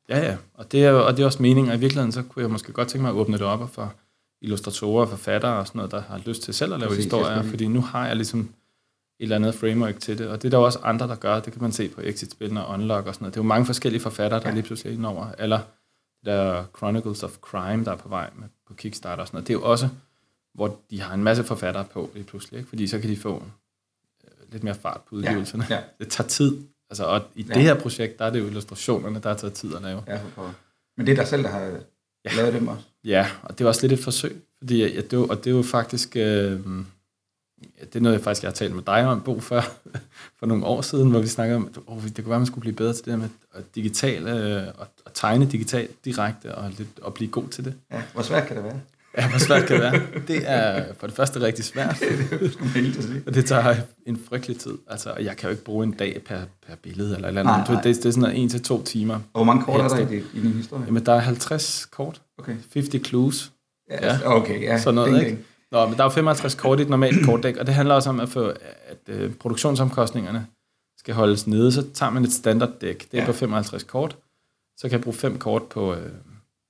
Ja. 0.10 0.20
Ja. 0.20 0.38
Og 0.54 0.72
det, 0.72 0.86
er, 0.86 0.92
og 0.92 1.18
det 1.18 1.22
er 1.22 1.26
også 1.26 1.42
meningen, 1.42 1.72
og 1.72 1.78
i 1.78 1.80
virkeligheden, 1.80 2.12
så 2.12 2.24
kunne 2.24 2.44
jeg 2.44 2.52
måske 2.52 2.72
godt 2.72 2.88
tænke 2.88 3.02
mig 3.02 3.10
at 3.10 3.16
åbne 3.16 3.38
det 3.38 3.46
op 3.46 3.70
for 3.74 3.94
illustratorer 4.42 5.02
og 5.02 5.10
forfattere 5.10 5.60
og 5.60 5.68
sådan 5.68 5.80
noget, 5.80 5.92
der 5.92 6.02
har 6.02 6.22
lyst 6.26 6.42
til 6.42 6.54
selv 6.54 6.74
at 6.74 6.80
lave 6.80 6.90
Præcis, 6.90 7.04
historier, 7.04 7.44
fordi 7.44 7.68
nu 7.68 7.82
har 7.82 8.08
jeg 8.08 8.16
ligesom 8.16 8.50
eller 9.20 9.36
andet 9.36 9.56
framework 9.56 10.00
til 10.00 10.18
det. 10.18 10.28
Og 10.28 10.42
det 10.42 10.48
er 10.48 10.50
der 10.50 10.58
også 10.58 10.80
andre, 10.84 11.08
der 11.08 11.16
gør. 11.16 11.40
Det 11.40 11.54
kan 11.54 11.62
man 11.62 11.72
se 11.72 11.90
på 11.90 12.02
Exit-spillene 12.02 12.66
og 12.66 12.74
Unlock 12.74 13.08
og 13.08 13.14
sådan 13.14 13.24
noget. 13.24 13.34
Det 13.34 13.40
er 13.40 13.44
jo 13.44 13.48
mange 13.48 13.66
forskellige 13.66 14.02
forfattere, 14.02 14.40
der 14.40 14.50
ja. 14.50 14.54
lige 14.54 14.64
pludselig 14.64 14.92
er 14.92 14.98
indover. 14.98 15.28
Eller 15.40 15.60
der 16.26 16.66
Chronicles 16.78 17.24
of 17.24 17.38
Crime, 17.42 17.86
der 17.86 17.92
er 17.92 17.96
på 17.96 18.10
vej 18.10 18.30
med, 18.36 18.48
på 18.68 18.74
Kickstarter 18.74 19.22
og 19.22 19.28
sådan 19.28 19.36
noget. 19.36 19.48
Det 19.48 19.54
er 19.54 19.60
jo 19.60 19.72
også, 19.72 19.90
hvor 20.54 20.80
de 20.90 21.02
har 21.02 21.14
en 21.14 21.24
masse 21.24 21.44
forfattere 21.44 21.86
på 21.86 22.10
lige 22.14 22.24
pludselig. 22.24 22.58
Ikke? 22.58 22.70
Fordi 22.70 22.88
så 22.88 23.00
kan 23.00 23.10
de 23.10 23.18
få 23.18 23.44
øh, 24.24 24.52
lidt 24.52 24.64
mere 24.64 24.76
fart 24.76 25.02
på 25.10 25.16
udgivelserne. 25.16 25.66
Ja, 25.70 25.76
ja. 25.76 25.82
Det 26.00 26.10
tager 26.10 26.28
tid. 26.28 26.62
Altså, 26.90 27.04
og 27.04 27.22
i 27.36 27.42
ja. 27.42 27.54
det 27.54 27.62
her 27.62 27.80
projekt, 27.80 28.20
der 28.20 28.26
er 28.26 28.30
det 28.30 28.40
jo 28.40 28.46
illustrationerne, 28.46 29.20
der 29.20 29.30
har 29.30 29.36
taget 29.36 29.54
tid 29.54 29.76
at 29.76 29.82
lave. 29.82 30.04
Ja, 30.08 30.18
for 30.18 30.30
pokker. 30.36 30.54
Men 30.98 31.06
det 31.06 31.12
er 31.12 31.16
dig 31.16 31.28
selv, 31.28 31.44
der 31.44 31.50
har 31.50 31.60
ja. 32.26 32.36
lavet 32.38 32.54
dem 32.54 32.68
også? 32.68 32.84
Ja, 33.04 33.28
og 33.44 33.58
det 33.58 33.64
er 33.64 33.68
også 33.68 33.88
lidt 33.88 34.00
et 34.00 34.04
forsøg. 34.04 34.42
Fordi, 34.58 34.94
ja, 34.94 35.02
det, 35.02 35.14
jo- 35.14 35.28
og 35.28 35.38
det 35.38 35.52
er 35.52 35.56
jo 35.56 35.64
faktisk... 35.64 36.16
Øh, 36.16 36.60
ja, 37.62 37.86
det 37.86 37.96
er 37.96 38.00
noget, 38.00 38.16
jeg 38.16 38.24
faktisk 38.24 38.44
jeg 38.44 38.50
har 38.50 38.56
talt 38.56 38.76
med 38.76 38.84
dig 38.84 39.08
om, 39.08 39.22
Bo, 39.22 39.40
før, 39.40 39.62
for 40.40 40.46
nogle 40.46 40.66
år 40.66 40.82
siden, 40.82 41.10
hvor 41.10 41.20
vi 41.20 41.28
snakkede 41.28 41.56
om, 41.56 41.70
at 41.72 41.82
oh, 41.88 42.04
det 42.04 42.16
kunne 42.16 42.30
være, 42.30 42.40
man 42.40 42.46
skulle 42.46 42.62
blive 42.62 42.76
bedre 42.76 42.94
til 42.94 43.06
det 43.06 43.20
med 43.20 43.30
at 43.54 43.64
digital, 43.76 44.28
øh, 44.28 44.68
at, 44.68 44.88
at 45.06 45.12
tegne 45.14 45.46
digitalt 45.46 46.06
direkte, 46.06 46.56
og, 46.56 46.72
lidt, 46.78 47.00
og 47.02 47.14
blive 47.14 47.32
god 47.32 47.48
til 47.48 47.66
det. 47.66 47.74
Ja, 47.92 48.04
hvor 48.14 48.22
svært 48.22 48.48
kan 48.48 48.56
det 48.56 48.64
være? 48.64 48.80
Ja, 49.18 49.30
hvor 49.30 49.40
svært 49.40 49.66
kan 49.66 49.82
det 49.82 49.92
være? 49.92 50.02
Det 50.28 50.42
er 50.46 50.84
for 51.00 51.08
det 51.08 51.16
første 51.16 51.42
rigtig 51.42 51.66
svært, 51.66 52.04
og 53.28 53.34
det 53.34 53.46
tager 53.46 53.76
en 54.06 54.20
frygtelig 54.30 54.58
tid. 54.60 54.78
Altså, 54.88 55.14
jeg 55.14 55.38
kan 55.38 55.48
jo 55.48 55.52
ikke 55.52 55.64
bruge 55.64 55.84
en 55.84 55.92
dag 55.92 56.22
per, 56.26 56.40
per 56.68 56.76
billede 56.84 57.16
eller 57.16 57.28
eller 57.28 57.42
andet. 57.42 57.56
Nej, 57.56 57.74
nej. 57.74 57.82
Det, 57.82 57.96
det 57.96 58.06
er 58.06 58.12
sådan 58.12 58.22
noget 58.22 58.42
en 58.42 58.50
til 58.50 58.64
to 58.64 58.84
timer. 58.84 59.16
Og 59.16 59.22
hvor 59.34 59.44
mange 59.44 59.64
kort 59.64 59.82
er 59.82 59.88
der 59.88 59.98
i, 59.98 60.06
det, 60.06 60.24
i 60.34 60.42
din 60.42 60.52
historie? 60.52 60.84
Jamen, 60.88 61.06
der 61.06 61.14
er 61.14 61.20
50 61.20 61.86
kort. 61.92 62.22
Okay. 62.40 62.56
50 62.74 63.08
clues. 63.08 63.52
Ja, 63.92 64.08
Ja. 64.08 64.20
okay, 64.36 64.62
ja. 64.62 64.80
sådan 64.80 64.96
noget, 64.96 65.10
ding, 65.12 65.20
ikke? 65.20 65.30
ding. 65.36 65.46
Nå, 65.72 65.86
men 65.86 65.94
der 65.94 66.00
er 66.00 66.06
jo 66.06 66.10
55 66.10 66.56
kort 66.56 66.80
i 66.80 66.82
et 66.82 66.90
normalt 66.90 67.26
kortdæk, 67.26 67.58
og 67.58 67.66
det 67.66 67.74
handler 67.74 67.96
også 67.96 68.10
om, 68.10 68.20
at, 68.20 68.30
få, 68.30 68.46
at 68.88 68.98
øh, 69.08 69.34
produktionsomkostningerne 69.34 70.48
skal 70.98 71.14
holdes 71.14 71.48
nede. 71.48 71.72
Så 71.72 71.86
tager 71.94 72.10
man 72.10 72.24
et 72.24 72.32
standarddæk, 72.34 73.08
det 73.12 73.18
er 73.18 73.22
ja. 73.22 73.26
på 73.26 73.34
55 73.34 73.84
kort. 73.84 74.18
Så 74.78 74.82
kan 74.82 74.92
jeg 74.92 75.02
bruge 75.02 75.16
fem 75.16 75.38
kort 75.40 75.64
på, 75.64 75.94
øh, 75.94 76.12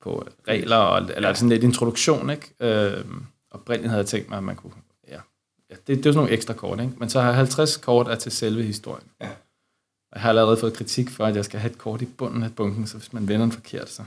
på 0.05 0.27
regler, 0.47 0.75
og, 0.75 1.09
eller 1.15 1.33
sådan 1.33 1.49
lidt 1.49 1.63
introduktion, 1.63 2.29
ikke? 2.29 2.53
Øh, 2.59 3.05
oprindeligt 3.51 3.89
havde 3.89 3.99
jeg 4.01 4.07
tænkt 4.07 4.29
mig, 4.29 4.37
at 4.37 4.43
man 4.43 4.55
kunne... 4.55 4.73
Ja, 5.07 5.19
ja 5.69 5.75
det, 5.75 5.87
det 5.87 5.93
er 5.93 5.97
jo 5.97 6.03
sådan 6.03 6.15
nogle 6.15 6.31
ekstra 6.31 6.53
kort, 6.53 6.79
ikke? 6.79 6.93
Men 6.97 7.09
så 7.09 7.19
har 7.19 7.27
jeg 7.27 7.35
50 7.35 7.77
kort 7.77 8.07
er 8.07 8.15
til 8.15 8.31
selve 8.31 8.63
historien. 8.63 9.07
Ja. 9.21 9.29
Jeg 10.13 10.21
har 10.21 10.29
allerede 10.29 10.57
fået 10.57 10.73
kritik 10.73 11.09
for, 11.09 11.25
at 11.25 11.35
jeg 11.35 11.45
skal 11.45 11.59
have 11.59 11.71
et 11.71 11.77
kort 11.77 12.01
i 12.01 12.05
bunden 12.05 12.43
af 12.43 12.55
bunken, 12.55 12.87
så 12.87 12.97
hvis 12.97 13.13
man 13.13 13.27
vender 13.27 13.45
den 13.45 13.51
forkert, 13.51 13.89
så... 13.89 14.03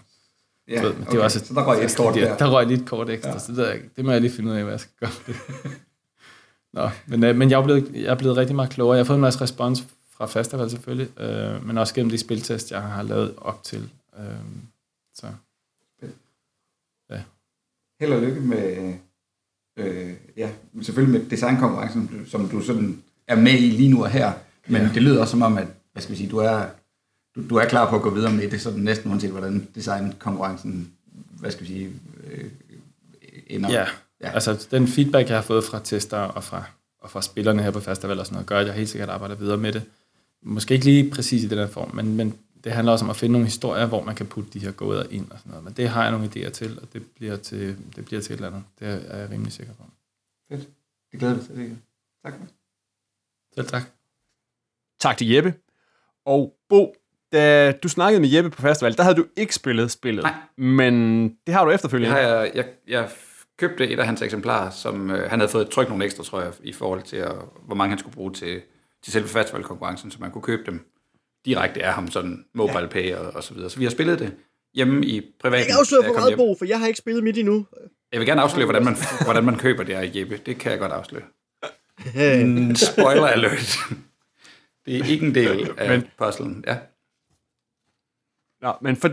Ja, 0.68 0.82
ved, 0.82 0.94
men 0.94 1.08
okay. 1.08 1.18
også, 1.18 1.38
så 1.38 1.54
der 1.54 1.66
røg 1.66 1.84
et 1.84 1.96
kort 1.96 2.14
det, 2.14 2.22
der. 2.22 2.36
Der 2.36 2.50
røg 2.50 2.66
lige 2.66 2.80
et 2.80 2.88
kort 2.88 3.10
ekstra, 3.10 3.32
Ja. 3.32 3.38
så 3.38 3.52
det, 3.52 3.82
det 3.96 4.04
må 4.04 4.12
jeg 4.12 4.20
lige 4.20 4.32
finde 4.32 4.50
ud 4.50 4.56
af, 4.56 4.62
hvad 4.62 4.72
jeg 4.72 4.80
skal 4.80 4.94
gøre. 5.00 5.10
med 5.26 5.34
det. 5.34 5.70
Nå, 6.76 6.90
men, 7.06 7.24
øh, 7.24 7.36
men 7.36 7.50
jeg, 7.50 7.60
er 7.60 7.64
blevet, 7.64 7.90
jeg 7.94 8.04
er 8.10 8.14
blevet 8.14 8.36
rigtig 8.36 8.56
meget 8.56 8.70
klogere. 8.70 8.94
Jeg 8.96 9.00
har 9.00 9.04
fået 9.06 9.16
en 9.16 9.20
masse 9.20 9.40
respons 9.40 9.84
fra 10.10 10.26
festival 10.26 10.70
selvfølgelig, 10.70 11.20
øh, 11.20 11.66
men 11.66 11.78
også 11.78 11.94
gennem 11.94 12.10
de 12.10 12.18
spiltest, 12.18 12.70
jeg 12.70 12.82
har 12.82 13.02
lavet 13.02 13.34
op 13.36 13.62
til. 13.64 13.90
Øh, 14.18 14.24
så 15.14 15.26
Held 18.00 18.12
og 18.12 18.22
lykke 18.22 18.40
med, 18.40 18.94
øh, 19.78 20.12
ja, 20.36 20.50
selvfølgelig 20.82 21.20
med 21.20 21.30
designkonkurrencen, 21.30 22.08
som 22.08 22.18
du- 22.18 22.30
som 22.30 22.48
du 22.48 22.60
sådan 22.60 23.02
er 23.26 23.36
med 23.36 23.52
i 23.52 23.70
lige 23.70 23.90
nu 23.90 24.02
og 24.04 24.10
her. 24.10 24.32
Men 24.68 24.82
ja. 24.82 24.88
det 24.94 25.02
lyder 25.02 25.20
også 25.20 25.30
som 25.30 25.42
om, 25.42 25.58
at 25.58 25.66
hvad 25.92 26.02
skal 26.02 26.12
vi 26.12 26.18
sige, 26.18 26.30
du 26.30 26.36
er, 26.38 26.64
du, 27.36 27.48
du 27.50 27.54
er 27.56 27.64
klar 27.64 27.90
på 27.90 27.96
at 27.96 28.02
gå 28.02 28.10
videre 28.10 28.32
med 28.32 28.50
det, 28.50 28.60
sådan 28.60 28.80
næsten 28.80 29.10
uanset 29.10 29.30
hvordan 29.30 29.68
designkonkurrencen, 29.74 30.92
hvad 31.40 31.50
skal 31.50 31.62
vi 31.66 31.72
sige, 31.72 31.90
øh, 32.30 32.44
ender. 33.46 33.70
ja, 33.70 33.86
Ja. 34.20 34.30
altså 34.30 34.66
den 34.70 34.86
feedback, 34.88 35.28
jeg 35.28 35.36
har 35.36 35.42
fået 35.42 35.64
fra 35.64 35.80
tester 35.84 36.18
og 36.18 36.44
fra, 36.44 36.64
og 37.00 37.10
fra 37.10 37.22
spillerne 37.22 37.62
her 37.62 37.70
på 37.70 37.80
festival 37.80 38.18
og 38.18 38.26
sådan 38.26 38.34
noget, 38.34 38.46
gør, 38.46 38.58
at 38.58 38.66
jeg 38.66 38.74
helt 38.74 38.88
sikkert 38.88 39.08
arbejder 39.08 39.34
videre 39.34 39.56
med 39.56 39.72
det. 39.72 39.82
Måske 40.42 40.74
ikke 40.74 40.84
lige 40.86 41.10
præcis 41.10 41.44
i 41.44 41.48
den 41.48 41.58
her 41.58 41.66
form, 41.66 41.90
men, 41.94 42.16
men 42.16 42.34
det 42.64 42.72
handler 42.72 42.92
også 42.92 43.04
om 43.04 43.10
at 43.10 43.16
finde 43.16 43.32
nogle 43.32 43.46
historier, 43.46 43.86
hvor 43.86 44.04
man 44.04 44.14
kan 44.14 44.26
putte 44.26 44.50
de 44.50 44.58
her 44.58 44.70
gåder 44.70 45.04
ind 45.10 45.30
og 45.30 45.38
sådan 45.38 45.50
noget. 45.50 45.64
Men 45.64 45.72
det 45.72 45.88
har 45.88 46.02
jeg 46.02 46.10
nogle 46.10 46.26
idéer 46.26 46.50
til, 46.50 46.78
og 46.82 46.92
det 46.92 47.06
bliver 47.14 47.36
til, 47.36 47.76
det 47.96 48.04
bliver 48.04 48.22
til 48.22 48.32
et 48.32 48.36
eller 48.36 48.48
andet. 48.48 48.64
Det 48.78 48.88
er 48.88 49.16
jeg 49.18 49.30
rimelig 49.30 49.52
sikker 49.52 49.72
på. 49.74 49.82
Fedt. 50.50 50.68
Det 51.12 51.20
glæder 51.20 51.34
jeg 51.34 51.36
mig 51.36 51.46
til. 51.46 51.56
Det. 51.56 51.78
Tak. 52.24 52.34
Selv 53.54 53.66
tak. 53.66 53.82
Tak 55.00 55.16
til 55.16 55.28
Jeppe. 55.28 55.54
Og 56.24 56.54
Bo, 56.68 56.94
da 57.32 57.72
du 57.72 57.88
snakkede 57.88 58.20
med 58.20 58.28
Jeppe 58.28 58.50
på 58.50 58.62
festival, 58.62 58.96
der 58.96 59.02
havde 59.02 59.16
du 59.16 59.26
ikke 59.36 59.54
spillet 59.54 59.90
spillet. 59.90 60.22
Nej. 60.22 60.34
Men 60.56 61.28
det 61.46 61.54
har 61.54 61.64
du 61.64 61.70
efterfølgende. 61.70 62.14
har 62.14 62.20
jeg, 62.20 62.52
jeg, 62.54 62.66
jeg 62.88 63.10
købte 63.56 63.88
et 63.88 63.98
af 63.98 64.06
hans 64.06 64.22
eksemplarer, 64.22 64.70
som 64.70 65.10
øh, 65.10 65.30
han 65.30 65.40
havde 65.40 65.52
fået 65.52 65.70
trykt 65.70 65.88
nogle 65.88 66.04
ekstra, 66.04 66.24
tror 66.24 66.40
jeg, 66.40 66.52
i 66.62 66.72
forhold 66.72 67.02
til, 67.02 67.16
at, 67.16 67.34
hvor 67.62 67.74
mange 67.74 67.90
han 67.90 67.98
skulle 67.98 68.14
bruge 68.14 68.32
til, 68.32 68.62
til 69.02 69.12
selve 69.12 69.28
festivalkonkurrencen, 69.28 70.10
så 70.10 70.18
man 70.20 70.30
kunne 70.30 70.42
købe 70.42 70.62
dem 70.66 70.90
direkte 71.44 71.82
af 71.84 71.92
ham, 71.92 72.10
sådan 72.10 72.44
mobile 72.54 72.78
ja. 72.80 72.86
pay 72.86 73.14
og, 73.14 73.34
og 73.34 73.42
så 73.44 73.54
videre. 73.54 73.70
Så 73.70 73.78
vi 73.78 73.84
har 73.84 73.90
spillet 73.90 74.18
det 74.18 74.36
hjemme 74.74 75.06
i 75.06 75.22
privat. 75.40 75.58
Jeg 75.58 75.66
kan 75.66 75.76
afsløre 75.76 76.04
for 76.04 76.12
meget, 76.12 76.36
Bo, 76.36 76.54
for 76.58 76.64
jeg 76.64 76.78
har 76.80 76.86
ikke 76.86 76.98
spillet 76.98 77.24
mit 77.24 77.38
endnu. 77.38 77.66
Jeg 78.12 78.20
vil 78.20 78.28
gerne 78.28 78.42
afsløre, 78.42 78.66
hvordan 78.66 78.84
man, 78.84 78.96
hvordan 79.24 79.44
man 79.44 79.56
køber 79.58 79.82
det 79.82 79.96
her 79.96 80.10
Jeppe. 80.14 80.40
Det 80.46 80.58
kan 80.58 80.72
jeg 80.72 80.78
godt 80.78 80.92
afsløre. 80.92 81.22
Mm, 82.44 82.74
spoiler 82.74 83.26
alert. 83.26 83.78
Det 84.86 84.96
er 84.96 85.04
ikke 85.04 85.26
en 85.26 85.34
del 85.34 85.70
af 85.78 85.88
Men- 85.88 86.08
puzzlen. 86.18 86.64
Ja. 86.66 86.76
Nå, 88.62 88.72
men 88.82 88.96
for, 88.96 89.10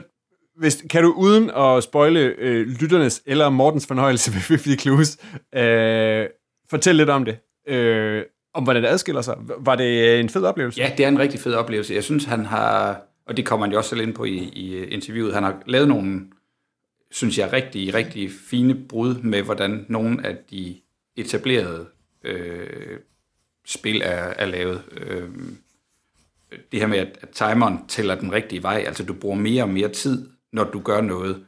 hvis, 0.60 0.84
kan 0.90 1.04
du 1.04 1.14
uden 1.14 1.50
at 1.50 1.84
spoile 1.84 2.20
øh, 2.20 2.68
lytternes 2.68 3.24
eller 3.26 3.50
Mortens 3.50 3.88
fornøjelse 3.88 4.32
ved 4.34 4.40
50 4.40 4.82
Clues, 4.82 5.18
øh, 5.56 6.28
fortælle 6.70 6.98
lidt 6.98 7.10
om 7.10 7.26
det? 7.26 7.38
Øh, 7.68 8.24
om 8.56 8.64
hvordan 8.64 8.84
det 8.84 8.90
adskiller 8.90 9.22
sig. 9.22 9.36
Var 9.58 9.76
det 9.76 10.14
øh, 10.14 10.20
en 10.20 10.30
fed 10.30 10.44
oplevelse? 10.44 10.82
ja, 10.82 10.92
det 10.98 11.06
er 11.06 11.08
en 11.08 11.20
rigtig 11.20 11.40
fed 11.40 11.54
oplevelse. 11.54 11.94
Jeg 11.94 12.04
synes, 12.04 12.26
han 12.26 12.46
har, 12.46 13.02
og 13.26 13.38
det 13.38 13.46
kommer 13.46 13.66
han 13.66 13.72
jo 13.72 13.78
også 13.78 13.90
selv 13.90 14.02
ind 14.02 14.14
på 14.14 14.24
i, 14.24 14.38
i 14.38 14.76
øh, 14.76 14.88
interviewet, 14.92 15.34
han 15.34 15.44
har 15.44 15.62
lavet 15.66 15.88
nogle, 15.88 16.22
synes 17.12 17.38
jeg, 17.38 17.54
rigtig, 17.54 17.94
rigtig 17.94 18.32
fine 18.50 18.76
brud 18.90 19.16
med, 19.16 19.42
hvordan 19.42 19.86
nogle 19.90 20.28
af 20.28 20.38
de 20.52 20.76
etablerede 21.16 21.86
øh, 22.24 23.00
spil 23.66 24.02
er, 24.06 24.34
er 24.38 24.46
lavet. 24.46 24.82
Øh, 24.98 25.30
det 26.72 26.80
her 26.80 26.88
med, 26.88 26.98
at, 26.98 27.18
at 27.22 27.30
timeren 27.30 27.88
tæller 27.88 28.16
den 28.16 28.32
rigtige 28.32 28.64
vej, 28.64 28.84
altså 28.88 29.04
du 29.04 29.14
bruger 29.14 29.36
mere 29.36 29.64
og 29.64 29.70
mere 29.70 29.90
tid, 29.90 30.30
når 30.54 30.64
du 30.64 30.80
gør 30.80 31.02
noget. 31.02 31.46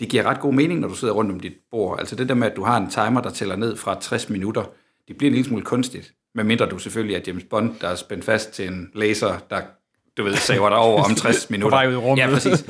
Det 0.00 0.08
giver 0.08 0.22
ret 0.22 0.40
god 0.40 0.52
mening, 0.52 0.80
når 0.80 0.88
du 0.88 0.94
sidder 0.94 1.14
rundt 1.14 1.32
om 1.32 1.40
dit 1.40 1.54
bord. 1.70 1.98
Altså 1.98 2.16
det 2.16 2.28
der 2.28 2.34
med, 2.34 2.50
at 2.50 2.56
du 2.56 2.64
har 2.64 2.76
en 2.76 2.90
timer, 2.90 3.20
der 3.20 3.30
tæller 3.30 3.56
ned 3.56 3.76
fra 3.76 4.00
60 4.00 4.28
minutter, 4.28 4.64
det 5.08 5.18
bliver 5.18 5.30
en 5.30 5.34
lille 5.34 5.48
smule 5.48 5.64
kunstigt. 5.64 6.14
Medmindre 6.34 6.66
du 6.66 6.78
selvfølgelig 6.78 7.16
er 7.16 7.20
James 7.26 7.44
Bond, 7.50 7.74
der 7.80 7.88
er 7.88 7.94
spændt 7.94 8.24
fast 8.24 8.50
til 8.50 8.66
en 8.66 8.90
laser, 8.94 9.38
der 9.50 9.62
du 10.16 10.22
ved, 10.24 10.34
saver 10.36 10.68
dig 10.68 10.78
over 10.78 11.02
om 11.04 11.14
60 11.24 11.50
minutter. 11.50 11.76
vej 11.76 11.86
ud 11.88 11.92
i 11.92 11.96
rummet. 11.96 12.22
Ja, 12.24 12.30
præcis. 12.30 12.64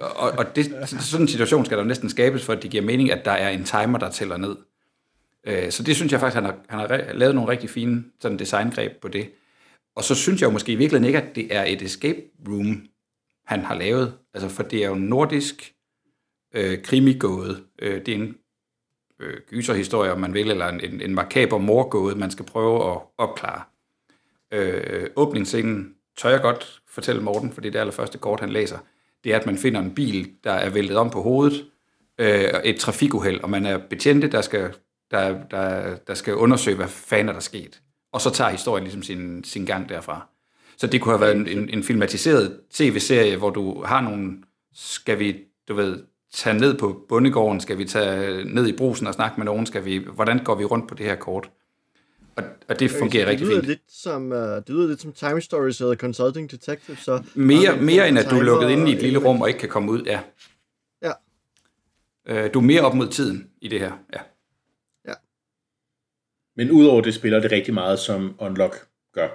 Og, 0.00 0.30
og 0.38 0.56
det, 0.56 0.72
sådan 1.00 1.24
en 1.24 1.28
situation 1.28 1.64
skal 1.64 1.78
der 1.78 1.84
næsten 1.84 2.10
skabes, 2.10 2.44
for 2.44 2.52
at 2.52 2.62
det 2.62 2.70
giver 2.70 2.82
mening, 2.82 3.10
at 3.10 3.24
der 3.24 3.30
er 3.30 3.50
en 3.50 3.64
timer, 3.64 3.98
der 3.98 4.10
tæller 4.10 4.36
ned. 4.36 4.56
Øh, 5.46 5.70
Så 5.72 5.82
det 5.82 5.96
synes 5.96 6.12
jeg 6.12 6.20
faktisk, 6.20 6.34
han 6.34 6.44
har, 6.44 6.56
han 6.68 6.78
har 6.78 7.12
lavet 7.12 7.34
nogle 7.34 7.50
rigtig 7.50 7.70
fine 7.70 8.04
sådan 8.20 8.38
designgreb 8.38 8.92
på 9.02 9.08
det. 9.08 9.30
Og 9.96 10.04
så 10.04 10.14
synes 10.14 10.40
jeg 10.40 10.46
jo 10.46 10.52
måske 10.52 10.72
i 10.72 10.76
virkeligheden 10.76 11.06
ikke, 11.06 11.22
at 11.22 11.36
det 11.36 11.54
er 11.56 11.64
et 11.64 11.82
escape 11.82 12.20
room, 12.48 12.82
han 13.46 13.60
har 13.60 13.74
lavet. 13.74 14.14
Altså, 14.34 14.48
for 14.48 14.62
det 14.62 14.82
er 14.84 14.86
jo 14.88 14.94
en 14.94 15.02
nordisk 15.02 15.72
øh, 16.54 16.82
krimigåde. 16.82 17.60
Øh, 17.82 18.06
det 18.06 18.08
er 18.14 18.18
en 18.18 18.34
øh, 19.22 19.40
gyserhistorie, 19.50 20.12
om 20.12 20.20
man 20.20 20.34
vil, 20.34 20.50
eller 20.50 20.68
en, 20.68 20.80
en, 20.80 21.00
en 21.00 21.14
makaber 21.14 21.58
morgåde, 21.58 22.18
man 22.18 22.30
skal 22.30 22.44
prøve 22.44 22.92
at 22.92 22.98
opklare. 23.18 23.62
Øh, 24.52 25.06
åbningsscenen 25.16 25.94
tør 26.16 26.30
jeg 26.30 26.40
godt 26.40 26.80
fortælle 26.88 27.22
Morten, 27.22 27.52
fordi 27.52 27.70
det 27.70 27.78
allerførste 27.78 28.18
kort, 28.18 28.40
han 28.40 28.50
læser, 28.50 28.78
det 29.24 29.32
er, 29.32 29.38
at 29.38 29.46
man 29.46 29.58
finder 29.58 29.80
en 29.80 29.94
bil, 29.94 30.32
der 30.44 30.52
er 30.52 30.70
væltet 30.70 30.96
om 30.96 31.10
på 31.10 31.22
hovedet, 31.22 31.66
øh, 32.18 32.44
et 32.64 32.76
trafikuheld, 32.76 33.40
og 33.40 33.50
man 33.50 33.66
er 33.66 33.78
betjente, 33.78 34.30
der 34.30 34.40
skal, 34.40 34.74
der, 35.10 35.44
der, 35.50 35.96
der 35.96 36.14
skal 36.14 36.34
undersøge, 36.34 36.76
hvad 36.76 36.88
fanden 36.88 37.28
er 37.28 37.32
der 37.32 37.40
sket. 37.40 37.80
Og 38.12 38.20
så 38.20 38.30
tager 38.30 38.50
historien 38.50 38.84
ligesom 38.84 39.02
sin, 39.02 39.44
sin 39.44 39.66
gang 39.66 39.88
derfra. 39.88 40.28
Så 40.76 40.86
det 40.86 41.00
kunne 41.00 41.12
have 41.12 41.20
været 41.20 41.36
en, 41.36 41.48
en, 41.48 41.68
en 41.68 41.82
filmatiseret 41.82 42.60
tv-serie, 42.70 43.36
hvor 43.36 43.50
du 43.50 43.84
har 43.84 44.00
nogle, 44.00 44.42
skal 44.74 45.18
vi, 45.18 45.36
du 45.68 45.74
ved, 45.74 46.02
tage 46.32 46.58
ned 46.58 46.78
på 46.78 47.04
bondegården, 47.08 47.60
skal 47.60 47.78
vi 47.78 47.84
tage 47.84 48.44
ned 48.44 48.66
i 48.66 48.76
brusen 48.76 49.06
og 49.06 49.14
snakke 49.14 49.36
med 49.36 49.44
nogen, 49.44 49.66
skal 49.66 49.84
vi, 49.84 49.98
hvordan 49.98 50.44
går 50.44 50.54
vi 50.54 50.64
rundt 50.64 50.88
på 50.88 50.94
det 50.94 51.06
her 51.06 51.16
kort? 51.16 51.50
Og, 52.36 52.44
og 52.68 52.80
det 52.80 52.90
fungerer 52.90 53.26
rigtig 53.26 53.46
det 53.46 53.48
lyder 53.48 53.60
fint. 53.60 53.68
Lidt 53.68 53.82
som, 53.88 54.32
uh, 54.32 54.38
det 54.38 54.68
lyder 54.68 54.88
lidt 54.88 55.00
som 55.00 55.12
Time 55.12 55.40
Stories 55.40 55.80
eller 55.80 55.96
Consulting 55.96 56.50
Detective, 56.50 56.96
så... 56.96 57.22
Mere, 57.34 57.76
mere 57.76 58.08
end 58.08 58.18
at 58.18 58.30
du 58.30 58.36
er 58.36 58.42
lukket 58.42 58.70
inde 58.70 58.90
i 58.90 58.94
et 58.94 59.02
lille 59.02 59.18
rum 59.18 59.40
og 59.40 59.48
ikke 59.48 59.60
kan 59.60 59.68
komme 59.68 59.92
ud, 59.92 60.02
ja. 60.02 60.20
Ja. 61.02 61.12
Øh, 62.26 62.54
Du 62.54 62.58
er 62.58 62.62
mere 62.62 62.80
op 62.80 62.94
mod 62.94 63.08
tiden 63.08 63.50
i 63.60 63.68
det 63.68 63.80
her, 63.80 63.92
ja. 64.12 64.18
Men 66.56 66.70
udover 66.70 67.00
det 67.00 67.14
spiller 67.14 67.40
det 67.40 67.52
rigtig 67.52 67.74
meget, 67.74 67.98
som 67.98 68.34
Unlock 68.38 68.86
gør. 69.14 69.28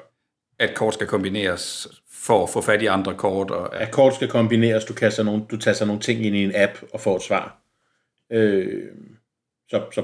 At 0.59 0.75
kort 0.75 0.93
skal 0.93 1.07
kombineres 1.07 1.87
for 2.11 2.43
at 2.43 2.49
få 2.49 2.61
fat 2.61 2.81
i 2.81 2.85
andre 2.85 3.15
kort. 3.15 3.51
Og, 3.51 3.69
ja. 3.73 3.81
At 3.81 3.91
kort 3.91 4.15
skal 4.15 4.27
kombineres, 4.27 4.85
du, 4.85 4.93
kaster 4.93 5.23
nogle, 5.23 5.45
du 5.51 5.57
tager 5.57 5.85
nogle 5.85 6.01
ting 6.01 6.25
ind 6.25 6.35
i 6.35 6.43
en 6.43 6.51
app 6.55 6.77
og 6.93 7.01
får 7.01 7.15
et 7.15 7.21
svar. 7.21 7.61
Øh, 8.31 8.91
så, 9.69 9.85
så 9.91 10.03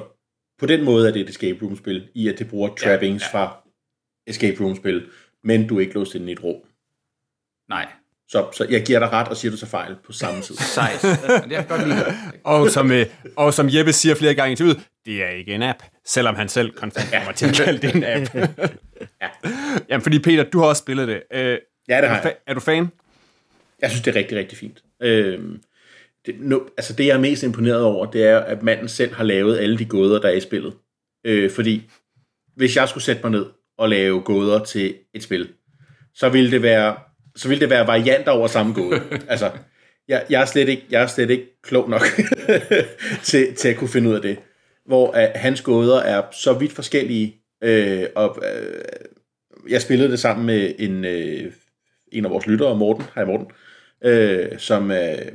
på 0.59 0.65
den 0.65 0.83
måde 0.83 1.07
er 1.07 1.11
det 1.11 1.21
et 1.21 1.29
escape 1.29 1.65
room-spil, 1.65 2.09
i 2.13 2.29
at 2.29 2.39
det 2.39 2.49
bruger 2.49 2.75
trappings 2.75 3.23
ja, 3.23 3.39
ja. 3.39 3.45
fra 3.45 3.57
escape 4.27 4.63
room-spil, 4.63 5.09
men 5.43 5.67
du 5.67 5.77
er 5.77 5.81
ikke 5.81 5.93
låst 5.93 6.15
inde 6.15 6.29
i 6.29 6.31
et 6.31 6.43
rum. 6.43 6.61
Nej, 7.69 7.91
Så, 8.33 8.47
så 8.53 8.65
jeg 8.69 8.85
giver 8.85 8.99
dig 8.99 9.11
ret 9.11 9.27
og 9.27 9.37
siger, 9.37 9.51
du 9.51 9.57
så 9.57 9.65
fejl 9.65 9.95
på 10.05 10.11
samme 10.11 10.41
tid. 10.41 10.55
sejt. 10.75 11.01
Det 11.01 11.51
jeg 11.51 11.65
godt 11.69 11.87
lide. 11.87 12.05
Og 12.43 12.69
som, 12.69 12.91
øh, 12.91 13.05
og 13.35 13.53
som 13.53 13.69
Jeppe 13.71 13.93
siger 13.93 14.15
flere 14.15 14.33
gange 14.33 14.49
i 14.49 14.51
interviewet, 14.51 14.83
det 15.05 15.23
er 15.23 15.29
ikke 15.29 15.53
en 15.55 15.63
app, 15.63 15.79
selvom 16.05 16.35
han 16.35 16.49
selv 16.49 16.71
konstant 16.71 17.11
kommer 17.13 17.31
til 17.31 17.45
at 17.45 17.53
kalde 17.55 17.87
det 17.87 17.95
en 17.95 18.03
app. 18.03 18.35
Ja. 19.21 19.27
Jamen, 19.89 20.01
fordi 20.01 20.19
Peter, 20.19 20.43
du 20.43 20.59
har 20.59 20.65
også 20.65 20.79
spillet 20.79 21.07
det. 21.07 21.23
Øh, 21.33 21.57
Ja, 21.87 21.97
det 21.97 22.03
er, 22.03 22.07
har 22.07 22.21
du 22.21 22.27
jeg. 22.27 22.35
er 22.47 22.53
du 22.53 22.59
fan? 22.59 22.91
Jeg 23.81 23.89
synes, 23.89 24.03
det 24.03 24.15
er 24.15 24.19
rigtig, 24.19 24.37
rigtig 24.37 24.57
fint. 24.57 24.83
Øhm, 25.01 25.61
det, 26.25 26.35
no, 26.39 26.59
altså 26.77 26.93
det, 26.93 27.05
jeg 27.05 27.15
er 27.15 27.19
mest 27.19 27.43
imponeret 27.43 27.83
over, 27.83 28.05
det 28.05 28.23
er, 28.27 28.39
at 28.39 28.63
manden 28.63 28.87
selv 28.89 29.13
har 29.13 29.23
lavet 29.23 29.57
alle 29.57 29.77
de 29.77 29.85
gåder, 29.85 30.21
der 30.21 30.27
er 30.29 30.33
i 30.33 30.39
spillet. 30.39 30.73
Øh, 31.25 31.51
fordi 31.51 31.89
hvis 32.55 32.75
jeg 32.75 32.89
skulle 32.89 33.03
sætte 33.03 33.21
mig 33.23 33.31
ned 33.31 33.45
og 33.77 33.89
lave 33.89 34.21
gåder 34.21 34.63
til 34.63 34.95
et 35.13 35.23
spil, 35.23 35.49
så 36.15 36.29
ville 36.29 36.51
det 36.51 36.61
være, 36.61 36.95
så 37.35 37.47
ville 37.47 37.61
det 37.61 37.69
være 37.69 37.87
varianter 37.87 38.31
over 38.31 38.47
samme 38.47 38.73
gåde. 38.73 39.01
altså, 39.27 39.51
jeg, 40.07 40.25
jeg, 40.29 40.41
er 40.41 40.45
slet 40.45 40.69
ikke, 40.69 40.85
jeg 40.89 41.03
er 41.03 41.07
slet 41.07 41.29
ikke 41.29 41.61
klog 41.61 41.89
nok 41.89 42.01
til, 43.23 43.55
til 43.55 43.67
at 43.67 43.77
kunne 43.77 43.89
finde 43.89 44.09
ud 44.09 44.15
af 44.15 44.21
det. 44.21 44.39
Hvor 44.85 45.09
uh, 45.09 45.23
hans 45.35 45.61
gåder 45.61 45.99
er 45.99 46.21
så 46.31 46.53
vidt 46.53 46.71
forskellige, 46.71 47.35
øh, 47.63 48.07
og 48.15 48.43
øh, 48.55 48.83
jeg 49.69 49.81
spillede 49.81 50.11
det 50.11 50.19
sammen 50.19 50.45
med 50.45 50.75
en, 50.79 51.05
øh, 51.05 51.51
en 52.11 52.25
af 52.25 52.31
vores 52.31 52.47
lyttere, 52.47 52.75
Morten, 52.77 53.05
hej 53.15 53.25
Morten, 53.25 53.47
øh, 54.03 54.59
som, 54.59 54.91
øh, 54.91 55.31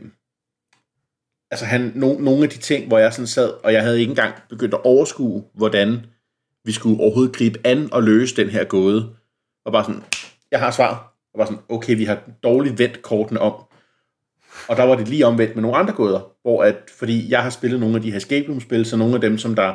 altså 1.51 1.65
han, 1.65 1.93
no, 1.95 2.19
nogle 2.19 2.45
af 2.45 2.51
de 2.51 2.59
ting, 2.59 2.87
hvor 2.87 2.99
jeg 2.99 3.13
sådan 3.13 3.27
sad, 3.27 3.53
og 3.65 3.73
jeg 3.73 3.83
havde 3.83 4.01
ikke 4.01 4.11
engang 4.11 4.35
begyndt 4.49 4.75
at 4.75 4.85
overskue, 4.85 5.45
hvordan 5.55 6.07
vi 6.65 6.73
skulle 6.73 7.01
overhovedet 7.01 7.37
gribe 7.37 7.59
an 7.65 7.93
og 7.93 8.03
løse 8.03 8.37
den 8.37 8.49
her 8.49 8.65
gåde, 8.65 9.17
og 9.65 9.73
bare 9.73 9.85
sådan, 9.85 10.03
jeg 10.51 10.61
har 10.61 10.71
svaret, 10.71 10.99
og 11.35 11.39
var 11.39 11.45
sådan, 11.45 11.63
okay, 11.69 11.97
vi 11.97 12.05
har 12.05 12.23
dårligt 12.43 12.79
vendt 12.79 13.03
kortene 13.03 13.41
om, 13.41 13.53
og 14.69 14.77
der 14.77 14.83
var 14.83 14.97
det 14.97 15.09
lige 15.09 15.27
omvendt 15.27 15.55
med 15.55 15.63
nogle 15.63 15.77
andre 15.77 15.95
gåder, 15.95 16.33
hvor 16.43 16.63
at, 16.63 16.77
fordi 16.99 17.31
jeg 17.31 17.43
har 17.43 17.51
spillet 17.51 17.81
nogle 17.81 17.97
af 17.97 18.03
de 18.03 18.11
her 18.11 18.17
escape 18.17 18.49
room 18.49 18.61
spil, 18.61 18.87
så 18.87 18.97
nogle 18.97 19.15
af 19.15 19.21
dem, 19.21 19.39
som 19.39 19.55
der, 19.55 19.75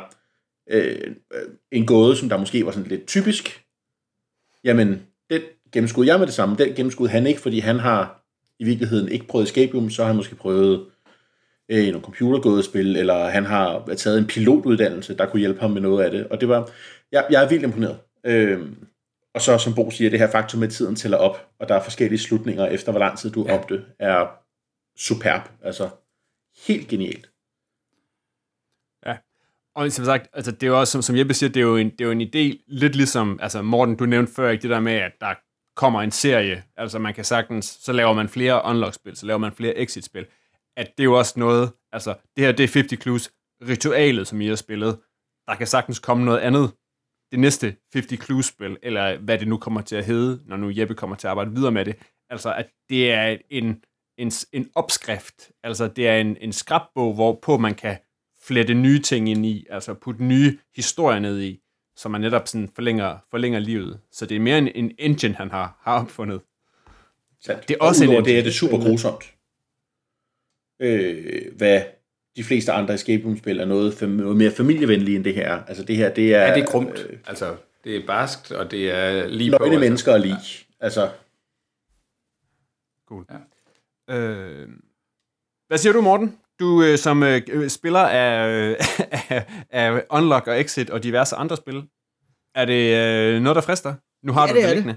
øh, 0.70 1.14
øh, 1.34 1.48
en 1.72 1.86
gåde, 1.86 2.16
som 2.16 2.28
der 2.28 2.38
måske 2.38 2.66
var 2.66 2.72
sådan 2.72 2.88
lidt 2.88 3.06
typisk, 3.06 3.64
jamen, 4.64 5.02
den 5.30 5.40
gennemskudde 5.72 6.10
jeg 6.10 6.18
med 6.18 6.26
det 6.26 6.34
samme, 6.34 6.56
den 6.56 6.74
gennemskudde 6.74 7.12
han 7.12 7.26
ikke, 7.26 7.40
fordi 7.40 7.58
han 7.58 7.78
har 7.78 8.24
i 8.58 8.64
virkeligheden 8.64 9.08
ikke 9.08 9.26
prøvet 9.26 9.44
escape 9.44 9.76
room, 9.76 9.90
så 9.90 10.02
har 10.02 10.06
han 10.06 10.16
måske 10.16 10.34
prøvet 10.34 10.86
øh, 11.68 11.86
nogle 11.86 12.00
computergådespil, 12.04 12.96
eller 12.96 13.28
han 13.28 13.44
har 13.44 13.94
taget 13.96 14.18
en 14.18 14.26
pilotuddannelse, 14.26 15.16
der 15.16 15.26
kunne 15.26 15.40
hjælpe 15.40 15.60
ham 15.60 15.70
med 15.70 15.80
noget 15.80 16.04
af 16.04 16.10
det, 16.10 16.26
og 16.26 16.40
det 16.40 16.48
var, 16.48 16.70
jeg, 17.12 17.26
jeg 17.30 17.44
er 17.44 17.48
vildt 17.48 17.64
imponeret. 17.64 17.98
Øh, 18.26 18.60
og 19.34 19.40
så, 19.40 19.58
som 19.58 19.74
Bo 19.74 19.90
siger, 19.90 20.10
det 20.10 20.18
her 20.18 20.30
faktum 20.30 20.60
med 20.60 20.68
at 20.68 20.74
tiden 20.74 20.96
tæller 20.96 21.18
op, 21.18 21.48
og 21.58 21.68
der 21.68 21.74
er 21.74 21.82
forskellige 21.82 22.18
slutninger 22.18 22.66
efter, 22.66 22.92
hvor 22.92 22.98
lang 22.98 23.18
tid 23.18 23.30
du 23.30 23.46
ja. 23.48 23.60
det, 23.68 23.84
er 23.98 24.26
superb. 24.96 25.42
Altså, 25.62 25.88
helt 26.66 26.88
genialt. 26.88 27.30
Og 29.76 29.92
som 29.92 30.04
sagt, 30.04 30.28
altså 30.32 30.50
det 30.50 30.62
er 30.62 30.66
jo 30.66 30.80
også, 30.80 30.92
som, 30.92 31.02
som 31.02 31.16
Jeppe 31.16 31.34
siger, 31.34 31.50
det 31.50 31.60
er, 31.60 31.64
jo 31.64 31.76
en, 31.76 31.90
det 31.90 32.00
er 32.00 32.04
jo 32.04 32.10
en 32.10 32.20
idé, 32.20 32.64
lidt 32.66 32.96
ligesom, 32.96 33.38
altså 33.42 33.62
Morten, 33.62 33.96
du 33.96 34.06
nævnte 34.06 34.32
før 34.32 34.50
ikke 34.50 34.62
det 34.62 34.70
der 34.70 34.80
med, 34.80 34.92
at 34.92 35.12
der 35.20 35.34
kommer 35.76 36.02
en 36.02 36.10
serie, 36.10 36.64
altså 36.76 36.98
man 36.98 37.14
kan 37.14 37.24
sagtens, 37.24 37.66
så 37.66 37.92
laver 37.92 38.12
man 38.12 38.28
flere 38.28 38.64
unlock-spil, 38.64 39.16
så 39.16 39.26
laver 39.26 39.38
man 39.38 39.52
flere 39.52 39.78
exit-spil, 39.78 40.26
at 40.76 40.86
det 40.96 41.02
er 41.02 41.04
jo 41.04 41.18
også 41.18 41.34
noget, 41.36 41.72
altså 41.92 42.14
det 42.36 42.44
her, 42.44 42.52
det 42.52 42.64
er 42.64 42.72
50 42.74 43.02
Clues, 43.02 43.32
ritualet, 43.68 44.26
som 44.26 44.40
I 44.40 44.46
har 44.46 44.56
spillet, 44.56 44.98
der 45.48 45.54
kan 45.54 45.66
sagtens 45.66 45.98
komme 45.98 46.24
noget 46.24 46.38
andet, 46.38 46.72
det 47.30 47.38
næste 47.40 47.76
50 47.92 48.24
Clues-spil, 48.24 48.76
eller 48.82 49.16
hvad 49.18 49.38
det 49.38 49.48
nu 49.48 49.56
kommer 49.58 49.80
til 49.80 49.96
at 49.96 50.04
hedde, 50.04 50.40
når 50.46 50.56
nu 50.56 50.70
Jeppe 50.76 50.94
kommer 50.94 51.16
til 51.16 51.26
at 51.26 51.30
arbejde 51.30 51.50
videre 51.54 51.72
med 51.72 51.84
det, 51.84 51.96
altså 52.30 52.54
at 52.54 52.70
det 52.88 53.12
er 53.12 53.36
en, 53.50 53.84
en, 54.18 54.32
en 54.52 54.70
opskrift, 54.74 55.50
altså 55.62 55.88
det 55.88 56.08
er 56.08 56.16
en, 56.16 56.36
en 56.40 56.52
skrabbog, 56.52 57.14
hvorpå 57.14 57.56
man 57.58 57.74
kan 57.74 57.98
flette 58.42 58.74
nye 58.74 58.98
ting 59.02 59.28
ind 59.28 59.46
i, 59.46 59.66
altså 59.70 59.94
putte 59.94 60.24
nye 60.24 60.58
historier 60.76 61.18
ned 61.18 61.40
i, 61.42 61.60
så 61.96 62.08
man 62.08 62.20
netop 62.20 62.48
sådan 62.48 62.68
forlænger, 62.74 63.18
forlænger 63.30 63.58
livet. 63.58 64.00
Så 64.12 64.26
det 64.26 64.34
er 64.36 64.40
mere 64.40 64.58
en, 64.58 64.68
en 64.74 64.92
engine, 64.98 65.34
han 65.34 65.50
har, 65.50 65.78
har 65.80 66.00
opfundet. 66.02 66.40
Sandt. 67.40 67.68
Det 67.68 67.76
er 67.80 67.84
også 67.84 68.04
udover 68.04 68.18
en- 68.18 68.24
det 68.24 68.38
er 68.38 68.42
det 68.42 68.54
super 68.54 68.78
grusomt. 68.78 69.34
Øh, 70.80 71.56
hvad 71.56 71.82
de 72.36 72.44
fleste 72.44 72.72
andre 72.72 72.94
escape 72.94 73.24
room-spil 73.24 73.60
er 73.60 73.64
noget, 73.64 73.92
fam- 73.92 74.06
noget 74.06 74.36
mere 74.36 74.50
familievenlige 74.50 75.16
end 75.16 75.24
det 75.24 75.34
her. 75.34 75.62
Altså 75.68 75.84
det 75.84 75.96
her, 75.96 76.14
det 76.14 76.34
er... 76.34 76.40
Ja, 76.46 76.54
det 76.54 76.62
er 76.62 76.66
grumt. 76.66 77.06
Altså, 77.26 77.56
det 77.84 77.96
er 77.96 78.06
barskt, 78.06 78.52
og 78.52 78.70
det 78.70 78.90
er 78.90 79.26
lige 79.28 79.50
på. 79.50 79.56
Løgne 79.60 79.74
altså. 79.74 79.80
mennesker 79.80 80.12
og 80.12 80.20
lig. 80.20 80.36
Altså, 80.80 81.08
Cool. 83.08 83.24
Ja. 84.08 84.14
Øh, 84.18 84.68
hvad 85.68 85.78
siger 85.78 85.92
du, 85.92 86.00
Morten? 86.00 86.38
Du 86.60 86.82
øh, 86.82 86.98
som 86.98 87.22
øh, 87.22 87.42
øh, 87.50 87.68
spiller 87.70 88.00
af, 88.00 88.48
øh, 88.48 88.76
af, 89.30 89.44
af 89.70 90.02
Unlock 90.10 90.46
og 90.46 90.60
Exit 90.60 90.90
og 90.90 91.02
diverse 91.02 91.36
andre 91.36 91.56
spil, 91.56 91.82
er 92.54 92.64
det 92.64 92.96
øh, 92.96 93.42
noget, 93.42 93.56
der 93.56 93.62
frister? 93.62 93.94
Nu 94.26 94.32
har 94.32 94.46
Ja, 94.46 94.52
du 94.52 94.56
det 94.56 94.64
det 94.64 94.70
er 94.70 94.74
liggende. 94.74 94.96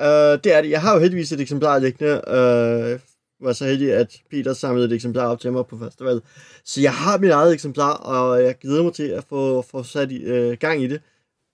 Uh, 0.00 0.42
det 0.44 0.54
er 0.56 0.62
det. 0.62 0.70
Jeg 0.70 0.80
har 0.80 0.94
jo 0.94 1.00
heldigvis 1.00 1.32
et 1.32 1.40
eksemplar 1.40 1.78
liggende. 1.78 2.14
Uh, 2.26 3.00
var 3.40 3.52
så 3.52 3.64
heldig, 3.64 3.92
at 3.92 4.22
Peter 4.30 4.52
samlede 4.52 4.86
et 4.86 4.92
eksemplar 4.92 5.26
op 5.26 5.40
til 5.40 5.52
mig 5.52 5.66
på 5.66 5.78
festival. 5.78 6.20
Så 6.64 6.80
jeg 6.80 6.94
har 6.94 7.18
mit 7.18 7.30
eget 7.30 7.52
eksemplar, 7.52 7.92
og 7.92 8.42
jeg 8.42 8.58
glæder 8.58 8.82
mig 8.82 8.94
til 8.94 9.08
at 9.08 9.24
få, 9.24 9.62
få 9.62 9.82
sat 9.82 10.12
i, 10.12 10.32
uh, 10.32 10.52
gang 10.52 10.82
i 10.82 10.86
det. 10.86 11.02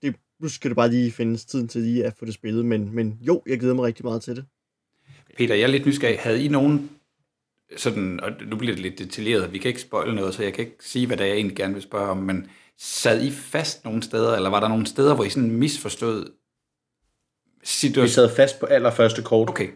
det. 0.01 0.15
Nu 0.39 0.49
skal 0.49 0.69
det 0.69 0.75
bare 0.75 0.89
lige 0.89 1.11
findes 1.11 1.45
tiden 1.45 1.67
til 1.67 1.81
lige 1.81 2.05
at 2.05 2.13
få 2.19 2.25
det 2.25 2.33
spillet, 2.33 2.65
men, 2.65 2.95
men 2.95 3.19
jo, 3.21 3.41
jeg 3.45 3.59
glæder 3.59 3.75
mig 3.75 3.85
rigtig 3.85 4.05
meget 4.05 4.21
til 4.21 4.35
det. 4.35 4.45
Peter, 5.37 5.55
jeg 5.55 5.63
er 5.63 5.67
lidt 5.67 5.85
nysgerrig. 5.85 6.19
Havde 6.19 6.43
I 6.43 6.47
nogen 6.47 6.89
sådan, 7.77 8.19
og 8.19 8.31
nu 8.45 8.55
bliver 8.55 8.73
det 8.75 8.81
lidt 8.83 8.99
detaljeret, 8.99 9.53
vi 9.53 9.57
kan 9.57 9.69
ikke 9.69 9.81
spoile 9.81 10.15
noget, 10.15 10.33
så 10.33 10.43
jeg 10.43 10.53
kan 10.53 10.65
ikke 10.65 10.77
sige, 10.79 11.07
hvad 11.07 11.17
det 11.17 11.23
er, 11.23 11.27
jeg 11.27 11.35
egentlig 11.35 11.57
gerne 11.57 11.73
vil 11.73 11.83
spørge 11.83 12.09
om, 12.09 12.17
men 12.17 12.47
sad 12.77 13.23
I 13.23 13.31
fast 13.31 13.85
nogle 13.85 14.03
steder, 14.03 14.35
eller 14.35 14.49
var 14.49 14.59
der 14.59 14.67
nogle 14.67 14.87
steder, 14.87 15.15
hvor 15.15 15.23
I 15.23 15.29
sådan 15.29 15.51
misforstod 15.51 16.25
vi 16.25 17.67
situationen? 17.67 18.09
sad 18.09 18.35
fast 18.35 18.59
på 18.59 18.65
allerførste 18.65 19.21
kort. 19.23 19.49
Okay. 19.49 19.67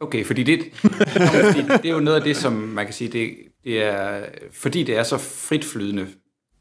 Okay, 0.00 0.24
fordi 0.24 0.42
det, 0.42 0.74
fordi 0.74 1.62
det 1.82 1.86
er 1.86 1.94
jo 1.94 2.00
noget 2.00 2.16
af 2.18 2.24
det, 2.24 2.36
som 2.36 2.52
man 2.52 2.84
kan 2.84 2.94
sige, 2.94 3.12
det, 3.12 3.36
det 3.64 3.82
er, 3.82 4.28
fordi 4.52 4.82
det 4.82 4.96
er 4.96 5.02
så 5.02 5.18
fritflydende 5.18 6.08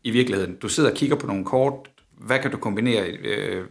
i 0.03 0.11
virkeligheden. 0.11 0.55
Du 0.55 0.69
sidder 0.69 0.89
og 0.89 0.95
kigger 0.95 1.15
på 1.15 1.27
nogle 1.27 1.45
kort, 1.45 1.89
hvad 2.11 2.39
kan 2.39 2.51
du 2.51 2.57
kombinere? 2.57 3.09
Øh, 3.11 3.67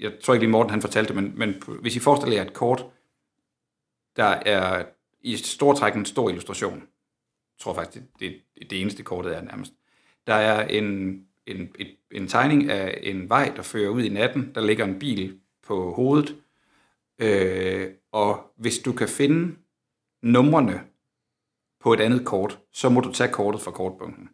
jeg, 0.00 0.12
tror 0.22 0.34
ikke 0.34 0.44
lige 0.44 0.50
Morten 0.50 0.70
han 0.70 0.80
fortalte 0.80 1.14
det, 1.14 1.22
men, 1.22 1.38
men 1.38 1.62
hvis 1.80 1.96
I 1.96 1.98
forestiller 1.98 2.36
jer 2.36 2.44
et 2.44 2.52
kort, 2.52 2.86
der 4.16 4.24
er 4.24 4.84
i 5.20 5.36
stor 5.36 5.74
træk 5.74 5.94
en 5.94 6.04
stor 6.04 6.28
illustration. 6.28 6.74
Jeg 6.78 7.60
tror 7.60 7.74
faktisk, 7.74 8.04
det, 8.20 8.32
det, 8.58 8.70
det 8.70 8.80
eneste 8.80 9.02
kortet 9.02 9.36
er 9.36 9.42
nærmest. 9.42 9.72
Der 10.26 10.34
er 10.34 10.66
en, 10.66 10.86
en, 11.46 11.68
et, 11.78 11.96
en 12.10 12.28
tegning 12.28 12.70
af 12.70 13.00
en 13.02 13.28
vej, 13.28 13.52
der 13.56 13.62
fører 13.62 13.88
ud 13.88 14.02
i 14.02 14.08
natten. 14.08 14.52
Der 14.54 14.66
ligger 14.66 14.84
en 14.84 14.98
bil 14.98 15.38
på 15.66 15.92
hovedet. 15.94 16.36
Øh, 17.18 17.90
og 18.12 18.52
hvis 18.56 18.78
du 18.78 18.92
kan 18.92 19.08
finde 19.08 19.54
numrene 20.22 20.80
på 21.80 21.92
et 21.92 22.00
andet 22.00 22.24
kort, 22.24 22.58
så 22.72 22.88
må 22.88 23.00
du 23.00 23.12
tage 23.12 23.32
kortet 23.32 23.60
fra 23.60 23.70
kortbunken. 23.70 24.28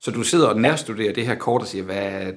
Så 0.00 0.10
du 0.10 0.22
sidder 0.22 0.48
og 0.48 0.60
nærstuderer 0.60 1.12
det 1.12 1.26
her 1.26 1.34
kort 1.34 1.62
og 1.62 1.68
siger, 1.68 1.84
hvad, 1.84 2.32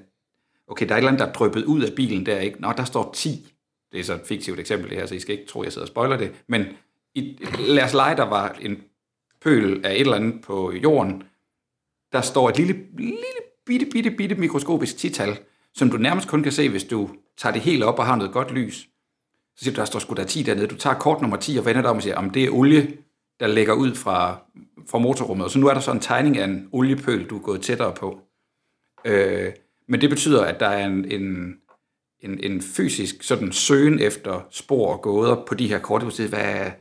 okay, 0.68 0.88
der 0.88 0.94
er 0.94 0.98
et 0.98 1.00
eller 1.00 1.12
andet, 1.12 1.20
der 1.20 1.28
er 1.28 1.34
drøbet 1.34 1.66
ud 1.66 1.82
af 1.82 1.96
bilen 1.96 2.26
der, 2.26 2.40
ikke? 2.40 2.62
Nå, 2.62 2.74
der 2.78 2.84
står 2.84 3.12
10. 3.14 3.48
Det 3.92 4.00
er 4.00 4.04
så 4.04 4.14
et 4.14 4.22
fiktivt 4.26 4.60
eksempel 4.60 4.90
det 4.90 4.98
her, 4.98 5.06
så 5.06 5.16
I 5.16 5.20
skal 5.20 5.40
ikke 5.40 5.50
tro, 5.50 5.62
at 5.62 5.66
jeg 5.66 5.74
sidder 5.74 5.86
og 5.86 5.90
spoiler 5.90 6.18
det. 6.18 6.44
Men 6.48 6.66
i, 7.16 7.46
lad 7.68 7.84
os 7.84 7.94
lege, 7.94 8.16
der 8.16 8.24
var 8.24 8.58
en 8.62 8.84
pøl 9.42 9.86
af 9.86 9.94
et 9.94 10.00
eller 10.00 10.16
andet 10.16 10.42
på 10.42 10.72
jorden. 10.72 11.24
Der 12.12 12.22
står 12.22 12.50
et 12.50 12.58
lille, 12.58 12.74
lille 12.98 13.42
bitte, 13.66 13.86
bitte, 13.86 14.12
bitte 14.12 14.36
mikroskopisk 14.36 14.98
tital, 14.98 15.38
som 15.74 15.90
du 15.90 15.98
nærmest 15.98 16.28
kun 16.28 16.44
kan 16.44 16.52
se, 16.52 16.70
hvis 16.70 16.84
du 16.84 17.10
tager 17.38 17.54
det 17.54 17.62
helt 17.62 17.84
op 17.84 18.00
og 18.00 18.06
har 18.06 18.16
noget 18.16 18.34
godt 18.34 18.52
lys. 18.52 18.90
Så 19.56 19.64
siger 19.64 19.76
du, 19.76 19.80
der 19.80 19.86
står 19.86 20.00
sgu 20.00 20.14
da 20.14 20.24
10 20.24 20.44
dernede. 20.44 20.68
Du 20.68 20.76
tager 20.76 20.96
kort 20.96 21.22
nummer 21.22 21.38
10 21.38 21.58
og 21.58 21.66
vender 21.66 21.82
dig 21.82 21.90
om 21.90 21.98
og 21.98 22.04
siger, 22.04 22.16
om 22.16 22.30
det 22.30 22.44
er 22.44 22.52
olie, 22.52 22.98
der 23.40 23.48
lægger 23.48 23.74
ud 23.74 23.96
fra, 23.96 24.38
fra 24.90 24.98
motorrummet. 24.98 25.46
Og 25.46 25.52
så 25.52 25.60
nu 25.60 25.68
er 25.68 25.74
der 25.74 25.82
så 25.82 25.92
en 25.92 26.00
tegning 26.00 26.38
af 26.38 26.46
en 26.46 26.70
oliepøl, 26.72 27.26
du 27.26 27.38
er 27.38 27.42
gået 27.42 27.62
tættere 27.62 27.94
på. 27.94 28.20
Øh, 29.06 29.54
men 29.88 30.02
det 30.02 30.10
betyder, 30.10 30.44
at 30.44 30.60
der 30.60 30.68
er 30.68 30.86
en, 30.86 31.12
en, 31.12 31.56
en, 32.20 32.40
en 32.44 32.62
fysisk 32.62 33.24
sådan 33.24 33.52
søgen 33.52 34.00
efter 34.00 34.48
spor 34.50 34.94
og 34.94 35.02
gåder 35.02 35.44
på 35.48 35.56
de 35.56 35.68
her 35.68 35.80
kort. 35.80 36.02
Du 36.02 36.10
siger, 36.10 36.30
hvad, 36.30 36.72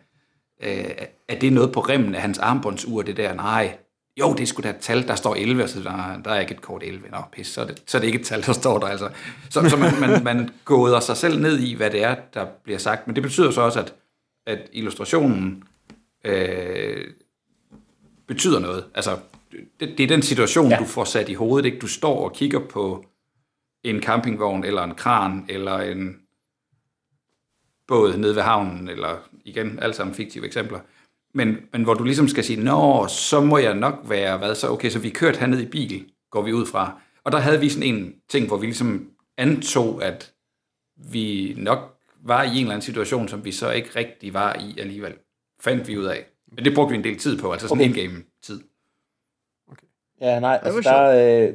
øh, 0.62 1.06
er 1.28 1.38
det 1.38 1.52
noget 1.52 1.72
på 1.72 1.80
remmen 1.80 2.14
af 2.14 2.20
hans 2.20 2.38
armbåndsur, 2.38 3.02
det 3.02 3.16
der? 3.16 3.34
Nej. 3.34 3.78
Jo, 4.20 4.32
det 4.32 4.40
er 4.40 4.46
sgu 4.46 4.62
da 4.62 4.70
et 4.70 4.76
tal, 4.76 5.08
der 5.08 5.14
står 5.14 5.34
11, 5.34 5.68
så 5.68 5.80
der, 5.80 6.22
der 6.24 6.30
er 6.30 6.40
ikke 6.40 6.54
et 6.54 6.60
kort 6.60 6.82
11. 6.82 7.08
Nå, 7.10 7.18
pis, 7.32 7.46
så 7.46 7.60
er 7.60 7.66
det, 7.66 7.82
så 7.86 7.98
er 7.98 8.00
det 8.00 8.06
ikke 8.06 8.20
et 8.20 8.26
tal, 8.26 8.42
der 8.42 8.52
står 8.52 8.78
der 8.78 8.86
altså. 8.86 9.10
Så, 9.50 9.68
så 9.68 9.76
man, 9.76 10.00
man, 10.00 10.24
man 10.24 10.50
gåder 10.64 11.00
sig 11.00 11.16
selv 11.16 11.40
ned 11.40 11.58
i, 11.58 11.74
hvad 11.74 11.90
det 11.90 12.04
er, 12.04 12.14
der 12.34 12.46
bliver 12.64 12.78
sagt. 12.78 13.06
Men 13.06 13.16
det 13.16 13.22
betyder 13.22 13.50
så 13.50 13.60
også, 13.60 13.80
at, 13.80 13.94
at 14.46 14.68
illustrationen 14.72 15.62
øh, 16.24 17.04
betyder 18.26 18.58
noget. 18.58 18.84
Altså, 18.94 19.18
det, 19.80 19.94
det 19.98 20.00
er 20.00 20.08
den 20.08 20.22
situation, 20.22 20.70
ja. 20.70 20.76
du 20.76 20.84
får 20.84 21.04
sat 21.04 21.28
i 21.28 21.34
hovedet. 21.34 21.66
Ikke? 21.66 21.78
Du 21.78 21.86
står 21.88 22.24
og 22.24 22.32
kigger 22.32 22.58
på, 22.58 23.06
en 23.84 24.02
campingvogn, 24.02 24.64
eller 24.64 24.82
en 24.82 24.94
kran, 24.94 25.44
eller 25.48 25.78
en 25.78 26.20
båd 27.86 28.16
nede 28.16 28.34
ved 28.34 28.42
havnen, 28.42 28.88
eller 28.88 29.18
igen, 29.44 29.78
alle 29.82 29.94
sammen 29.94 30.14
fiktive 30.14 30.46
eksempler. 30.46 30.80
Men, 31.34 31.56
men 31.72 31.82
hvor 31.84 31.94
du 31.94 32.04
ligesom 32.04 32.28
skal 32.28 32.44
sige, 32.44 32.64
nå, 32.64 33.06
så 33.08 33.40
må 33.40 33.58
jeg 33.58 33.74
nok 33.74 33.94
være, 34.04 34.38
hvad 34.38 34.54
så, 34.54 34.68
okay, 34.68 34.90
så 34.90 34.98
vi 34.98 35.10
kørt 35.10 35.36
herned 35.36 35.60
i 35.60 35.66
bil, 35.66 36.06
går 36.30 36.42
vi 36.42 36.52
ud 36.52 36.66
fra. 36.66 37.00
Og 37.24 37.32
der 37.32 37.38
havde 37.38 37.60
vi 37.60 37.68
sådan 37.68 37.94
en 37.94 38.14
ting, 38.30 38.46
hvor 38.46 38.56
vi 38.56 38.66
ligesom 38.66 39.10
antog, 39.38 40.04
at 40.04 40.32
vi 40.96 41.54
nok 41.58 41.78
var 42.24 42.42
i 42.42 42.48
en 42.48 42.56
eller 42.56 42.70
anden 42.70 42.82
situation, 42.82 43.28
som 43.28 43.44
vi 43.44 43.52
så 43.52 43.70
ikke 43.70 43.90
rigtig 43.96 44.34
var 44.34 44.54
i 44.54 44.78
alligevel. 44.80 45.14
Fandt 45.60 45.88
vi 45.88 45.98
ud 45.98 46.04
af. 46.04 46.26
Men 46.52 46.64
det 46.64 46.74
brugte 46.74 46.90
vi 46.90 46.96
en 46.98 47.04
del 47.04 47.18
tid 47.18 47.38
på, 47.38 47.52
altså 47.52 47.68
sådan 47.68 47.90
Okay. 47.90 48.02
en 48.04 48.10
game 48.10 48.22
tid. 48.42 48.60
Ja, 50.20 50.40
nej, 50.40 50.50
var 50.62 50.70
altså 50.70 50.90
der, 50.90 51.48
øh, 51.48 51.54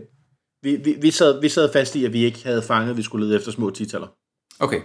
vi, 0.61 0.75
vi, 0.75 0.97
vi, 1.01 1.11
sad, 1.11 1.41
vi 1.41 1.49
sad 1.49 1.73
fast 1.73 1.95
i, 1.95 2.05
at 2.05 2.13
vi 2.13 2.23
ikke 2.23 2.43
havde 2.43 2.61
fanget, 2.61 2.89
at 2.91 2.97
vi 2.97 3.01
skulle 3.03 3.25
lede 3.27 3.37
efter 3.37 3.51
små 3.51 3.69
titaller. 3.69 4.07
Okay, 4.59 4.81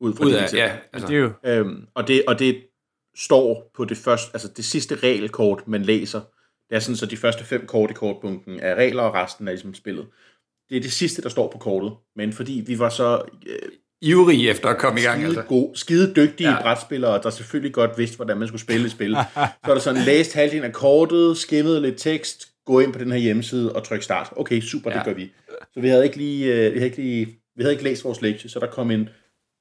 Ud 0.00 0.14
fra 0.14 0.24
ud 0.24 0.30
det, 0.30 0.36
af, 0.36 0.48
ser. 0.48 0.58
ja, 0.64 0.76
altså, 0.92 1.08
Det 1.08 1.16
er 1.16 1.20
jo, 1.20 1.32
Øhm, 1.44 1.86
og, 1.94 2.08
det, 2.08 2.22
og 2.28 2.38
det 2.38 2.65
står 3.18 3.70
på 3.76 3.84
det 3.84 3.96
første, 3.96 4.30
altså 4.34 4.48
det 4.56 4.64
sidste 4.64 4.94
regelkort, 4.94 5.68
man 5.68 5.82
læser. 5.82 6.20
Det 6.68 6.76
er 6.76 6.80
sådan, 6.80 6.96
så 6.96 7.06
de 7.06 7.16
første 7.16 7.44
fem 7.44 7.66
kort 7.66 7.90
i 7.90 7.94
kortbunken 7.94 8.60
er 8.60 8.74
regler, 8.74 9.02
og 9.02 9.14
resten 9.14 9.48
er 9.48 9.52
ligesom 9.52 9.74
spillet. 9.74 10.06
Det 10.70 10.76
er 10.76 10.80
det 10.80 10.92
sidste, 10.92 11.22
der 11.22 11.28
står 11.28 11.50
på 11.52 11.58
kortet. 11.58 11.92
Men 12.16 12.32
fordi 12.32 12.64
vi 12.66 12.78
var 12.78 12.88
så 12.88 13.22
øh, 13.46 13.58
ivrige 14.02 14.50
efter 14.50 14.68
at 14.68 14.78
komme 14.78 15.00
i 15.00 15.02
gang, 15.02 15.24
altså. 15.24 15.42
gode, 15.42 15.78
skide 15.78 16.14
dygtige 16.16 16.50
Ja. 16.50 16.62
brætspillere, 16.62 17.22
der 17.22 17.30
selvfølgelig 17.30 17.72
godt 17.74 17.90
vidste, 17.98 18.16
hvordan 18.16 18.36
man 18.38 18.48
skulle 18.48 18.62
spille 18.62 18.84
et 18.86 18.92
spil, 18.92 19.16
så 19.34 19.70
er 19.70 19.74
der 19.74 19.78
sådan 19.78 20.02
læst 20.02 20.34
halvdelen 20.34 20.64
af 20.64 20.72
kortet, 20.72 21.36
skimmet 21.36 21.82
lidt 21.82 21.96
tekst, 21.98 22.48
gå 22.66 22.80
ind 22.80 22.92
på 22.92 22.98
den 22.98 23.12
her 23.12 23.18
hjemmeside 23.18 23.72
og 23.72 23.84
tryk 23.84 24.02
start. 24.02 24.28
Okay, 24.36 24.60
super. 24.60 24.90
Ja. 24.90 24.96
det 24.96 25.04
gør 25.04 25.14
vi. 25.14 25.32
Så 25.74 25.80
vi 25.80 25.88
havde 25.88 26.04
ikke 26.04 26.16
lige, 26.16 26.54
øh, 26.54 26.72
vi 26.74 26.78
havde 26.78 26.84
ikke 26.84 26.96
lige, 27.02 27.26
vi 27.56 27.62
havde 27.62 27.72
ikke 27.72 27.84
læst 27.84 28.04
vores 28.04 28.22
lektie, 28.22 28.50
så 28.50 28.58
der 28.60 28.66
kom 28.66 28.90
en, 28.90 29.08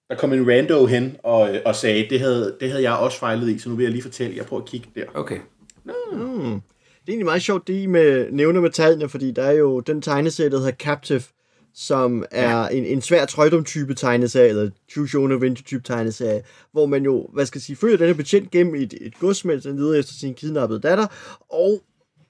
der 0.10 0.16
kom 0.16 0.34
en 0.34 0.50
rando 0.50 0.86
hen 0.86 1.16
og, 1.24 1.56
øh, 1.56 1.62
og 1.66 1.76
sagde, 1.76 2.08
det 2.10 2.20
havde, 2.20 2.56
det 2.60 2.70
havde 2.70 2.84
jeg 2.84 2.94
også 2.94 3.20
fejlet 3.20 3.50
i, 3.50 3.60
så 3.60 3.70
nu 3.70 3.76
vil 3.76 3.84
jeg 3.84 3.92
lige 3.92 4.02
fortælle, 4.02 4.38
jeg 4.38 4.46
prøver 4.46 4.64
at 4.64 4.70
kigge 4.70 4.88
der. 4.96 5.06
Okay. 5.14 5.40
Det 7.06 7.12
er 7.12 7.14
egentlig 7.14 7.26
meget 7.26 7.42
sjovt, 7.42 7.68
det 7.68 7.74
I 7.74 7.86
med, 7.86 8.32
nævner 8.32 8.62
med 8.62 8.70
tallene, 8.70 9.10
fordi 9.10 9.32
der 9.32 9.44
er 9.44 9.52
jo 9.52 9.80
den 9.80 10.02
tegneserie, 10.02 10.50
der 10.50 10.58
hedder 10.58 10.72
Captive, 10.72 11.22
som 11.74 12.26
er 12.32 12.60
ja. 12.60 12.68
en, 12.68 12.86
en 12.86 13.02
svær 13.02 13.26
trøjdom-type 13.26 13.94
tegneserie, 13.94 14.50
eller 14.50 14.70
Choose 14.92 15.16
Your 15.16 15.24
Own 15.24 15.32
Adventure-type 15.32 15.84
tegneserie, 15.84 16.42
hvor 16.72 16.86
man 16.86 17.04
jo, 17.04 17.30
hvad 17.34 17.46
skal 17.46 17.60
jeg 17.60 17.64
sige, 17.64 17.76
følger 17.76 17.98
den 17.98 18.08
her 18.08 18.14
betjent 18.14 18.52
gennem 18.52 18.76
et, 18.76 18.94
et 19.02 19.20
gods, 19.20 19.46
mens 19.46 19.66
han 19.66 19.76
leder 19.76 20.00
efter 20.00 20.14
sin 20.14 20.34
kidnappede 20.34 20.80
datter, 20.80 21.08
og 21.50 21.82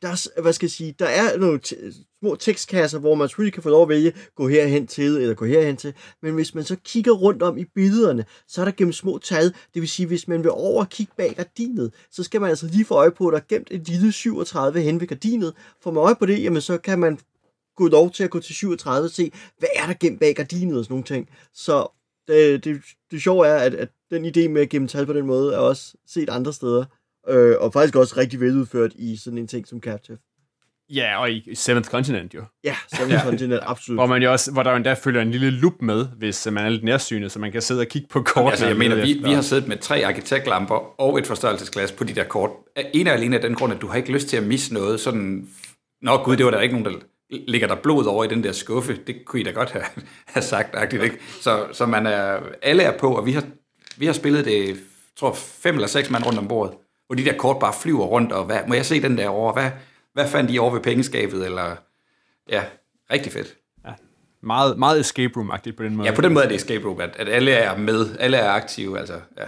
der, 0.06 0.30
er 0.36 0.42
hvad 0.42 0.54
skal 0.54 0.66
jeg 0.66 0.72
sige, 0.72 0.96
der 1.00 1.06
er 1.06 1.38
nogle 1.38 1.60
t- 1.68 1.94
små 2.20 2.36
tekstkasser, 2.36 3.00
hvor 3.00 3.16
man 3.16 3.28
selvfølgelig 3.28 3.54
kan 3.54 3.64
få 3.64 3.70
lov 3.70 3.82
at 3.82 3.90
vælge, 3.90 4.14
gå 4.36 4.48
herhen 4.48 4.88
til, 4.88 5.18
eller 5.18 5.34
gå 5.36 5.46
herhen 5.46 5.78
til, 5.78 5.94
men 6.22 6.34
hvis 6.34 6.56
man 6.56 6.64
så 6.64 6.76
kigger 6.84 7.12
rundt 7.12 7.44
om 7.44 7.58
i 7.58 7.66
billederne, 7.66 8.26
så 8.48 8.62
er 8.62 8.66
der 8.66 8.72
gennem 8.72 8.94
små 8.94 9.18
tal, 9.18 9.44
det 9.44 9.82
vil 9.82 9.90
sige, 9.90 10.08
hvis 10.08 10.28
man 10.28 10.44
vil 10.44 10.52
over 10.52 10.84
og 10.84 10.90
kigge 10.90 11.14
bag 11.18 11.34
gardinet, 11.36 11.94
så 12.12 12.24
skal 12.24 12.42
man 12.42 12.50
altså 12.50 12.68
lige 12.68 12.86
få 12.86 12.94
øje 12.94 13.12
på, 13.12 13.28
at 13.28 13.32
der 13.32 13.40
er 13.40 13.44
gemt 13.50 13.68
et 13.72 13.88
lille 13.88 14.12
37 14.12 14.82
hen 14.82 15.00
ved 15.00 15.08
gardinet. 15.08 15.54
Får 15.84 15.92
man 15.92 16.04
øje 16.04 16.16
på 16.16 16.26
det, 16.26 16.44
jamen 16.44 16.62
så 16.62 16.78
kan 16.78 17.00
man 17.00 17.20
gå 17.76 17.88
lov 17.88 18.12
til 18.12 18.24
at 18.24 18.30
gå 18.30 18.40
til 18.40 18.56
37 18.56 19.06
og 19.06 19.12
se, 19.12 19.32
hvad 19.60 19.70
er 19.76 19.86
der 19.86 19.94
gemt 19.94 20.20
bag 20.20 20.36
gardinet 20.36 20.78
og 20.78 20.86
sådan 20.86 20.94
nogle 20.94 21.06
ting. 21.06 21.30
Så 21.54 21.88
det, 22.28 22.64
det, 22.64 22.82
det 23.12 23.22
sjove 23.22 23.48
er, 23.48 23.56
at, 23.56 23.74
at 23.74 23.90
den 24.12 24.26
idé 24.26 24.48
med 24.48 24.62
at 24.62 24.70
gemme 24.70 24.88
tal 24.88 25.06
på 25.06 25.14
den 25.14 25.26
måde, 25.26 25.54
er 25.54 25.58
også 25.58 25.94
set 26.08 26.30
andre 26.30 26.54
steder. 26.54 26.86
Øh, 27.30 27.56
og 27.60 27.74
faktisk 27.74 27.96
også 27.96 28.14
rigtig 28.18 28.40
veludført 28.40 28.92
i 28.96 29.18
sådan 29.18 29.38
en 29.40 29.48
ting 29.48 29.68
som 29.68 29.80
Captive. 29.80 30.18
ja, 30.90 31.18
og 31.22 31.32
i 31.32 31.56
Seventh 31.56 31.90
Continent 31.90 32.34
jo. 32.34 32.44
Ja, 32.64 32.76
Seven 32.96 33.12
ja. 33.12 33.22
Continent, 33.24 33.62
absolut. 33.66 33.98
Hvor, 33.98 34.06
man 34.06 34.24
jo 34.24 34.32
også, 34.32 34.52
hvor 34.52 34.64
der 34.64 34.70
jo 34.72 34.76
endda 34.78 34.94
følger 34.94 35.22
en 35.22 35.32
lille 35.32 35.50
lup 35.50 35.74
med, 35.82 36.06
hvis 36.18 36.48
man 36.52 36.66
er 36.66 36.70
lidt 36.70 36.84
nærsynet, 36.84 37.32
så 37.32 37.40
man 37.40 37.52
kan 37.52 37.62
sidde 37.62 37.82
og 37.82 37.88
kigge 37.88 38.08
på 38.08 38.22
kortene. 38.22 38.52
Altså, 38.52 38.68
jeg 38.68 38.78
mener, 38.78 38.96
vi, 38.96 39.12
efter- 39.12 39.28
vi 39.28 39.34
har 39.34 39.42
siddet 39.42 39.68
med 39.68 39.78
tre 39.78 40.06
arkitektlamper 40.06 41.02
og 41.02 41.18
et 41.20 41.28
forstørrelsesglas 41.28 41.92
på 41.92 42.04
de 42.04 42.16
der 42.16 42.24
kort. 42.24 42.50
En 42.94 43.08
og 43.08 43.14
alene 43.14 43.36
af 43.36 43.42
den 43.42 43.56
grund, 43.56 43.74
at 43.74 43.82
du 43.82 43.88
har 43.88 43.96
ikke 43.96 44.12
lyst 44.12 44.28
til 44.28 44.38
at 44.38 44.44
misse 44.44 44.74
noget. 44.74 45.00
Sådan, 45.00 45.48
Nå 46.02 46.18
gud, 46.24 46.38
det 46.38 46.46
var 46.46 46.52
der 46.52 46.62
ikke 46.62 46.76
nogen, 46.82 46.94
der 46.96 47.02
ligger 47.48 47.68
der 47.68 47.76
blod 47.76 48.06
over 48.06 48.24
i 48.24 48.28
den 48.28 48.44
der 48.44 48.52
skuffe. 48.52 48.98
Det 49.08 49.26
kunne 49.26 49.40
I 49.40 49.44
da 49.44 49.52
godt 49.52 49.72
have, 49.72 49.84
have 50.26 50.44
sagt, 50.44 50.76
agtigt, 50.76 51.04
ikke? 51.04 51.18
Så, 51.42 51.66
så 51.74 51.86
man 51.86 52.06
er, 52.06 52.40
alle 52.62 52.84
er 52.84 52.98
på, 52.98 53.16
og 53.16 53.26
vi 53.26 53.32
har, 53.32 53.44
vi 53.98 54.06
har 54.06 54.14
spillet 54.14 54.46
det, 54.46 54.68
jeg 54.68 54.76
tror 55.20 55.34
fem 55.34 55.76
eller 55.76 55.88
seks 55.88 56.10
mand 56.10 56.26
rundt 56.26 56.40
om 56.40 56.48
bordet, 56.48 56.74
hvor 57.08 57.16
de 57.16 57.26
der 57.26 57.38
kort 57.38 57.60
bare 57.60 57.74
flyver 57.82 58.06
rundt, 58.06 58.32
og 58.32 58.46
hvad, 58.46 58.60
må 58.68 58.74
jeg 58.74 58.86
se 58.86 59.02
den 59.02 59.18
der 59.18 59.28
over? 59.30 59.54
Hvad, 59.54 59.72
hvad 60.14 60.28
fandt 60.28 60.52
I 60.52 60.58
over 60.60 60.72
ved 60.74 60.82
pengeskabet? 60.82 61.46
Eller, 61.46 61.76
ja, 62.50 62.64
rigtig 63.12 63.32
fedt. 63.32 63.56
Meget, 64.44 64.78
meget 64.80 65.00
escape 65.00 65.34
room-agtigt 65.40 65.76
på 65.78 65.84
den 65.84 65.96
måde. 65.96 66.10
Ja, 66.10 66.16
på 66.16 66.22
den 66.22 66.34
måde 66.34 66.46
er 66.46 66.50
det 66.50 66.56
escape 66.56 66.88
room, 66.88 67.02
at, 67.02 67.16
at 67.20 67.30
alle 67.30 67.52
er 67.52 67.78
med, 67.78 68.18
alle 68.20 68.38
er 68.38 68.50
aktive, 68.52 69.00
altså, 69.00 69.14
ja. 69.38 69.46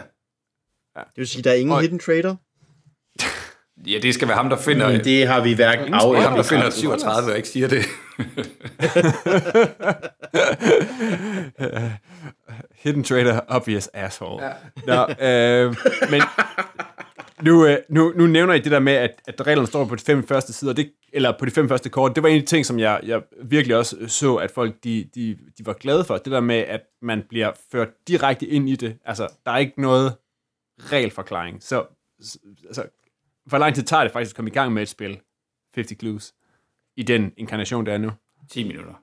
Det 0.96 1.06
vil 1.16 1.28
sige, 1.28 1.42
der 1.44 1.52
er 1.52 1.56
ingen 1.56 1.74
Og- 1.76 1.82
hidden 1.82 2.00
trader. 2.00 2.36
Ja, 3.88 4.00
det 4.02 4.14
skal 4.14 4.28
være 4.28 4.38
ham, 4.38 4.50
der 4.50 4.58
finder... 4.58 4.92
Men 4.92 5.04
det 5.04 5.28
har 5.28 5.42
vi 5.44 5.54
hverken 5.54 5.94
af 5.94 6.00
Det 6.10 6.18
er 6.18 6.22
ham, 6.22 6.36
der 6.36 6.44
finder 6.44 6.62
bekræftet. 6.64 6.80
37 6.80 7.32
og 7.32 7.38
ikke 7.38 7.50
siger 7.50 7.68
det. 7.68 7.86
Hidden 12.84 13.04
Trader, 13.04 13.40
obvious 13.48 13.90
asshole. 13.94 14.46
Ja. 14.46 14.52
Nå, 14.86 15.26
øh, 15.26 15.76
men 16.12 16.22
nu, 17.42 17.66
øh, 17.66 17.78
nu, 17.90 18.14
nu 18.16 18.28
nævner 18.28 18.54
I 18.54 18.60
det 18.60 18.72
der 18.72 18.80
med, 18.80 18.94
at, 18.94 19.22
at 19.28 19.48
reglerne 19.48 19.68
står 19.68 19.86
på 19.86 19.96
de 19.96 20.02
fem 20.02 20.28
første 20.28 20.54
sider, 20.54 20.74
det, 20.74 20.94
eller 21.14 21.38
på 21.40 21.46
de 21.46 21.52
fem 21.52 21.70
første 21.70 21.90
kort. 21.90 22.16
Det 22.16 22.24
var 22.24 22.30
en 22.30 22.36
af 22.36 22.42
de 22.42 22.48
ting, 22.48 22.66
som 22.66 22.80
jeg, 22.80 23.00
jeg 23.04 23.24
virkelig 23.44 23.78
også 23.78 24.08
så, 24.08 24.36
at 24.36 24.52
folk 24.52 24.84
de, 24.84 25.10
de, 25.16 25.38
de 25.58 25.66
var 25.66 25.74
glade 25.74 26.06
for. 26.06 26.18
Det 26.18 26.32
der 26.32 26.40
med, 26.40 26.56
at 26.56 26.82
man 27.02 27.24
bliver 27.30 27.52
ført 27.72 27.90
direkte 28.08 28.48
ind 28.48 28.70
i 28.70 28.76
det. 28.76 28.98
Altså, 29.06 29.28
der 29.46 29.52
er 29.52 29.58
ikke 29.58 29.82
noget 29.82 30.16
regelforklaring. 30.80 31.64
Så, 31.64 31.86
så 32.22 32.40
altså, 32.66 32.84
hvor 33.46 33.58
lang 33.58 33.76
tid 33.76 33.84
tager 33.84 34.04
det 34.04 34.12
faktisk 34.12 34.32
at 34.32 34.36
komme 34.36 34.52
i 34.52 34.54
gang 34.54 34.74
med 34.74 34.82
et 34.82 34.90
spil? 34.90 35.20
50 35.74 36.00
Clues. 36.00 36.34
I 36.96 37.04
den 37.04 37.34
inkarnation, 37.38 37.86
der 37.86 37.94
er 37.94 37.98
nu. 37.98 38.12
10 38.50 38.68
minutter. 38.68 38.94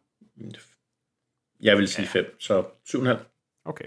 Jeg 1.61 1.79
vil 1.79 1.89
sige 1.89 2.07
5, 2.07 2.37
så 2.41 2.63
7,5. 2.63 3.17
Okay. 3.65 3.85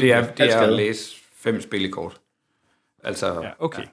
Det 0.00 0.12
er, 0.12 0.34
det 0.34 0.52
er 0.52 0.60
at 0.60 0.72
læse 0.72 1.16
fem 1.32 1.60
spillekort. 1.60 2.20
Altså, 3.04 3.26
Ja, 3.42 3.50
okay. 3.58 3.82
Ja. 3.82 3.88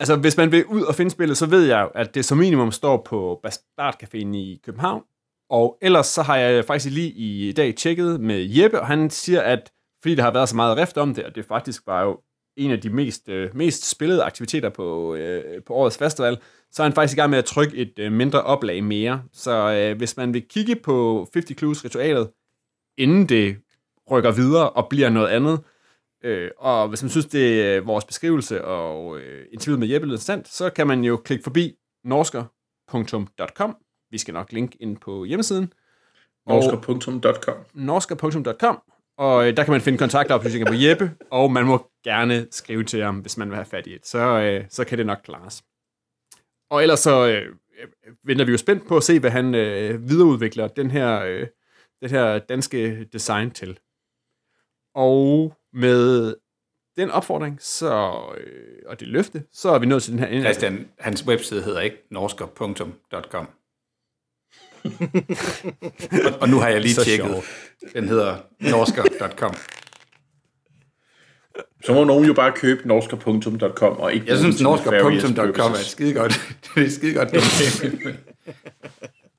Altså, 0.00 0.16
hvis 0.16 0.36
man 0.36 0.52
vil 0.52 0.66
ud 0.66 0.82
og 0.82 0.94
finde 0.94 1.10
spillet, 1.10 1.36
så 1.36 1.46
ved 1.46 1.66
jeg 1.66 1.82
jo, 1.82 1.88
at 1.94 2.14
det 2.14 2.24
som 2.24 2.38
minimum 2.38 2.72
står 2.72 3.02
på 3.06 3.40
Bastard 3.42 4.02
Caféen 4.02 4.36
i 4.36 4.60
København. 4.64 5.02
Og 5.50 5.78
ellers 5.82 6.06
så 6.06 6.22
har 6.22 6.36
jeg 6.36 6.64
faktisk 6.64 6.94
lige 6.94 7.12
i 7.12 7.52
dag 7.52 7.74
tjekket 7.74 8.20
med 8.20 8.48
Jeppe, 8.48 8.80
og 8.80 8.86
han 8.86 9.10
siger, 9.10 9.40
at 9.40 9.70
fordi 10.02 10.14
der 10.14 10.22
har 10.22 10.30
været 10.30 10.48
så 10.48 10.56
meget 10.56 10.76
rift 10.76 10.96
om 10.96 11.14
det, 11.14 11.24
og 11.24 11.34
det 11.34 11.44
faktisk 11.44 11.82
var 11.86 12.02
jo 12.02 12.20
en 12.56 12.70
af 12.70 12.80
de 12.80 12.90
mest, 12.90 13.28
øh, 13.28 13.56
mest 13.56 13.90
spillede 13.90 14.22
aktiviteter 14.22 14.68
på, 14.68 15.14
øh, 15.14 15.62
på 15.62 15.74
årets 15.74 15.98
festival, 15.98 16.38
så 16.70 16.82
er 16.82 16.84
han 16.84 16.92
faktisk 16.92 17.16
i 17.16 17.20
gang 17.20 17.30
med 17.30 17.38
at 17.38 17.44
trykke 17.44 17.76
et 17.76 17.92
øh, 17.98 18.12
mindre 18.12 18.42
oplag 18.42 18.84
mere. 18.84 19.22
Så 19.32 19.72
øh, 19.72 19.96
hvis 19.96 20.16
man 20.16 20.34
vil 20.34 20.48
kigge 20.48 20.76
på 20.76 21.28
50 21.34 21.58
Clues 21.58 21.84
ritualet, 21.84 22.30
inden 22.98 23.28
det 23.28 23.56
rykker 24.10 24.30
videre 24.30 24.70
og 24.70 24.88
bliver 24.88 25.10
noget 25.10 25.28
andet, 25.28 25.60
Øh, 26.24 26.50
og 26.58 26.88
hvis 26.88 27.02
man 27.02 27.10
synes, 27.10 27.26
det 27.26 27.62
er 27.62 27.80
vores 27.80 28.04
beskrivelse 28.04 28.64
og 28.64 29.18
øh, 29.18 29.46
interviewet 29.52 29.78
med 29.80 29.88
Jeppe 29.88 30.06
lyder 30.06 30.14
interessant, 30.14 30.48
så 30.48 30.70
kan 30.70 30.86
man 30.86 31.04
jo 31.04 31.16
klikke 31.16 31.44
forbi 31.44 31.74
norsker.com. 32.04 33.76
Vi 34.10 34.18
skal 34.18 34.34
nok 34.34 34.52
linke 34.52 34.82
ind 34.82 34.96
på 34.96 35.24
hjemmesiden. 35.24 35.72
Norsker.com. 36.48 37.54
norsker.com. 37.74 38.82
Og 39.18 39.48
øh, 39.48 39.56
der 39.56 39.64
kan 39.64 39.72
man 39.72 39.80
finde 39.80 39.98
kontaktoplysninger 39.98 40.66
på 40.66 40.74
Jeppe, 40.74 41.10
og 41.30 41.52
man 41.52 41.66
må 41.66 41.90
gerne 42.04 42.46
skrive 42.50 42.84
til 42.84 43.02
ham, 43.02 43.18
hvis 43.18 43.36
man 43.36 43.48
vil 43.48 43.56
have 43.56 43.66
fat 43.66 43.86
i 43.86 43.94
et. 43.94 44.06
Så, 44.06 44.18
øh, 44.18 44.64
så 44.68 44.84
kan 44.84 44.98
det 44.98 45.06
nok 45.06 45.18
klares. 45.24 45.64
Og 46.70 46.82
ellers 46.82 47.00
så 47.00 47.26
øh, 47.26 47.54
øh, 47.80 48.14
venter 48.24 48.44
vi 48.44 48.52
jo 48.52 48.58
spændt 48.58 48.88
på 48.88 48.96
at 48.96 49.02
se, 49.02 49.20
hvad 49.20 49.30
han 49.30 49.54
øh, 49.54 50.08
videreudvikler 50.08 50.68
den 50.68 50.90
her, 50.90 51.20
øh, 51.20 51.46
det 52.02 52.10
her 52.10 52.38
danske 52.38 53.04
design 53.04 53.50
til. 53.50 53.78
Og 54.96 55.54
med 55.72 56.34
den 56.96 57.10
opfordring, 57.10 57.58
så, 57.60 58.20
øh, 58.38 58.76
og 58.86 59.00
det 59.00 59.08
løfte, 59.08 59.42
så 59.52 59.68
er 59.68 59.78
vi 59.78 59.86
nået 59.86 60.02
til 60.02 60.12
den 60.12 60.18
her... 60.18 60.40
Christian, 60.40 60.88
hans 60.98 61.26
webside 61.26 61.62
hedder 61.62 61.80
ikke 61.80 61.96
norsker.com. 62.10 63.48
og, 66.26 66.40
og 66.40 66.48
nu 66.48 66.58
har 66.58 66.68
jeg 66.68 66.80
lige 66.80 66.94
Så 66.94 67.04
tjekket. 67.04 67.26
sjovt. 67.26 67.44
Den 67.94 68.08
hedder 68.08 68.36
norsker.com. 68.60 69.54
Så 71.84 71.94
må 71.94 72.04
nogen 72.04 72.26
jo 72.26 72.34
bare 72.34 72.52
købe 72.52 72.88
norsker.com 72.88 73.96
og 73.96 74.14
ikke 74.14 74.26
Jeg 74.28 74.38
synes, 74.38 74.60
norsker.com 74.60 75.72
er 75.72 75.76
skide 75.84 76.14
godt. 76.14 76.40
det 76.74 76.84
er 76.84 76.90
skide 76.90 77.14
godt. 77.14 77.32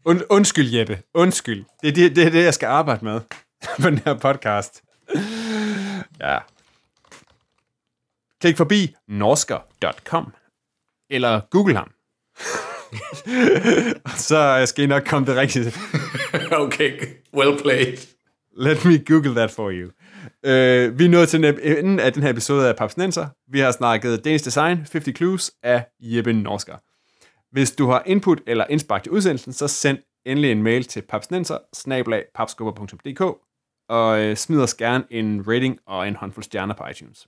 Und, 0.05 0.21
undskyld, 0.29 0.73
Jeppe. 0.75 0.99
Undskyld. 1.13 1.65
Det 1.81 1.89
er 1.89 1.93
det, 1.93 2.15
det, 2.15 2.25
er 2.25 2.29
det, 2.29 2.43
jeg 2.43 2.53
skal 2.53 2.67
arbejde 2.67 3.05
med 3.05 3.19
på 3.81 3.89
den 3.89 3.97
her 4.05 4.13
podcast. 4.13 4.83
Ja. 6.19 6.39
Klik 8.41 8.57
forbi 8.57 8.95
norsker.com 9.07 10.33
eller 11.09 11.41
google 11.51 11.75
ham. 11.75 11.91
så 14.27 14.63
skal 14.65 14.83
I 14.83 14.87
nok 14.87 15.03
komme 15.03 15.27
det 15.27 15.35
rigtige. 15.35 15.73
okay, 16.63 16.99
well 17.33 17.61
played. 17.61 17.97
Let 18.57 18.85
me 18.85 18.97
google 18.97 19.35
that 19.35 19.51
for 19.51 19.71
you. 19.71 19.91
Uh, 20.43 20.99
vi 20.99 21.05
er 21.05 21.09
nået 21.09 21.29
til 21.29 21.45
enden 21.77 21.99
af 21.99 22.13
den 22.13 22.23
her 22.23 22.29
episode 22.29 22.69
af 22.69 22.75
Papsnenser. 22.75 23.27
Vi 23.51 23.59
har 23.59 23.71
snakket 23.71 24.25
Danish 24.25 24.45
Design 24.45 24.77
50 24.77 25.17
Clues 25.17 25.51
af 25.63 25.85
Jeppe 25.99 26.33
Norsker. 26.33 26.75
Hvis 27.51 27.71
du 27.71 27.87
har 27.87 28.03
input 28.05 28.41
eller 28.47 28.65
indspark 28.69 29.03
til 29.03 29.11
udsendelsen, 29.11 29.53
så 29.53 29.67
send 29.67 29.97
endelig 30.25 30.51
en 30.51 30.63
mail 30.63 30.83
til 30.83 31.01
papsnenser 31.01 31.57
og 33.89 34.19
øh, 34.21 34.35
smid 34.35 34.61
os 34.61 34.73
gerne 34.73 35.03
en 35.09 35.47
rating 35.47 35.79
og 35.85 36.07
en 36.07 36.15
håndfuld 36.15 36.43
stjerner 36.43 36.73
på 36.73 36.87
iTunes. 36.87 37.27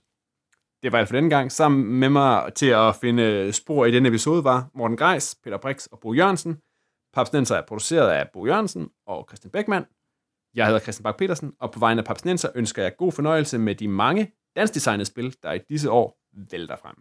Det 0.82 0.92
var 0.92 0.98
alt 0.98 1.08
for 1.08 1.16
denne 1.16 1.30
gang. 1.30 1.52
Sammen 1.52 1.84
med 1.84 2.08
mig 2.08 2.54
til 2.54 2.66
at 2.66 2.96
finde 2.96 3.22
øh, 3.22 3.52
spor 3.52 3.84
i 3.84 3.90
denne 3.90 4.08
episode 4.08 4.44
var 4.44 4.70
Morten 4.74 4.96
Greis, 4.96 5.36
Peter 5.44 5.58
Brix 5.58 5.86
og 5.86 6.00
Bo 6.00 6.12
Jørgensen. 6.14 6.58
Papsnenser 7.14 7.56
er 7.56 7.62
produceret 7.68 8.08
af 8.08 8.28
Bo 8.32 8.46
Jørgensen 8.46 8.90
og 9.06 9.26
Christian 9.28 9.50
Beckmann. 9.50 9.86
Jeg 10.54 10.66
hedder 10.66 10.80
Christian 10.80 11.02
Bak 11.02 11.16
petersen 11.16 11.52
og 11.60 11.72
på 11.72 11.78
vegne 11.78 12.00
af 12.00 12.04
Papsnenser 12.04 12.48
ønsker 12.54 12.82
jeg 12.82 12.96
god 12.96 13.12
fornøjelse 13.12 13.58
med 13.58 13.74
de 13.74 13.88
mange 13.88 14.32
dansdesignede 14.56 15.04
spil, 15.04 15.36
der 15.42 15.52
i 15.52 15.58
disse 15.68 15.90
år 15.90 16.18
vælter 16.50 16.76
frem. 16.76 16.96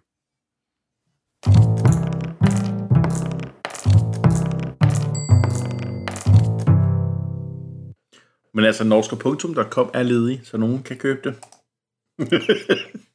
Men 8.53 8.65
altså, 8.65 8.83
norsker.com 8.83 9.91
er 9.93 10.03
ledig, 10.03 10.41
så 10.43 10.57
nogen 10.57 10.83
kan 10.83 10.97
købe 10.97 11.29
det. 11.29 11.35